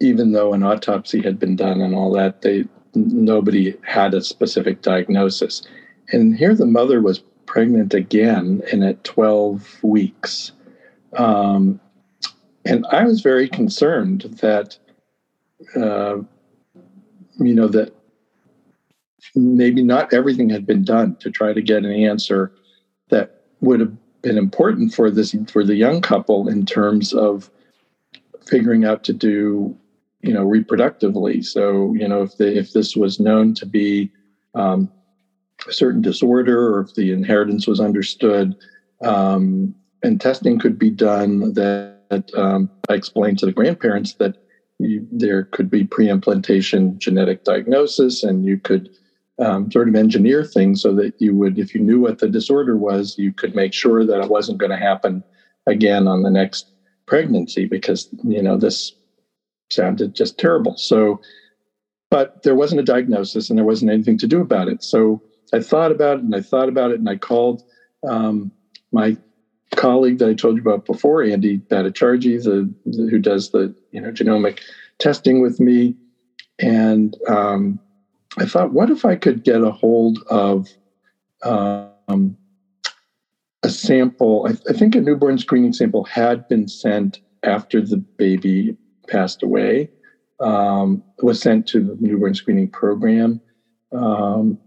even 0.00 0.32
though 0.32 0.52
an 0.52 0.62
autopsy 0.62 1.22
had 1.22 1.38
been 1.38 1.56
done 1.56 1.80
and 1.80 1.94
all 1.94 2.12
that, 2.12 2.42
they 2.42 2.64
nobody 2.94 3.74
had 3.82 4.14
a 4.14 4.22
specific 4.22 4.82
diagnosis. 4.82 5.62
And 6.12 6.36
here 6.36 6.54
the 6.54 6.66
mother 6.66 7.00
was 7.00 7.20
pregnant 7.46 7.94
again 7.94 8.62
and 8.72 8.84
at 8.84 9.04
12 9.04 9.82
weeks. 9.82 10.52
Um, 11.16 11.80
and 12.64 12.86
I 12.90 13.04
was 13.04 13.20
very 13.20 13.48
concerned 13.48 14.22
that, 14.40 14.78
uh, 15.76 16.16
you 17.38 17.54
know, 17.54 17.68
that 17.68 17.94
maybe 19.34 19.82
not 19.82 20.12
everything 20.12 20.48
had 20.48 20.66
been 20.66 20.84
done 20.84 21.16
to 21.16 21.30
try 21.30 21.52
to 21.52 21.62
get 21.62 21.84
an 21.84 21.92
answer 21.92 22.52
that 23.08 23.42
would 23.60 23.80
have 23.80 23.92
been 24.22 24.38
important 24.38 24.94
for 24.94 25.10
this 25.10 25.34
for 25.48 25.64
the 25.64 25.74
young 25.74 26.00
couple 26.00 26.48
in 26.48 26.64
terms 26.64 27.12
of 27.12 27.50
figuring 28.46 28.84
out 28.84 29.04
to 29.04 29.12
do 29.12 29.76
you 30.22 30.32
know 30.32 30.44
reproductively 30.44 31.44
so 31.44 31.92
you 31.94 32.08
know 32.08 32.22
if 32.22 32.36
the 32.38 32.56
if 32.56 32.72
this 32.72 32.96
was 32.96 33.20
known 33.20 33.54
to 33.54 33.66
be 33.66 34.10
um, 34.54 34.90
certain 35.70 36.02
disorder 36.02 36.74
or 36.74 36.80
if 36.80 36.94
the 36.94 37.12
inheritance 37.12 37.66
was 37.66 37.80
understood 37.80 38.54
um, 39.02 39.74
and 40.02 40.20
testing 40.20 40.58
could 40.58 40.78
be 40.78 40.90
done 40.90 41.52
that 41.54 42.30
um, 42.36 42.70
i 42.88 42.94
explained 42.94 43.38
to 43.38 43.46
the 43.46 43.52
grandparents 43.52 44.14
that 44.14 44.36
you, 44.78 45.06
there 45.10 45.44
could 45.44 45.70
be 45.70 45.84
pre-implantation 45.84 46.98
genetic 46.98 47.44
diagnosis 47.44 48.22
and 48.22 48.44
you 48.44 48.58
could 48.58 48.90
um, 49.38 49.70
sort 49.70 49.88
of 49.88 49.94
engineer 49.94 50.44
things 50.44 50.82
so 50.82 50.94
that 50.94 51.14
you 51.18 51.36
would, 51.36 51.58
if 51.58 51.74
you 51.74 51.80
knew 51.80 52.00
what 52.00 52.18
the 52.18 52.28
disorder 52.28 52.76
was, 52.76 53.18
you 53.18 53.32
could 53.32 53.54
make 53.54 53.72
sure 53.72 54.04
that 54.04 54.20
it 54.20 54.30
wasn't 54.30 54.58
going 54.58 54.70
to 54.70 54.76
happen 54.76 55.24
again 55.66 56.06
on 56.06 56.22
the 56.22 56.30
next 56.30 56.70
pregnancy 57.06 57.64
because 57.66 58.08
you 58.22 58.42
know 58.42 58.56
this 58.56 58.94
sounded 59.70 60.14
just 60.14 60.38
terrible. 60.38 60.76
So, 60.76 61.20
but 62.10 62.42
there 62.42 62.54
wasn't 62.54 62.80
a 62.80 62.84
diagnosis 62.84 63.50
and 63.50 63.58
there 63.58 63.66
wasn't 63.66 63.90
anything 63.90 64.18
to 64.18 64.26
do 64.26 64.40
about 64.40 64.68
it. 64.68 64.82
So 64.84 65.22
I 65.54 65.60
thought 65.60 65.92
about 65.92 66.18
it 66.18 66.24
and 66.24 66.34
I 66.34 66.40
thought 66.40 66.68
about 66.68 66.90
it 66.90 66.98
and 66.98 67.08
I 67.08 67.16
called 67.16 67.62
um, 68.06 68.50
my 68.90 69.16
colleague 69.76 70.18
that 70.18 70.28
I 70.28 70.34
told 70.34 70.56
you 70.56 70.62
about 70.62 70.84
before, 70.84 71.22
Andy 71.22 71.58
Bhattacharjee, 71.58 72.42
the, 72.42 72.72
the, 72.86 73.08
who 73.10 73.18
does 73.18 73.50
the 73.50 73.74
you 73.92 74.00
know 74.00 74.10
genomic 74.10 74.60
testing 74.98 75.40
with 75.40 75.60
me, 75.60 75.94
and 76.58 77.16
um, 77.28 77.78
I 78.38 78.46
thought, 78.46 78.72
what 78.72 78.90
if 78.90 79.04
I 79.04 79.16
could 79.16 79.44
get 79.44 79.62
a 79.62 79.70
hold 79.70 80.18
of 80.28 80.68
um, 81.42 82.36
a 83.62 83.68
sample? 83.68 84.46
I, 84.48 84.70
I, 84.70 84.72
think 84.72 84.94
a 84.94 85.00
newborn 85.00 85.38
screening 85.38 85.72
sample 85.72 86.04
had 86.04 86.48
been 86.48 86.68
sent 86.68 87.20
after 87.42 87.80
the 87.80 87.98
baby 87.98 88.76
passed 89.08 89.42
away. 89.42 89.90
Um, 90.40 91.02
was 91.22 91.40
sent 91.40 91.66
to 91.68 91.80
the 91.80 91.96
newborn 92.00 92.34
screening 92.34 92.68
program, 92.68 93.40
um, 93.92 94.58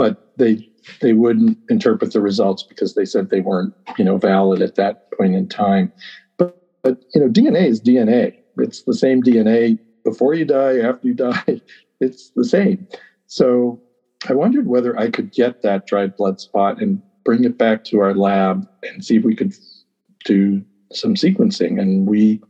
but 0.00 0.16
they 0.38 0.66
they 1.02 1.12
wouldn't 1.12 1.58
interpret 1.68 2.14
the 2.14 2.22
results 2.22 2.62
because 2.62 2.94
they 2.94 3.04
said 3.04 3.28
they 3.28 3.42
weren't 3.42 3.74
you 3.98 4.04
know 4.04 4.16
valid 4.16 4.62
at 4.62 4.76
that 4.76 4.96
point 5.18 5.34
in 5.34 5.46
time. 5.46 5.92
But 6.38 6.56
but 6.82 6.96
you 7.14 7.20
know 7.20 7.28
DNA 7.28 7.66
is 7.66 7.82
DNA. 7.82 8.32
It's 8.56 8.82
the 8.84 8.94
same 8.94 9.22
DNA 9.22 9.78
before 10.02 10.32
you 10.32 10.46
die, 10.46 10.78
after 10.78 11.06
you 11.06 11.12
die. 11.30 11.60
It's 12.00 12.30
the 12.34 12.46
same. 12.46 12.86
So 13.26 13.78
I 14.26 14.32
wondered 14.32 14.66
whether 14.66 14.98
I 14.98 15.10
could 15.10 15.32
get 15.32 15.60
that 15.60 15.86
dried 15.86 16.16
blood 16.16 16.40
spot 16.40 16.80
and 16.80 17.02
bring 17.26 17.44
it 17.44 17.58
back 17.58 17.84
to 17.84 18.00
our 18.00 18.14
lab 18.14 18.66
and 18.82 19.04
see 19.04 19.16
if 19.16 19.22
we 19.22 19.36
could 19.36 19.52
do 20.24 20.64
some 20.94 21.14
sequencing. 21.14 21.78
And 21.78 22.06
we 22.06 22.40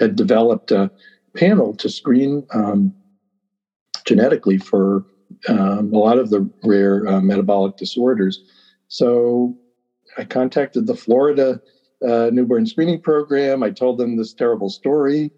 had 0.00 0.16
developed 0.16 0.72
a 0.72 0.90
panel 1.36 1.72
to 1.76 1.88
screen 1.88 2.44
um, 2.52 2.92
genetically 4.04 4.58
for 4.58 5.04
um, 5.48 5.92
a 5.92 5.98
lot 5.98 6.18
of 6.18 6.30
the 6.30 6.48
rare 6.64 7.06
uh, 7.06 7.20
metabolic 7.20 7.76
disorders. 7.76 8.42
So 8.88 9.56
I 10.16 10.24
contacted 10.24 10.86
the 10.86 10.94
Florida 10.94 11.60
uh, 12.06 12.30
newborn 12.32 12.66
screening 12.66 13.00
program. 13.00 13.62
I 13.62 13.70
told 13.70 13.98
them 13.98 14.16
this 14.16 14.32
terrible 14.32 14.70
story. 14.70 15.30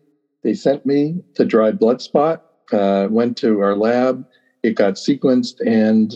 They 0.42 0.55
sent 0.55 0.86
me 0.86 1.22
the 1.36 1.44
dried 1.44 1.78
blood 1.78 2.01
spot, 2.01 2.44
uh, 2.72 3.09
went 3.11 3.36
to 3.38 3.61
our 3.61 3.76
lab. 3.76 4.24
It 4.62 4.74
got 4.74 4.94
sequenced, 4.94 5.61
and 5.66 6.14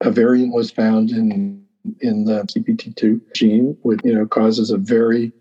a 0.00 0.10
variant 0.10 0.52
was 0.54 0.70
found 0.70 1.10
in 1.10 1.64
in 2.00 2.24
the 2.24 2.42
CPT2 2.42 3.20
gene, 3.34 3.76
which 3.82 4.00
you 4.04 4.14
know 4.14 4.26
causes 4.26 4.70
a 4.70 4.78
very 4.78 5.32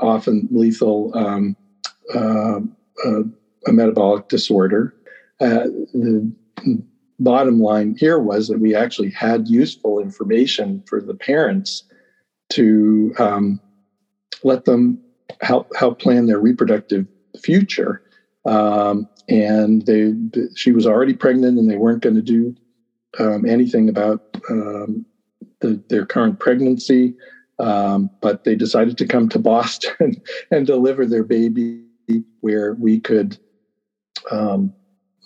often 0.00 0.48
lethal 0.50 1.12
um, 1.14 1.56
uh, 2.14 2.60
uh, 3.04 3.22
a 3.66 3.72
metabolic 3.72 4.28
disorder. 4.28 4.94
Uh, 5.40 5.64
the 5.92 6.32
bottom 7.18 7.60
line 7.60 7.96
here 7.98 8.18
was 8.18 8.48
that 8.48 8.60
we 8.60 8.74
actually 8.74 9.10
had 9.10 9.48
useful 9.48 10.00
information 10.00 10.82
for 10.86 11.00
the 11.00 11.14
parents 11.14 11.84
to 12.50 13.14
um, 13.18 13.60
let 14.42 14.64
them 14.64 15.00
help 15.40 15.74
help 15.76 16.00
plan 16.00 16.26
their 16.26 16.38
reproductive 16.38 17.06
future. 17.42 18.02
Um, 18.44 19.08
and 19.28 19.84
they, 19.86 20.14
she 20.54 20.70
was 20.70 20.86
already 20.86 21.14
pregnant, 21.14 21.58
and 21.58 21.68
they 21.68 21.76
weren't 21.76 22.02
going 22.02 22.14
to 22.14 22.22
do 22.22 22.54
um, 23.18 23.44
anything 23.44 23.88
about 23.88 24.22
um, 24.48 25.04
the, 25.60 25.82
their 25.88 26.06
current 26.06 26.38
pregnancy. 26.38 27.14
Um, 27.58 28.10
but 28.20 28.44
they 28.44 28.54
decided 28.54 28.98
to 28.98 29.06
come 29.06 29.28
to 29.30 29.38
Boston 29.38 30.22
and 30.50 30.66
deliver 30.66 31.06
their 31.06 31.24
baby, 31.24 31.82
where 32.40 32.74
we 32.74 33.00
could 33.00 33.38
um, 34.30 34.72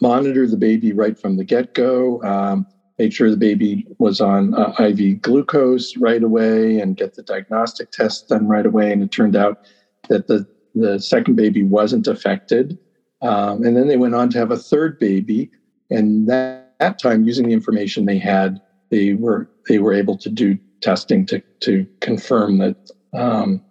monitor 0.00 0.46
the 0.46 0.56
baby 0.56 0.92
right 0.92 1.18
from 1.18 1.36
the 1.36 1.44
get 1.44 1.74
go, 1.74 2.22
um, 2.22 2.66
make 2.98 3.12
sure 3.12 3.30
the 3.30 3.36
baby 3.36 3.86
was 3.98 4.20
on 4.20 4.54
uh, 4.54 4.74
IV 4.78 5.22
glucose 5.22 5.96
right 5.96 6.22
away, 6.22 6.80
and 6.80 6.96
get 6.96 7.14
the 7.14 7.22
diagnostic 7.22 7.90
tests 7.90 8.26
done 8.26 8.46
right 8.46 8.66
away. 8.66 8.92
And 8.92 9.02
it 9.02 9.10
turned 9.10 9.36
out 9.36 9.66
that 10.08 10.26
the, 10.26 10.46
the 10.74 11.00
second 11.00 11.36
baby 11.36 11.62
wasn't 11.62 12.06
affected. 12.06 12.78
Um, 13.22 13.64
and 13.64 13.76
then 13.76 13.88
they 13.88 13.96
went 13.96 14.14
on 14.14 14.30
to 14.30 14.38
have 14.38 14.50
a 14.50 14.56
third 14.56 14.98
baby. 14.98 15.50
And 15.90 16.28
that, 16.28 16.74
that 16.78 16.98
time, 16.98 17.24
using 17.24 17.46
the 17.46 17.52
information 17.52 18.06
they 18.06 18.18
had, 18.18 18.60
they 18.90 19.14
were 19.14 19.48
they 19.68 19.78
were 19.78 19.92
able 19.92 20.16
to 20.18 20.28
do 20.28 20.58
testing 20.80 21.24
to 21.26 21.40
to 21.60 21.86
confirm 22.00 22.58
that 22.58 22.90
um, 23.14 23.62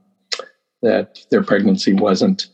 that 0.81 1.19
their 1.29 1.43
pregnancy 1.43 1.93
wasn't 1.93 2.47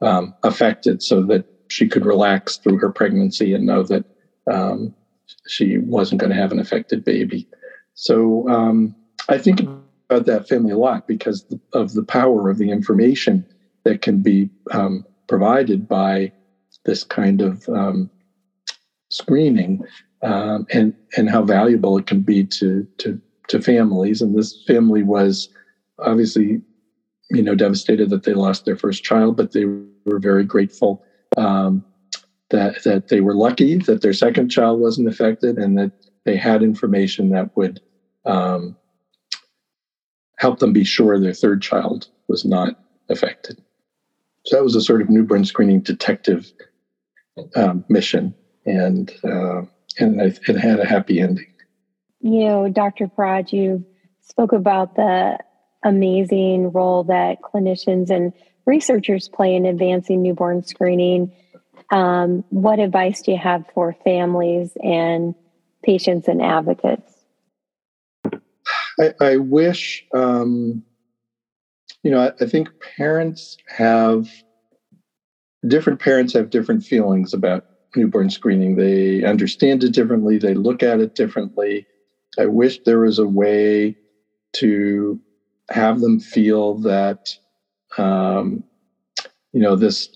um, 0.00 0.34
affected, 0.42 1.02
so 1.02 1.22
that 1.22 1.44
she 1.72 1.88
could 1.88 2.04
relax 2.04 2.58
through 2.58 2.76
her 2.78 2.92
pregnancy 2.92 3.54
and 3.54 3.64
know 3.64 3.82
that 3.82 4.04
um, 4.50 4.94
she 5.46 5.78
wasn't 5.78 6.20
going 6.20 6.30
to 6.30 6.36
have 6.36 6.52
an 6.52 6.60
affected 6.60 7.02
baby. 7.02 7.48
So 7.94 8.46
um, 8.48 8.94
I 9.30 9.38
think 9.38 9.60
about 9.60 10.26
that 10.26 10.48
family 10.48 10.72
a 10.72 10.78
lot 10.78 11.06
because 11.06 11.46
of 11.72 11.94
the 11.94 12.04
power 12.04 12.50
of 12.50 12.58
the 12.58 12.70
information 12.70 13.46
that 13.84 14.02
can 14.02 14.20
be 14.20 14.50
um, 14.70 15.06
provided 15.28 15.88
by 15.88 16.32
this 16.84 17.04
kind 17.04 17.40
of 17.40 17.66
um, 17.70 18.10
screening 19.08 19.82
um, 20.22 20.66
and 20.72 20.94
and 21.16 21.30
how 21.30 21.42
valuable 21.42 21.96
it 21.96 22.06
can 22.06 22.20
be 22.20 22.44
to 22.44 22.86
to 22.98 23.20
to 23.48 23.62
families. 23.62 24.20
And 24.20 24.36
this 24.36 24.62
family 24.66 25.02
was 25.02 25.48
obviously, 25.98 26.60
you 27.30 27.42
know, 27.42 27.54
devastated 27.54 28.10
that 28.10 28.24
they 28.24 28.34
lost 28.34 28.64
their 28.64 28.76
first 28.76 29.02
child, 29.02 29.36
but 29.36 29.52
they 29.52 29.64
were 29.64 30.18
very 30.18 30.44
grateful 30.44 31.02
um, 31.36 31.84
that 32.50 32.82
that 32.84 33.08
they 33.08 33.20
were 33.20 33.34
lucky 33.34 33.76
that 33.78 34.02
their 34.02 34.12
second 34.12 34.48
child 34.48 34.80
wasn't 34.80 35.08
affected 35.08 35.58
and 35.58 35.78
that 35.78 35.92
they 36.24 36.36
had 36.36 36.62
information 36.62 37.30
that 37.30 37.56
would 37.56 37.80
um, 38.24 38.76
help 40.36 40.58
them 40.58 40.72
be 40.72 40.84
sure 40.84 41.18
their 41.18 41.32
third 41.32 41.62
child 41.62 42.08
was 42.28 42.44
not 42.44 42.78
affected. 43.08 43.60
So 44.44 44.56
that 44.56 44.64
was 44.64 44.76
a 44.76 44.80
sort 44.80 45.02
of 45.02 45.10
newborn 45.10 45.44
screening 45.44 45.80
detective 45.80 46.52
um, 47.54 47.84
mission, 47.88 48.34
and 48.66 49.12
uh, 49.24 49.62
and 49.98 50.20
it 50.20 50.38
had 50.58 50.80
a 50.80 50.86
happy 50.86 51.20
ending. 51.20 51.46
You 52.20 52.44
know, 52.44 52.68
Dr. 52.68 53.08
Parad, 53.08 53.52
you 53.52 53.84
spoke 54.20 54.52
about 54.52 54.96
the 54.96 55.38
amazing 55.84 56.70
role 56.72 57.04
that 57.04 57.42
clinicians 57.42 58.10
and 58.10 58.32
researchers 58.66 59.28
play 59.28 59.54
in 59.54 59.66
advancing 59.66 60.22
newborn 60.22 60.62
screening. 60.64 61.32
Um, 61.90 62.44
what 62.50 62.78
advice 62.78 63.22
do 63.22 63.32
you 63.32 63.38
have 63.38 63.64
for 63.74 63.94
families 64.04 64.70
and 64.82 65.34
patients 65.84 66.28
and 66.28 66.40
advocates? 66.40 67.12
I, 68.98 69.14
I 69.20 69.36
wish, 69.36 70.04
um, 70.14 70.82
you 72.02 72.10
know, 72.10 72.20
I, 72.20 72.44
I 72.44 72.46
think 72.46 72.68
parents 72.96 73.56
have 73.68 74.28
different 75.66 76.00
parents 76.00 76.32
have 76.32 76.50
different 76.50 76.84
feelings 76.84 77.32
about 77.32 77.64
newborn 77.94 78.30
screening. 78.30 78.76
They 78.76 79.24
understand 79.24 79.84
it 79.84 79.92
differently, 79.92 80.38
they 80.38 80.54
look 80.54 80.82
at 80.82 81.00
it 81.00 81.14
differently. 81.14 81.86
I 82.38 82.46
wish 82.46 82.80
there 82.84 83.00
was 83.00 83.18
a 83.18 83.26
way 83.26 83.96
to 84.54 85.20
have 85.70 86.00
them 86.00 86.18
feel 86.20 86.78
that 86.78 87.28
um, 87.98 88.64
you 89.52 89.60
know 89.60 89.76
this 89.76 90.08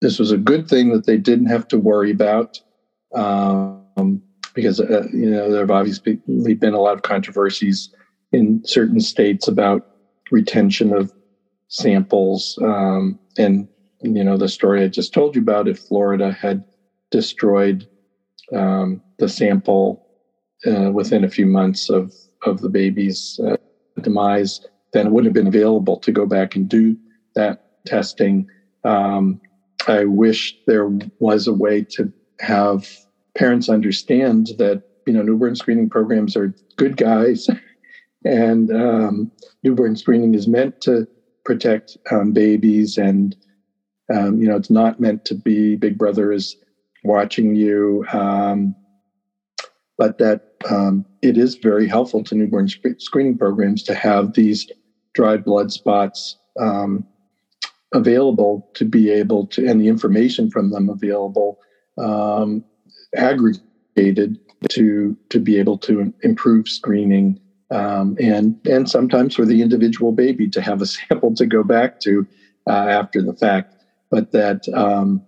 this 0.00 0.18
was 0.18 0.32
a 0.32 0.36
good 0.36 0.68
thing 0.68 0.92
that 0.92 1.06
they 1.06 1.16
didn't 1.16 1.46
have 1.46 1.66
to 1.68 1.78
worry 1.78 2.10
about 2.10 2.60
um, 3.14 4.22
because 4.54 4.80
uh, 4.80 5.06
you 5.12 5.30
know 5.30 5.50
there 5.50 5.60
have 5.60 5.70
obviously 5.70 6.20
been 6.54 6.74
a 6.74 6.80
lot 6.80 6.94
of 6.94 7.02
controversies 7.02 7.90
in 8.32 8.62
certain 8.64 9.00
states 9.00 9.48
about 9.48 9.86
retention 10.30 10.92
of 10.92 11.12
samples 11.68 12.58
um, 12.62 13.18
and 13.38 13.68
you 14.02 14.24
know 14.24 14.36
the 14.36 14.48
story 14.48 14.82
I 14.82 14.88
just 14.88 15.14
told 15.14 15.34
you 15.34 15.42
about 15.42 15.68
if 15.68 15.78
Florida 15.78 16.32
had 16.32 16.64
destroyed 17.10 17.86
um, 18.52 19.00
the 19.18 19.28
sample 19.28 20.06
uh, 20.66 20.90
within 20.90 21.24
a 21.24 21.28
few 21.28 21.46
months 21.46 21.88
of 21.90 22.12
of 22.44 22.60
the 22.60 22.68
baby's 22.68 23.38
uh, 23.44 23.56
demise, 24.00 24.60
then 24.92 25.06
it 25.06 25.12
wouldn't 25.12 25.34
have 25.34 25.44
been 25.44 25.54
available 25.54 25.96
to 25.98 26.12
go 26.12 26.26
back 26.26 26.54
and 26.54 26.68
do 26.68 26.96
that 27.34 27.58
testing. 27.86 28.46
Um, 28.84 29.40
I 29.88 30.04
wish 30.04 30.54
there 30.66 30.88
was 31.18 31.46
a 31.46 31.52
way 31.52 31.84
to 31.90 32.12
have 32.40 32.86
parents 33.34 33.68
understand 33.68 34.48
that 34.58 34.82
you 35.06 35.12
know 35.12 35.22
newborn 35.22 35.56
screening 35.56 35.88
programs 35.88 36.36
are 36.36 36.54
good 36.76 36.96
guys, 36.96 37.48
and 38.24 38.70
um, 38.70 39.30
newborn 39.62 39.96
screening 39.96 40.34
is 40.34 40.46
meant 40.46 40.80
to 40.82 41.06
protect 41.44 41.96
um, 42.10 42.32
babies, 42.32 42.96
and 42.96 43.34
um, 44.14 44.40
you 44.40 44.48
know 44.48 44.56
it's 44.56 44.70
not 44.70 45.00
meant 45.00 45.24
to 45.24 45.34
be 45.34 45.76
Big 45.76 45.98
Brother 45.98 46.32
is 46.32 46.56
watching 47.04 47.54
you. 47.56 48.04
Um, 48.12 48.76
but 49.98 50.18
that 50.18 50.40
um, 50.68 51.04
it 51.20 51.36
is 51.36 51.56
very 51.56 51.86
helpful 51.86 52.24
to 52.24 52.34
newborn 52.34 52.68
sc- 52.68 52.98
screening 52.98 53.38
programs 53.38 53.82
to 53.84 53.94
have 53.94 54.32
these 54.34 54.66
dried 55.14 55.44
blood 55.44 55.72
spots 55.72 56.36
um, 56.58 57.06
available 57.92 58.68
to 58.74 58.84
be 58.84 59.10
able 59.10 59.46
to, 59.48 59.66
and 59.66 59.80
the 59.80 59.88
information 59.88 60.50
from 60.50 60.70
them 60.70 60.88
available, 60.88 61.58
um, 61.98 62.64
aggregated 63.14 64.38
to 64.68 65.16
to 65.28 65.40
be 65.40 65.58
able 65.58 65.76
to 65.76 66.12
improve 66.22 66.68
screening 66.68 67.38
um, 67.72 68.16
and 68.20 68.58
and 68.66 68.88
sometimes 68.88 69.34
for 69.34 69.46
the 69.46 69.62
individual 69.62 70.12
baby 70.12 70.48
to 70.48 70.60
have 70.60 70.82
a 70.82 70.86
sample 70.94 71.34
to 71.34 71.46
go 71.46 71.64
back 71.64 72.00
to 72.00 72.26
uh, 72.66 72.70
after 72.70 73.22
the 73.22 73.32
fact. 73.32 73.74
But 74.10 74.32
that 74.32 74.68
um, 74.74 75.22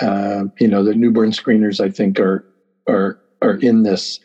uh, 0.00 0.44
you 0.58 0.68
know 0.68 0.82
the 0.82 0.94
newborn 0.94 1.30
screeners 1.30 1.84
I 1.84 1.90
think 1.90 2.18
are 2.18 2.46
are 2.88 3.20
are 3.42 3.56
in 3.56 3.82
this 3.82 4.20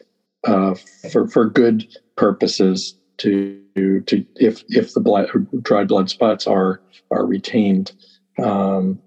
uh, 0.46 0.76
for 1.12 1.28
for 1.28 1.46
good 1.46 1.86
purposes 2.16 2.96
to 3.18 3.61
to 3.76 4.26
if 4.36 4.64
if 4.70 4.94
the 4.94 5.00
blood 5.00 5.30
dried 5.62 5.88
blood 5.88 6.10
spots 6.10 6.48
are 6.48 6.82
are 7.12 7.26
retained. 7.26 7.92
Um, 8.42 9.00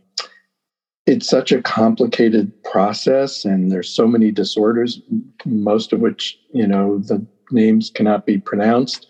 it's 1.06 1.28
such 1.28 1.52
a 1.52 1.60
complicated 1.60 2.50
process, 2.64 3.44
and 3.44 3.70
there's 3.70 3.90
so 3.90 4.06
many 4.06 4.30
disorders, 4.30 5.02
most 5.44 5.92
of 5.92 6.00
which 6.00 6.38
you 6.52 6.66
know 6.66 6.98
the 6.98 7.24
names 7.50 7.90
cannot 7.90 8.26
be 8.26 8.38
pronounced. 8.38 9.06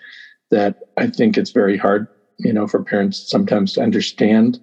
That 0.50 0.78
I 0.96 1.08
think 1.08 1.36
it's 1.36 1.50
very 1.50 1.76
hard, 1.76 2.06
you 2.38 2.52
know, 2.52 2.66
for 2.66 2.82
parents 2.82 3.28
sometimes 3.28 3.74
to 3.74 3.82
understand 3.82 4.60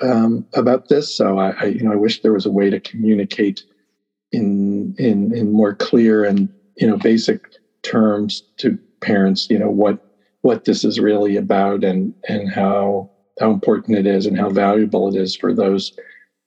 um, 0.00 0.46
about 0.54 0.88
this. 0.88 1.16
So 1.16 1.38
I, 1.38 1.50
I, 1.50 1.64
you 1.66 1.82
know, 1.82 1.92
I 1.92 1.96
wish 1.96 2.22
there 2.22 2.32
was 2.32 2.46
a 2.46 2.50
way 2.50 2.70
to 2.70 2.80
communicate 2.80 3.64
in 4.32 4.94
in 4.98 5.34
in 5.34 5.52
more 5.52 5.74
clear 5.74 6.24
and 6.24 6.48
you 6.76 6.86
know 6.86 6.96
basic 6.96 7.40
terms 7.82 8.42
to 8.58 8.78
parents. 9.04 9.48
You 9.50 9.58
know 9.58 9.70
what 9.70 9.98
what 10.42 10.64
this 10.64 10.84
is 10.84 11.00
really 11.00 11.36
about 11.36 11.84
and 11.84 12.14
and 12.28 12.50
how 12.50 13.10
how 13.40 13.50
important 13.50 13.98
it 13.98 14.06
is 14.06 14.26
and 14.26 14.38
how 14.38 14.50
valuable 14.50 15.08
it 15.08 15.16
is 15.16 15.36
for 15.36 15.52
those 15.52 15.92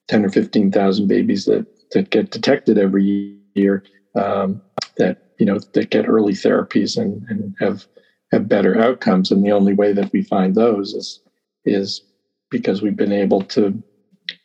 ten 0.08 0.26
or 0.26 0.30
fifteen 0.30 0.72
thousand 0.72 1.08
babies 1.08 1.46
that 1.46 1.66
that 1.92 2.10
get 2.10 2.32
detected 2.32 2.78
every 2.78 3.38
year. 3.54 3.84
Um, 4.16 4.62
that 4.98 5.32
you 5.40 5.46
know 5.46 5.60
that 5.74 5.92
get 5.92 6.08
early 6.08 6.34
therapies 6.34 6.98
and, 6.98 7.24
and 7.30 7.56
have 7.60 7.86
have 8.32 8.50
better 8.50 8.80
outcomes. 8.80 9.32
And 9.32 9.46
the 9.46 9.52
only 9.52 9.74
way 9.74 9.94
that 9.94 10.12
we 10.12 10.22
find 10.24 10.56
those 10.56 10.94
is 10.94 11.22
is 11.66 12.02
because 12.50 12.82
we've 12.82 12.96
been 12.96 13.12
able 13.12 13.42
to 13.44 13.82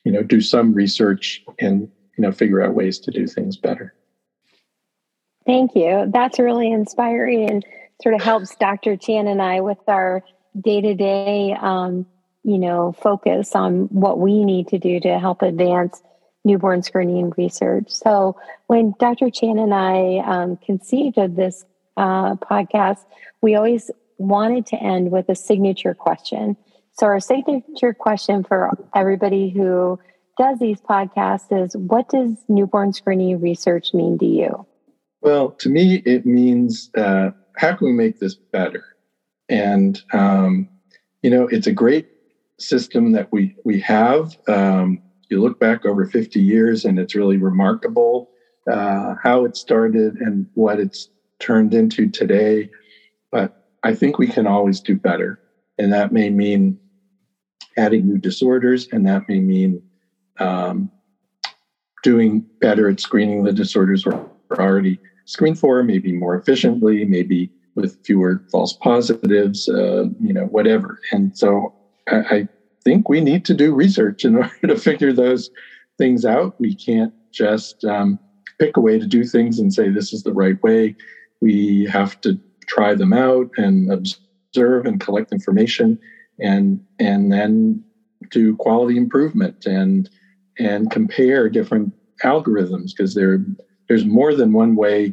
you 0.05 0.13
know 0.13 0.23
do 0.23 0.41
some 0.41 0.73
research 0.73 1.43
and 1.61 1.89
you 2.17 2.23
know 2.23 2.33
figure 2.33 2.63
out 2.63 2.75
ways 2.75 2.99
to 3.01 3.11
do 3.11 3.27
things 3.27 3.57
better 3.57 3.95
thank 5.47 5.75
you 5.75 6.11
that's 6.13 6.39
really 6.39 6.71
inspiring 6.71 7.49
and 7.51 7.65
sort 8.01 8.15
of 8.15 8.23
helps 8.23 8.55
dr 8.57 8.97
chan 8.99 9.27
and 9.27 9.43
i 9.43 9.61
with 9.61 9.79
our 9.89 10.23
day-to-day 10.61 11.57
um, 11.61 12.07
you 12.45 12.59
know 12.59 12.93
focus 12.93 13.55
on 13.55 13.85
what 13.91 14.19
we 14.19 14.45
need 14.45 14.69
to 14.69 14.79
do 14.79 15.01
to 15.01 15.19
help 15.19 15.43
advance 15.43 16.03
newborn 16.45 16.83
screening 16.83 17.33
research 17.37 17.87
so 17.89 18.37
when 18.67 18.95
dr 18.99 19.31
chan 19.31 19.59
and 19.59 19.75
i 19.75 20.19
um, 20.19 20.57
conceived 20.57 21.19
of 21.19 21.37
this 21.37 21.65
uh, 21.97 22.35
podcast 22.37 22.99
we 23.41 23.55
always 23.55 23.91
wanted 24.19 24.65
to 24.67 24.77
end 24.77 25.11
with 25.11 25.29
a 25.29 25.35
signature 25.35 25.95
question 25.95 26.57
so, 26.95 27.07
our 27.07 27.21
signature 27.21 27.95
question 27.95 28.45
for 28.45 28.71
everybody 28.95 29.49
who 29.49 29.99
does 30.39 30.59
these 30.59 30.81
podcasts 30.81 31.47
is 31.51 31.77
what 31.77 32.09
does 32.11 32.45
newborn 32.49 32.93
screening 32.93 33.41
research 33.41 33.95
mean 33.95 34.19
to 34.19 34.27
you? 34.27 34.67
Well, 35.23 35.51
to 35.53 35.71
me, 35.71 36.03
it 36.05 36.27
means 36.27 36.91
uh, 36.97 37.31
how 37.63 37.73
can 37.77 37.87
we 37.87 37.93
make 37.93 38.19
this 38.19 38.35
better? 38.53 38.83
And, 39.49 40.03
um, 40.13 40.69
you 41.23 41.31
know, 41.31 41.47
it's 41.47 41.69
a 41.69 41.73
great 41.73 42.09
system 42.59 43.13
that 43.13 43.29
we, 43.31 43.55
we 43.65 43.79
have. 43.81 44.37
Um, 44.49 44.99
you 45.31 45.41
look 45.41 45.61
back 45.61 45.87
over 45.87 46.05
50 46.05 46.41
years, 46.41 46.85
and 46.85 46.99
it's 46.99 47.15
really 47.15 47.37
remarkable 47.37 48.29
uh, 48.71 49.15
how 49.23 49.45
it 49.45 49.57
started 49.57 50.17
and 50.17 50.45
what 50.55 50.81
it's 50.81 51.09
turned 51.39 51.73
into 51.73 52.11
today. 52.11 52.69
But 53.31 53.53
I 53.85 53.95
think 53.95 54.19
we 54.19 54.27
can 54.27 54.49
always 54.49 54.81
do 54.81 54.97
better. 54.97 55.39
And 55.79 55.93
that 55.93 56.13
may 56.13 56.31
mean 56.31 56.77
adding 57.77 58.09
new 58.09 58.19
disorders, 58.19 58.89
and 58.91 59.07
that 59.07 59.23
may 59.29 59.39
mean 59.39 59.81
um, 60.41 60.91
doing 62.03 62.45
better 62.61 62.89
at 62.89 62.99
screening 62.99 63.45
the 63.45 63.53
disorders 63.53 64.05
we're 64.05 64.21
already 64.51 64.99
screened 65.25 65.59
for, 65.59 65.83
maybe 65.83 66.13
more 66.13 66.37
efficiently, 66.37 67.05
maybe 67.05 67.51
with 67.75 67.99
fewer 68.05 68.43
false 68.51 68.75
positives, 68.75 69.69
uh, 69.69 70.05
you 70.21 70.33
know, 70.33 70.45
whatever. 70.47 70.99
And 71.11 71.37
so 71.37 71.75
I, 72.09 72.17
I 72.17 72.49
think 72.85 73.09
we 73.09 73.21
need 73.21 73.45
to 73.47 73.55
do 73.55 73.75
research 73.75 74.25
in 74.25 74.37
order 74.37 74.67
to 74.67 74.77
figure 74.77 75.13
those 75.13 75.51
things 75.99 76.25
out. 76.25 76.61
We 76.61 76.75
can't 76.75 77.13
just 77.33 77.85
um, 77.85 78.19
pick 78.59 78.77
a 78.77 78.81
way 78.81 78.99
to 78.99 79.07
do 79.07 79.25
things 79.25 79.59
and 79.59 79.73
say 79.73 79.89
this 79.89 80.13
is 80.13 80.23
the 80.23 80.33
right 80.33 80.63
way. 80.63 80.97
We 81.41 81.89
have 81.91 82.21
to 82.23 82.39
try 82.67 82.95
them 82.95 83.13
out 83.13 83.51
and 83.57 83.91
observe 83.91 84.87
and 84.87 85.01
collect 85.01 85.33
information 85.33 85.99
and 86.39 86.81
and 86.99 87.33
then 87.33 87.83
do 88.31 88.57
quality 88.57 88.97
improvement 88.97 89.67
and 89.67 90.09
and 90.59 90.91
compare 90.91 91.49
different 91.49 91.93
algorithms 92.25 92.91
because 92.97 93.15
there 93.15 93.45
there's 93.93 94.07
more 94.07 94.35
than 94.35 94.55
one 94.55 94.75
way 94.75 95.13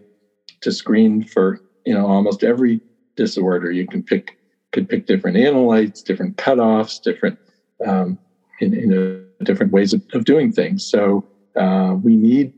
to 0.62 0.72
screen 0.72 1.22
for 1.22 1.60
you 1.86 1.94
know 1.94 2.08
almost 2.08 2.46
every 2.46 2.80
disorder. 3.18 3.72
You 3.72 3.86
can 3.86 4.02
pick 4.02 4.38
could 4.72 4.88
pick 4.88 5.06
different 5.06 5.36
analytes 5.36 6.02
different 6.02 6.38
cutoffs 6.38 7.02
different 7.02 7.38
um, 7.86 8.18
in, 8.62 8.74
in 8.74 8.94
a, 8.94 9.44
different 9.44 9.74
ways 9.74 9.94
of, 9.94 10.02
of 10.14 10.24
doing 10.24 10.52
things. 10.52 10.86
So 10.86 11.26
uh, 11.58 11.96
we 12.02 12.16
need 12.16 12.54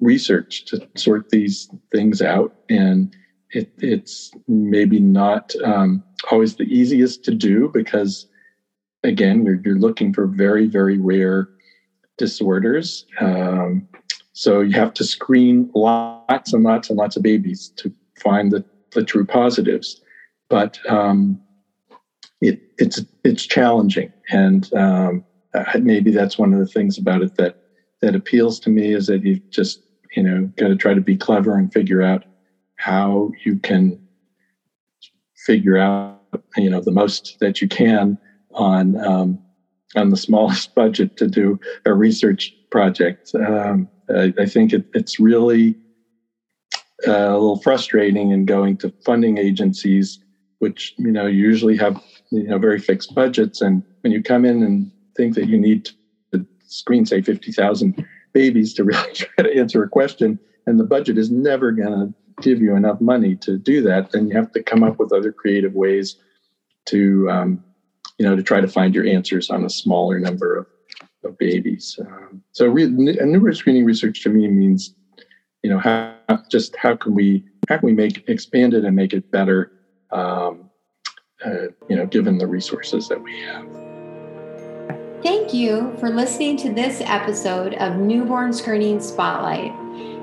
research 0.00 0.64
to 0.66 0.88
sort 0.96 1.28
these 1.30 1.68
things 1.92 2.20
out. 2.20 2.54
And 2.68 3.14
it, 3.50 3.70
it's 3.78 4.32
maybe 4.48 4.98
not 4.98 5.54
um, 5.64 6.02
always 6.30 6.56
the 6.56 6.64
easiest 6.64 7.24
to 7.24 7.34
do 7.34 7.70
because, 7.72 8.26
again, 9.04 9.44
you're, 9.44 9.60
you're 9.64 9.78
looking 9.78 10.12
for 10.12 10.26
very, 10.26 10.66
very 10.66 10.98
rare 10.98 11.48
disorders. 12.16 13.06
Um, 13.20 13.88
so 14.32 14.60
you 14.60 14.72
have 14.72 14.94
to 14.94 15.04
screen 15.04 15.70
lots 15.74 16.52
and 16.52 16.62
lots 16.62 16.88
and 16.88 16.98
lots 16.98 17.16
of 17.16 17.22
babies 17.22 17.72
to 17.76 17.92
find 18.22 18.50
the, 18.50 18.64
the 18.92 19.02
true 19.02 19.24
positives. 19.24 20.00
But 20.48 20.78
um, 20.88 21.40
it, 22.40 22.60
it's 22.78 23.02
it's 23.22 23.46
challenging, 23.46 24.12
and 24.30 24.72
um, 24.74 25.24
maybe 25.80 26.10
that's 26.10 26.38
one 26.38 26.52
of 26.52 26.58
the 26.58 26.66
things 26.66 26.98
about 26.98 27.22
it 27.22 27.36
that 27.36 27.56
that 28.00 28.14
appeals 28.14 28.58
to 28.60 28.70
me 28.70 28.92
is 28.92 29.06
that 29.06 29.22
you 29.22 29.40
just 29.50 29.80
you 30.16 30.22
know 30.22 30.50
got 30.56 30.68
to 30.68 30.76
try 30.76 30.94
to 30.94 31.00
be 31.00 31.16
clever 31.16 31.56
and 31.56 31.72
figure 31.72 32.02
out 32.02 32.24
how 32.76 33.30
you 33.44 33.58
can 33.58 34.00
figure 35.36 35.76
out 35.76 36.20
you 36.56 36.70
know 36.70 36.80
the 36.80 36.90
most 36.90 37.36
that 37.40 37.60
you 37.60 37.68
can 37.68 38.18
on 38.54 38.96
um, 39.04 39.38
on 39.96 40.10
the 40.10 40.16
smallest 40.16 40.74
budget 40.74 41.16
to 41.16 41.26
do 41.26 41.58
a 41.84 41.92
research 41.92 42.56
project. 42.70 43.30
Um, 43.34 43.88
I, 44.14 44.32
I, 44.38 44.46
think 44.46 44.72
it, 44.72 44.86
it's 44.94 45.20
really 45.20 45.74
uh, 47.06 47.12
a 47.12 47.32
little 47.32 47.60
frustrating 47.60 48.30
in 48.30 48.44
going 48.44 48.76
to 48.78 48.92
funding 49.04 49.38
agencies, 49.38 50.18
which 50.58 50.94
you 50.98 51.10
know 51.10 51.26
usually 51.26 51.76
have 51.76 52.02
you 52.30 52.44
know 52.44 52.58
very 52.58 52.78
fixed 52.78 53.14
budgets, 53.14 53.60
and 53.60 53.82
when 54.02 54.12
you 54.12 54.22
come 54.22 54.44
in 54.44 54.62
and 54.62 54.90
think 55.16 55.34
that 55.34 55.48
you 55.48 55.58
need 55.58 55.86
to 56.32 56.46
screen 56.66 57.04
say 57.04 57.20
fifty 57.20 57.52
thousand 57.52 58.06
babies 58.32 58.74
to 58.74 58.84
really 58.90 59.12
try 59.12 59.44
to 59.44 59.56
answer 59.56 59.82
a 59.82 59.88
question, 59.88 60.38
and 60.66 60.78
the 60.78 60.84
budget 60.84 61.18
is 61.18 61.30
never 61.30 61.72
going 61.72 61.92
to 61.92 62.14
give 62.40 62.60
you 62.60 62.74
enough 62.74 63.00
money 63.00 63.36
to 63.36 63.58
do 63.58 63.82
that, 63.82 64.12
then 64.12 64.28
you 64.28 64.36
have 64.36 64.52
to 64.52 64.62
come 64.62 64.82
up 64.82 64.98
with 64.98 65.12
other 65.12 65.32
creative 65.32 65.74
ways 65.74 66.16
to, 66.86 67.28
um, 67.30 67.62
you 68.18 68.26
know, 68.26 68.36
to 68.36 68.42
try 68.42 68.60
to 68.60 68.68
find 68.68 68.94
your 68.94 69.06
answers 69.06 69.50
on 69.50 69.64
a 69.64 69.70
smaller 69.70 70.18
number 70.18 70.56
of, 70.56 70.66
of 71.24 71.38
babies. 71.38 71.98
Um, 72.00 72.42
so, 72.52 72.66
re- 72.66 72.86
newborn 72.86 73.54
screening 73.54 73.84
research 73.84 74.22
to 74.22 74.28
me 74.28 74.48
means, 74.48 74.94
you 75.62 75.70
know, 75.70 75.78
how 75.78 76.16
just 76.50 76.76
how 76.76 76.96
can 76.96 77.14
we 77.14 77.44
how 77.68 77.78
can 77.78 77.86
we 77.86 77.92
make 77.92 78.28
expand 78.28 78.74
it 78.74 78.84
and 78.84 78.96
make 78.96 79.12
it 79.12 79.30
better, 79.30 79.72
um, 80.10 80.70
uh, 81.44 81.68
you 81.88 81.96
know, 81.96 82.06
given 82.06 82.38
the 82.38 82.46
resources 82.46 83.08
that 83.08 83.22
we 83.22 83.38
have. 83.40 83.66
Thank 85.22 85.52
you 85.52 85.94
for 86.00 86.08
listening 86.08 86.56
to 86.58 86.72
this 86.72 87.02
episode 87.02 87.74
of 87.74 87.96
Newborn 87.96 88.54
Screening 88.54 89.00
Spotlight. 89.00 89.72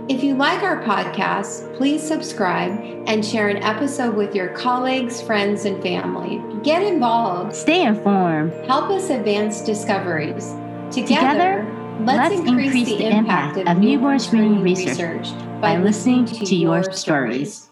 If 0.10 0.24
you 0.24 0.36
like 0.36 0.64
our 0.64 0.82
podcast, 0.84 1.76
please 1.78 2.02
subscribe 2.02 2.72
and 3.08 3.24
share 3.24 3.50
an 3.50 3.58
episode 3.58 4.16
with 4.16 4.34
your 4.34 4.48
colleagues, 4.50 5.22
friends, 5.22 5.66
and 5.66 5.84
family. 5.84 6.41
Get 6.64 6.82
involved. 6.82 7.54
Stay 7.54 7.86
informed. 7.86 8.54
Help 8.66 8.89
us 8.89 9.10
advance 9.10 9.62
discoveries. 9.62 10.56
Together, 10.92 11.66
Let's, 12.00 12.36
Let's 12.36 12.48
increase, 12.48 12.74
increase, 12.74 12.88
the 12.90 13.08
impact 13.08 13.58
of 13.58 13.78
newborn 13.80 14.20
screening 14.20 14.62
research 14.62 15.32
by 15.60 15.78
listening 15.78 16.26
to 16.26 16.56
your 16.56 16.84
stories. 16.94 17.66